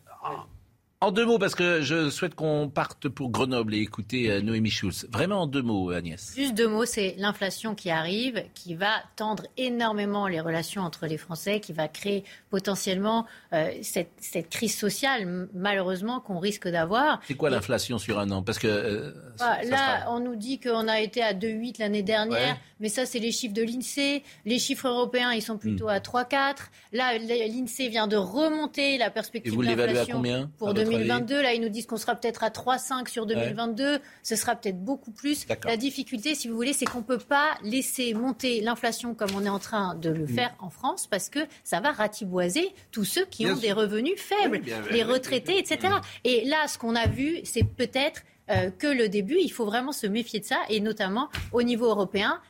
[1.00, 4.70] en deux mots, parce que je souhaite qu'on parte pour Grenoble et écouter euh, Noémie
[4.70, 5.06] Schulz.
[5.12, 6.32] Vraiment en deux mots, Agnès.
[6.34, 11.16] Juste deux mots, c'est l'inflation qui arrive, qui va tendre énormément les relations entre les
[11.16, 17.20] Français, qui va créer potentiellement euh, cette, cette, crise sociale, malheureusement, qu'on risque d'avoir.
[17.28, 18.42] C'est quoi l'inflation sur un an?
[18.42, 22.56] Parce que euh, bah, là, on nous dit qu'on a été à 2,8 l'année dernière,
[22.80, 24.24] mais ça, c'est les chiffres de l'Insee.
[24.44, 25.90] Les chiffres européens, ils sont plutôt hmm.
[25.90, 26.56] à 3,4.
[26.92, 31.42] Là, l'Insee vient de remonter la perspective d'inflation pour 2022.
[31.42, 33.98] Là, ils nous disent qu'on sera peut-être à 3,5 sur 2022.
[34.22, 35.46] Ce sera peut-être beaucoup plus.
[35.64, 39.44] La difficulté, si vous voulez, c'est qu'on ne peut pas laisser monter l'inflation comme on
[39.44, 40.28] est en train de le mm.
[40.28, 44.60] faire en France parce que ça va ratiboiser tous ceux qui ont des revenus faibles,
[44.90, 45.94] les retraités, etc.
[46.24, 49.36] Et là, ce qu'on a vu, c'est peut-être euh, que le début.
[49.42, 52.40] Il faut vraiment se méfier de ça, et notamment au niveau européen,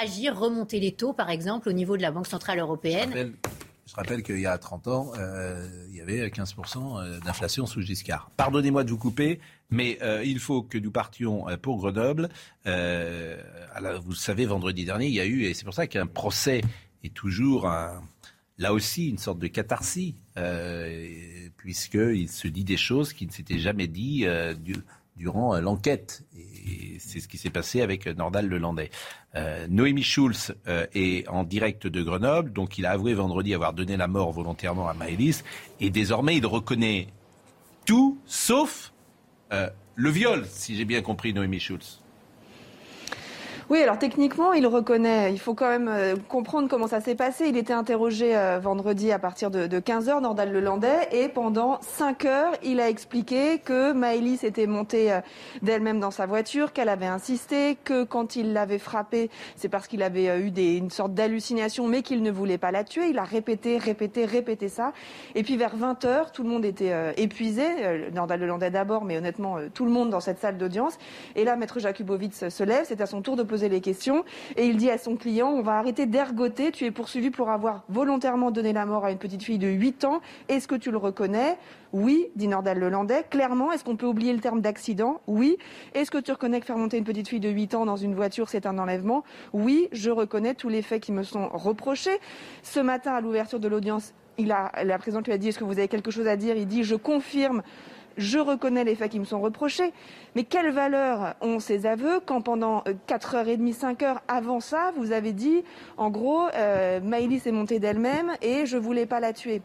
[0.00, 3.34] agir, remonter les taux, par exemple, au niveau de la Banque Centrale Européenne.
[3.86, 7.82] Je rappelle qu'il y a 30 ans, euh, il y avait 15% euh, d'inflation sous
[7.82, 8.30] Giscard.
[8.36, 9.40] Pardonnez-moi de vous couper,
[9.70, 12.28] mais euh, il faut que nous partions pour Grenoble.
[12.64, 16.62] vous le savez, vendredi dernier, il y a eu, et c'est pour ça qu'un procès
[17.02, 17.68] est toujours,
[18.58, 20.14] là aussi, une sorte de catharsis,
[21.56, 24.26] puisqu'il se dit des choses qui ne s'étaient jamais dites
[25.16, 26.24] durant l'enquête.
[26.98, 28.90] C'est ce qui s'est passé avec Nordal Lelandais.
[29.34, 33.72] Euh, Noémie Schulz euh, est en direct de Grenoble, donc il a avoué vendredi avoir
[33.72, 35.44] donné la mort volontairement à Maëlys,
[35.80, 37.08] et désormais il reconnaît
[37.86, 38.92] tout sauf
[39.52, 42.01] euh, le viol, si j'ai bien compris Noémie Schulz.
[43.72, 45.32] Oui, alors techniquement, il reconnaît.
[45.32, 47.46] Il faut quand même euh, comprendre comment ça s'est passé.
[47.48, 52.52] Il était interrogé euh, vendredi à partir de, 15h, Nordal Lelandais, et pendant 5 heures,
[52.62, 55.20] il a expliqué que Maëlys était montée euh,
[55.62, 60.02] d'elle-même dans sa voiture, qu'elle avait insisté, que quand il l'avait frappée, c'est parce qu'il
[60.02, 63.08] avait eu des, une sorte d'hallucination, mais qu'il ne voulait pas la tuer.
[63.08, 64.92] Il a répété, répété, répété ça.
[65.34, 67.64] Et puis vers 20h, tout le monde était épuisé.
[68.12, 70.98] Nordal Lelandais d'abord, mais honnêtement, tout le monde dans cette salle d'audience.
[71.36, 72.84] Et là, Maître Jakubowicz se lève.
[72.86, 74.24] C'est à son tour de poser les questions.
[74.56, 77.84] Et il dit à son client, on va arrêter d'ergoter, tu es poursuivi pour avoir
[77.88, 80.20] volontairement donné la mort à une petite fille de 8 ans.
[80.48, 81.56] Est-ce que tu le reconnais?
[81.92, 83.24] Oui, dit Nordal Lelandais.
[83.28, 85.20] Clairement, est-ce qu'on peut oublier le terme d'accident?
[85.26, 85.58] Oui.
[85.94, 88.14] Est-ce que tu reconnais que faire monter une petite fille de 8 ans dans une
[88.14, 89.24] voiture, c'est un enlèvement?
[89.52, 92.18] Oui, je reconnais tous les faits qui me sont reprochés.
[92.62, 95.64] Ce matin, à l'ouverture de l'audience, il a, la présidente lui a dit, est-ce que
[95.64, 96.56] vous avez quelque chose à dire?
[96.56, 97.62] Il dit, je confirme
[98.16, 99.92] je reconnais les faits qui me sont reprochés,
[100.34, 105.12] mais quelle valeur ont ces aveux quand pendant 4h30, euh, 5 heures avant ça, vous
[105.12, 105.62] avez dit,
[105.96, 109.62] en gros, euh, Maëlys est montée d'elle-même et je voulais pas la tuer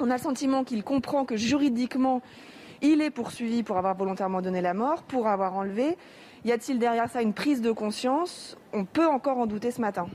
[0.00, 2.22] On a le sentiment qu'il comprend que juridiquement,
[2.80, 5.96] il est poursuivi pour avoir volontairement donné la mort, pour avoir enlevé.
[6.44, 8.56] Y a-t-il derrière ça une prise de conscience?
[8.72, 10.08] On peut encore en douter ce matin.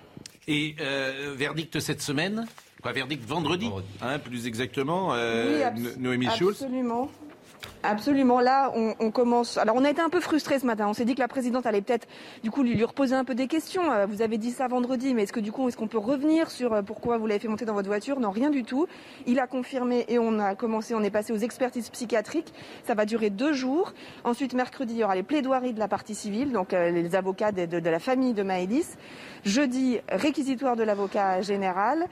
[0.48, 2.46] Et euh, verdict cette semaine?
[2.82, 3.70] Quoi, verdict vendredi,
[4.02, 6.62] Hein, plus exactement, euh, oui, Noémie Schulz?
[6.62, 7.10] Absolument.
[7.84, 8.40] Absolument.
[8.40, 9.58] Là, on, commence.
[9.58, 10.88] Alors, on a été un peu frustrés ce matin.
[10.88, 12.08] On s'est dit que la présidente allait peut-être,
[12.44, 13.92] du coup, lui, reposer un peu des questions.
[13.92, 16.50] Euh, vous avez dit ça vendredi, mais est-ce que du coup, est-ce qu'on peut revenir
[16.50, 18.20] sur euh, pourquoi vous l'avez fait monter dans votre voiture?
[18.20, 18.88] Non, rien du tout.
[19.26, 20.96] Il a confirmé et on a commencé.
[20.96, 22.54] On est passé aux expertises psychiatriques.
[22.84, 23.94] Ça va durer deux jours.
[24.24, 27.52] Ensuite, mercredi, il y aura les plaidoiries de la partie civile, donc euh, les avocats
[27.52, 28.98] de, la famille de Maëlys.
[29.46, 32.08] Jeudi, réquisitoire de l'avocat général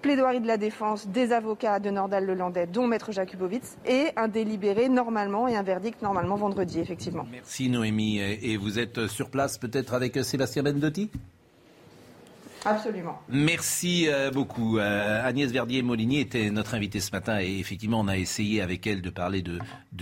[0.00, 4.88] plaidoirie de la défense des avocats de Nordal Lelandais, dont Maître Jakubowicz, et un délibéré
[4.88, 7.26] normalement et un verdict normalement vendredi, effectivement.
[7.30, 8.18] Merci Noémie.
[8.18, 11.10] Et vous êtes sur place peut-être avec Sébastien Bendotti
[12.64, 13.20] Absolument.
[13.28, 14.78] Merci euh, beaucoup.
[14.78, 19.00] Euh, Agnès Verdier-Molinier était notre invitée ce matin et effectivement, on a essayé avec elle
[19.02, 19.58] de parler de,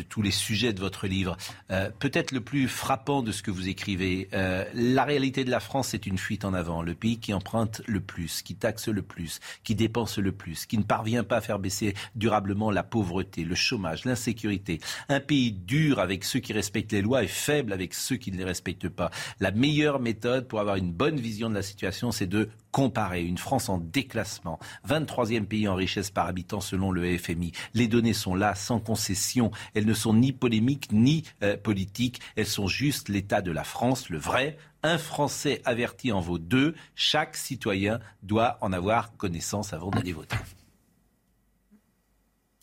[0.08, 1.36] tous les sujets de votre livre.
[1.70, 4.28] Euh, peut-être le plus frappant de ce que vous écrivez,
[4.74, 6.82] la réalité de la France, c'est une fuite en avant.
[6.82, 10.78] Le pays qui emprunte le plus, qui taxe le plus, qui dépense le plus, qui
[10.78, 14.80] ne parvient pas à faire baisser durablement la pauvreté, le chômage, l'insécurité.
[15.08, 18.36] Un pays dur avec ceux qui respectent les lois et faible avec ceux qui ne
[18.36, 19.10] les respectent pas.
[19.40, 23.39] La meilleure méthode pour avoir une bonne vision de la situation, c'est de comparer une
[23.39, 27.52] France en déclassement, 23e pays en richesse par habitant selon le FMI.
[27.74, 29.51] Les données sont là, sans concession.
[29.74, 32.20] Elles ne sont ni polémiques ni euh, politiques.
[32.36, 34.59] Elles sont juste l'état de la France, le vrai.
[34.82, 36.74] Un Français averti en vaut deux.
[36.94, 40.36] Chaque citoyen doit en avoir connaissance avant d'aller voter.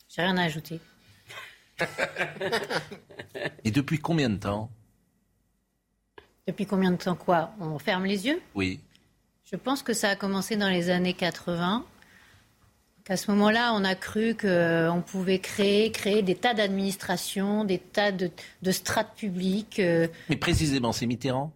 [0.08, 0.80] J'ai rien à ajouter.
[3.64, 4.70] Et depuis combien de temps?
[6.48, 7.52] Depuis combien de temps quoi?
[7.60, 8.42] On ferme les yeux?
[8.54, 8.80] Oui.
[9.54, 11.86] Je pense que ça a commencé dans les années 80.
[13.06, 18.12] Qu'à ce moment-là, on a cru qu'on pouvait créer, créer des tas d'administrations, des tas
[18.12, 18.32] de,
[18.72, 19.78] strates publiques.
[19.78, 20.08] Euh.
[20.30, 21.54] Mais précisément, c'est Mitterrand?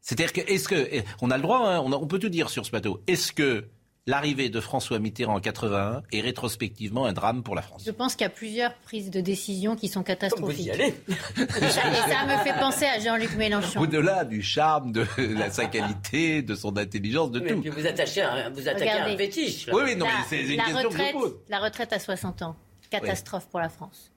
[0.00, 2.64] C'est-à-dire que, est-ce que, on a le droit, hein, on, on, peut tout dire sur
[2.64, 3.02] ce plateau.
[3.06, 3.66] Est-ce que
[4.06, 7.82] l'arrivée de François Mitterrand en 81 est rétrospectivement un drame pour la France.
[7.84, 10.58] Je pense qu'il y a plusieurs prises de décision qui sont catastrophiques.
[10.58, 10.94] Vous y allez.
[11.08, 13.80] et, ça, me fait penser à Jean-Luc Mélenchon.
[13.80, 15.06] Au-delà du charme, de
[15.50, 17.62] sa qualité, de son intelligence, de tout.
[17.62, 19.68] Mais vous attachez un, vous attaquez un fétiche.
[19.72, 21.36] Oui, oui, non, mais c'est une question retraite, que je pose.
[21.48, 22.56] La retraite à 60 ans,
[22.90, 24.10] catastrophe pour la France.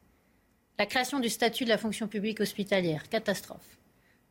[0.78, 3.78] La création du statut de la fonction publique hospitalière, catastrophe.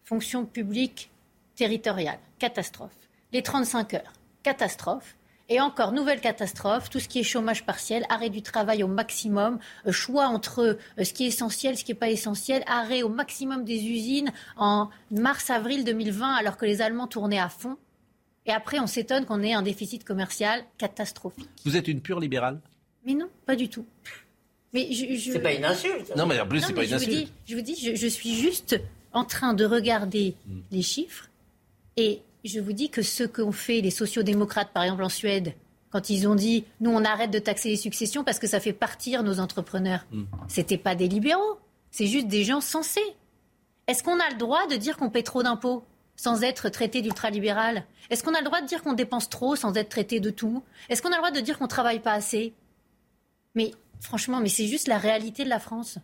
[0.02, 1.10] Fonction publique
[1.54, 2.90] territoriale, catastrophe.
[3.32, 4.12] Les 35 heures,
[4.42, 5.16] catastrophe.
[5.50, 9.58] Et encore, nouvelle catastrophe, tout ce qui est chômage partiel, arrêt du travail au maximum,
[9.86, 13.10] euh, choix entre euh, ce qui est essentiel, ce qui n'est pas essentiel, arrêt au
[13.10, 17.76] maximum des usines en mars-avril 2020 alors que les Allemands tournaient à fond.
[18.46, 21.48] Et après, on s'étonne qu'on ait un déficit commercial catastrophique.
[21.64, 22.60] Vous êtes une pure libérale?
[23.04, 23.86] Mais non, pas du tout.
[24.72, 26.14] Mais je, C'est pas une insulte.
[26.16, 27.32] Non, mais en plus, c'est pas une insulte.
[27.46, 28.80] je vous dis, je, suis juste
[29.12, 30.60] en train de regarder hmm.
[30.72, 31.28] les chiffres
[31.96, 35.54] et je vous dis que ce qu'ont fait les sociodémocrates, par exemple en Suède,
[35.90, 38.72] quand ils ont dit nous on arrête de taxer les successions parce que ça fait
[38.72, 40.26] partir nos entrepreneurs, ce mm.
[40.48, 41.58] c'était pas des libéraux,
[41.90, 43.00] c'est juste des gens sensés.
[43.86, 45.84] Est-ce qu'on a le droit de dire qu'on paie trop d'impôts
[46.16, 47.84] sans être traité d'ultralibéral?
[48.10, 50.62] Est-ce qu'on a le droit de dire qu'on dépense trop sans être traité de tout?
[50.88, 52.54] Est-ce qu'on a le droit de dire qu'on travaille pas assez?
[53.54, 55.98] Mais franchement, mais c'est juste la réalité de la France.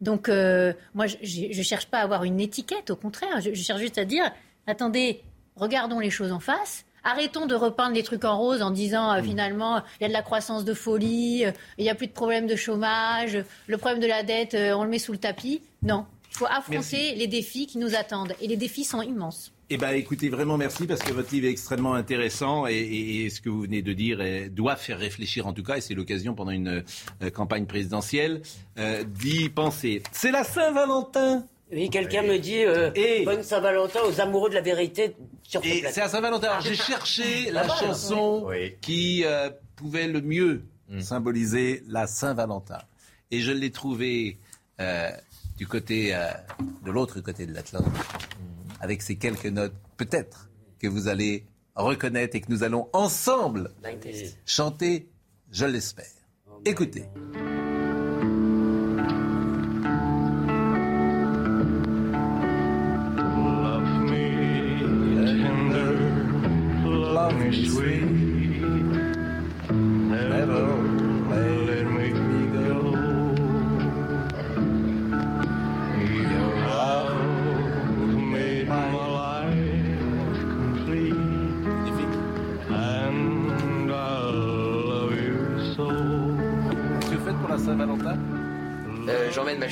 [0.00, 3.80] Donc euh, moi, je, ne cherche pas à avoir une étiquette, au contraire, je cherche
[3.80, 4.32] juste à dire
[4.66, 5.22] attendez,
[5.56, 6.84] regardons les choses en face.
[7.04, 9.24] Arrêtons de repeindre les trucs en rose en disant euh, mm.
[9.24, 12.12] finalement il y a de la croissance de folie, euh, il n'y a plus de
[12.12, 15.62] problème de chômage, le problème de la dette, euh, on le met sous le tapis.
[15.82, 18.34] Non, il faut affronter les défis qui nous attendent.
[18.40, 19.52] Et les défis sont immenses.
[19.68, 23.48] Eh bien, écoutez, vraiment merci parce que votre livre est extrêmement intéressant et, ce que
[23.48, 24.20] vous venez de dire
[24.50, 26.84] doit faire réfléchir en tout cas, et c'est l'occasion pendant une
[27.32, 28.42] campagne présidentielle
[28.76, 30.02] d'y penser.
[30.12, 31.46] C'est la Saint-Valentin.
[31.72, 32.90] Oui, quelqu'un me dit euh,
[33.24, 36.60] Bonne Saint-Valentin aux amoureux de la vérité sur Et c'est à Saint-Valentin.
[36.60, 38.48] j'ai cherché la chanson
[38.80, 41.00] qui euh, pouvait le mieux mm.
[41.00, 42.78] symboliser la Saint-Valentin.
[43.30, 44.38] Et je l'ai trouvée
[44.80, 45.10] euh,
[45.56, 46.14] du côté,
[46.84, 48.72] de l'autre côté de l'Atlantique, mm.
[48.80, 53.70] avec ces quelques notes, peut-être, que vous allez reconnaître et que nous allons ensemble
[54.44, 55.08] chanter,
[55.50, 56.06] je l'espère.
[56.64, 57.04] Écoutez.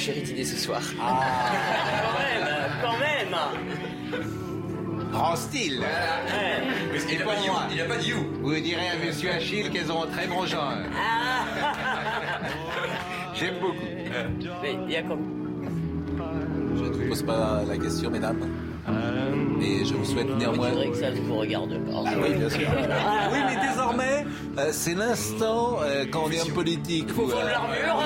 [0.01, 0.81] Chérie dîner ce soir.
[1.01, 1.21] Ah,
[2.03, 2.49] quand même,
[2.83, 3.29] quand même
[5.13, 5.83] Grand style.
[7.11, 8.25] il, a pas dit, il a pas dit où?
[8.43, 10.73] Vous direz à monsieur Achille qu'elles ont un très bon genre.
[13.35, 13.77] J'aime beaucoup.
[14.63, 15.37] Mais il y a comme...
[16.77, 18.47] Je ne vous pose pas la question, mesdames.
[19.59, 20.71] Mais je vous souhaite néanmoins.
[20.71, 22.05] Je que ça ne vous regarde pas.
[22.07, 22.69] Ah oui, bien sûr.
[23.33, 24.10] oui, mais désormais, euh,
[24.73, 27.07] c'est l'instant euh, quand on est en politique.
[27.09, 28.03] Il faut fendre euh, l'armure.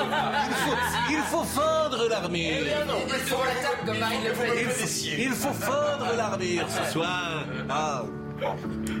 [1.09, 2.51] Il faut, fendre l'armure.
[5.17, 7.45] Il faut fendre l'armure ce soir.
[7.69, 8.03] Ah.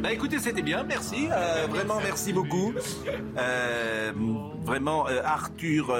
[0.01, 1.27] Bah écoutez, c'était bien, merci.
[1.69, 2.73] vraiment, merci beaucoup.
[4.63, 5.95] vraiment, Arthur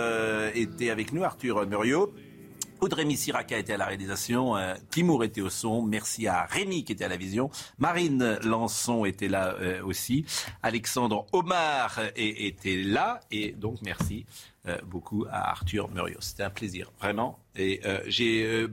[0.54, 2.14] était avec nous, Arthur Muriot.
[2.82, 6.92] Audrey Missiraka était à la réalisation, euh, Timour était au son, merci à Rémi qui
[6.92, 10.26] était à la vision, Marine Lançon était là euh, aussi,
[10.62, 14.26] Alexandre Omar était là, et donc merci
[14.68, 16.22] euh, beaucoup à Arthur Murios.
[16.22, 17.40] C'était un plaisir, vraiment.
[17.56, 18.68] Et j'ai,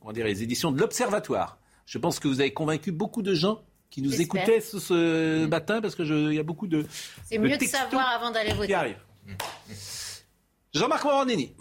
[0.00, 1.58] comment dire, les éditions de l'Observatoire.
[1.86, 5.94] Je pense que vous avez convaincu beaucoup de gens qui nous écoutaient ce, matin, parce
[5.94, 6.84] qu'il y a beaucoup de.
[7.24, 8.96] C'est mieux de savoir avant d'aller voter.
[10.74, 11.54] Jean-Marc Morandini.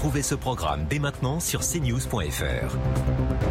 [0.00, 3.49] Retrouvez ce programme dès maintenant sur cnews.fr.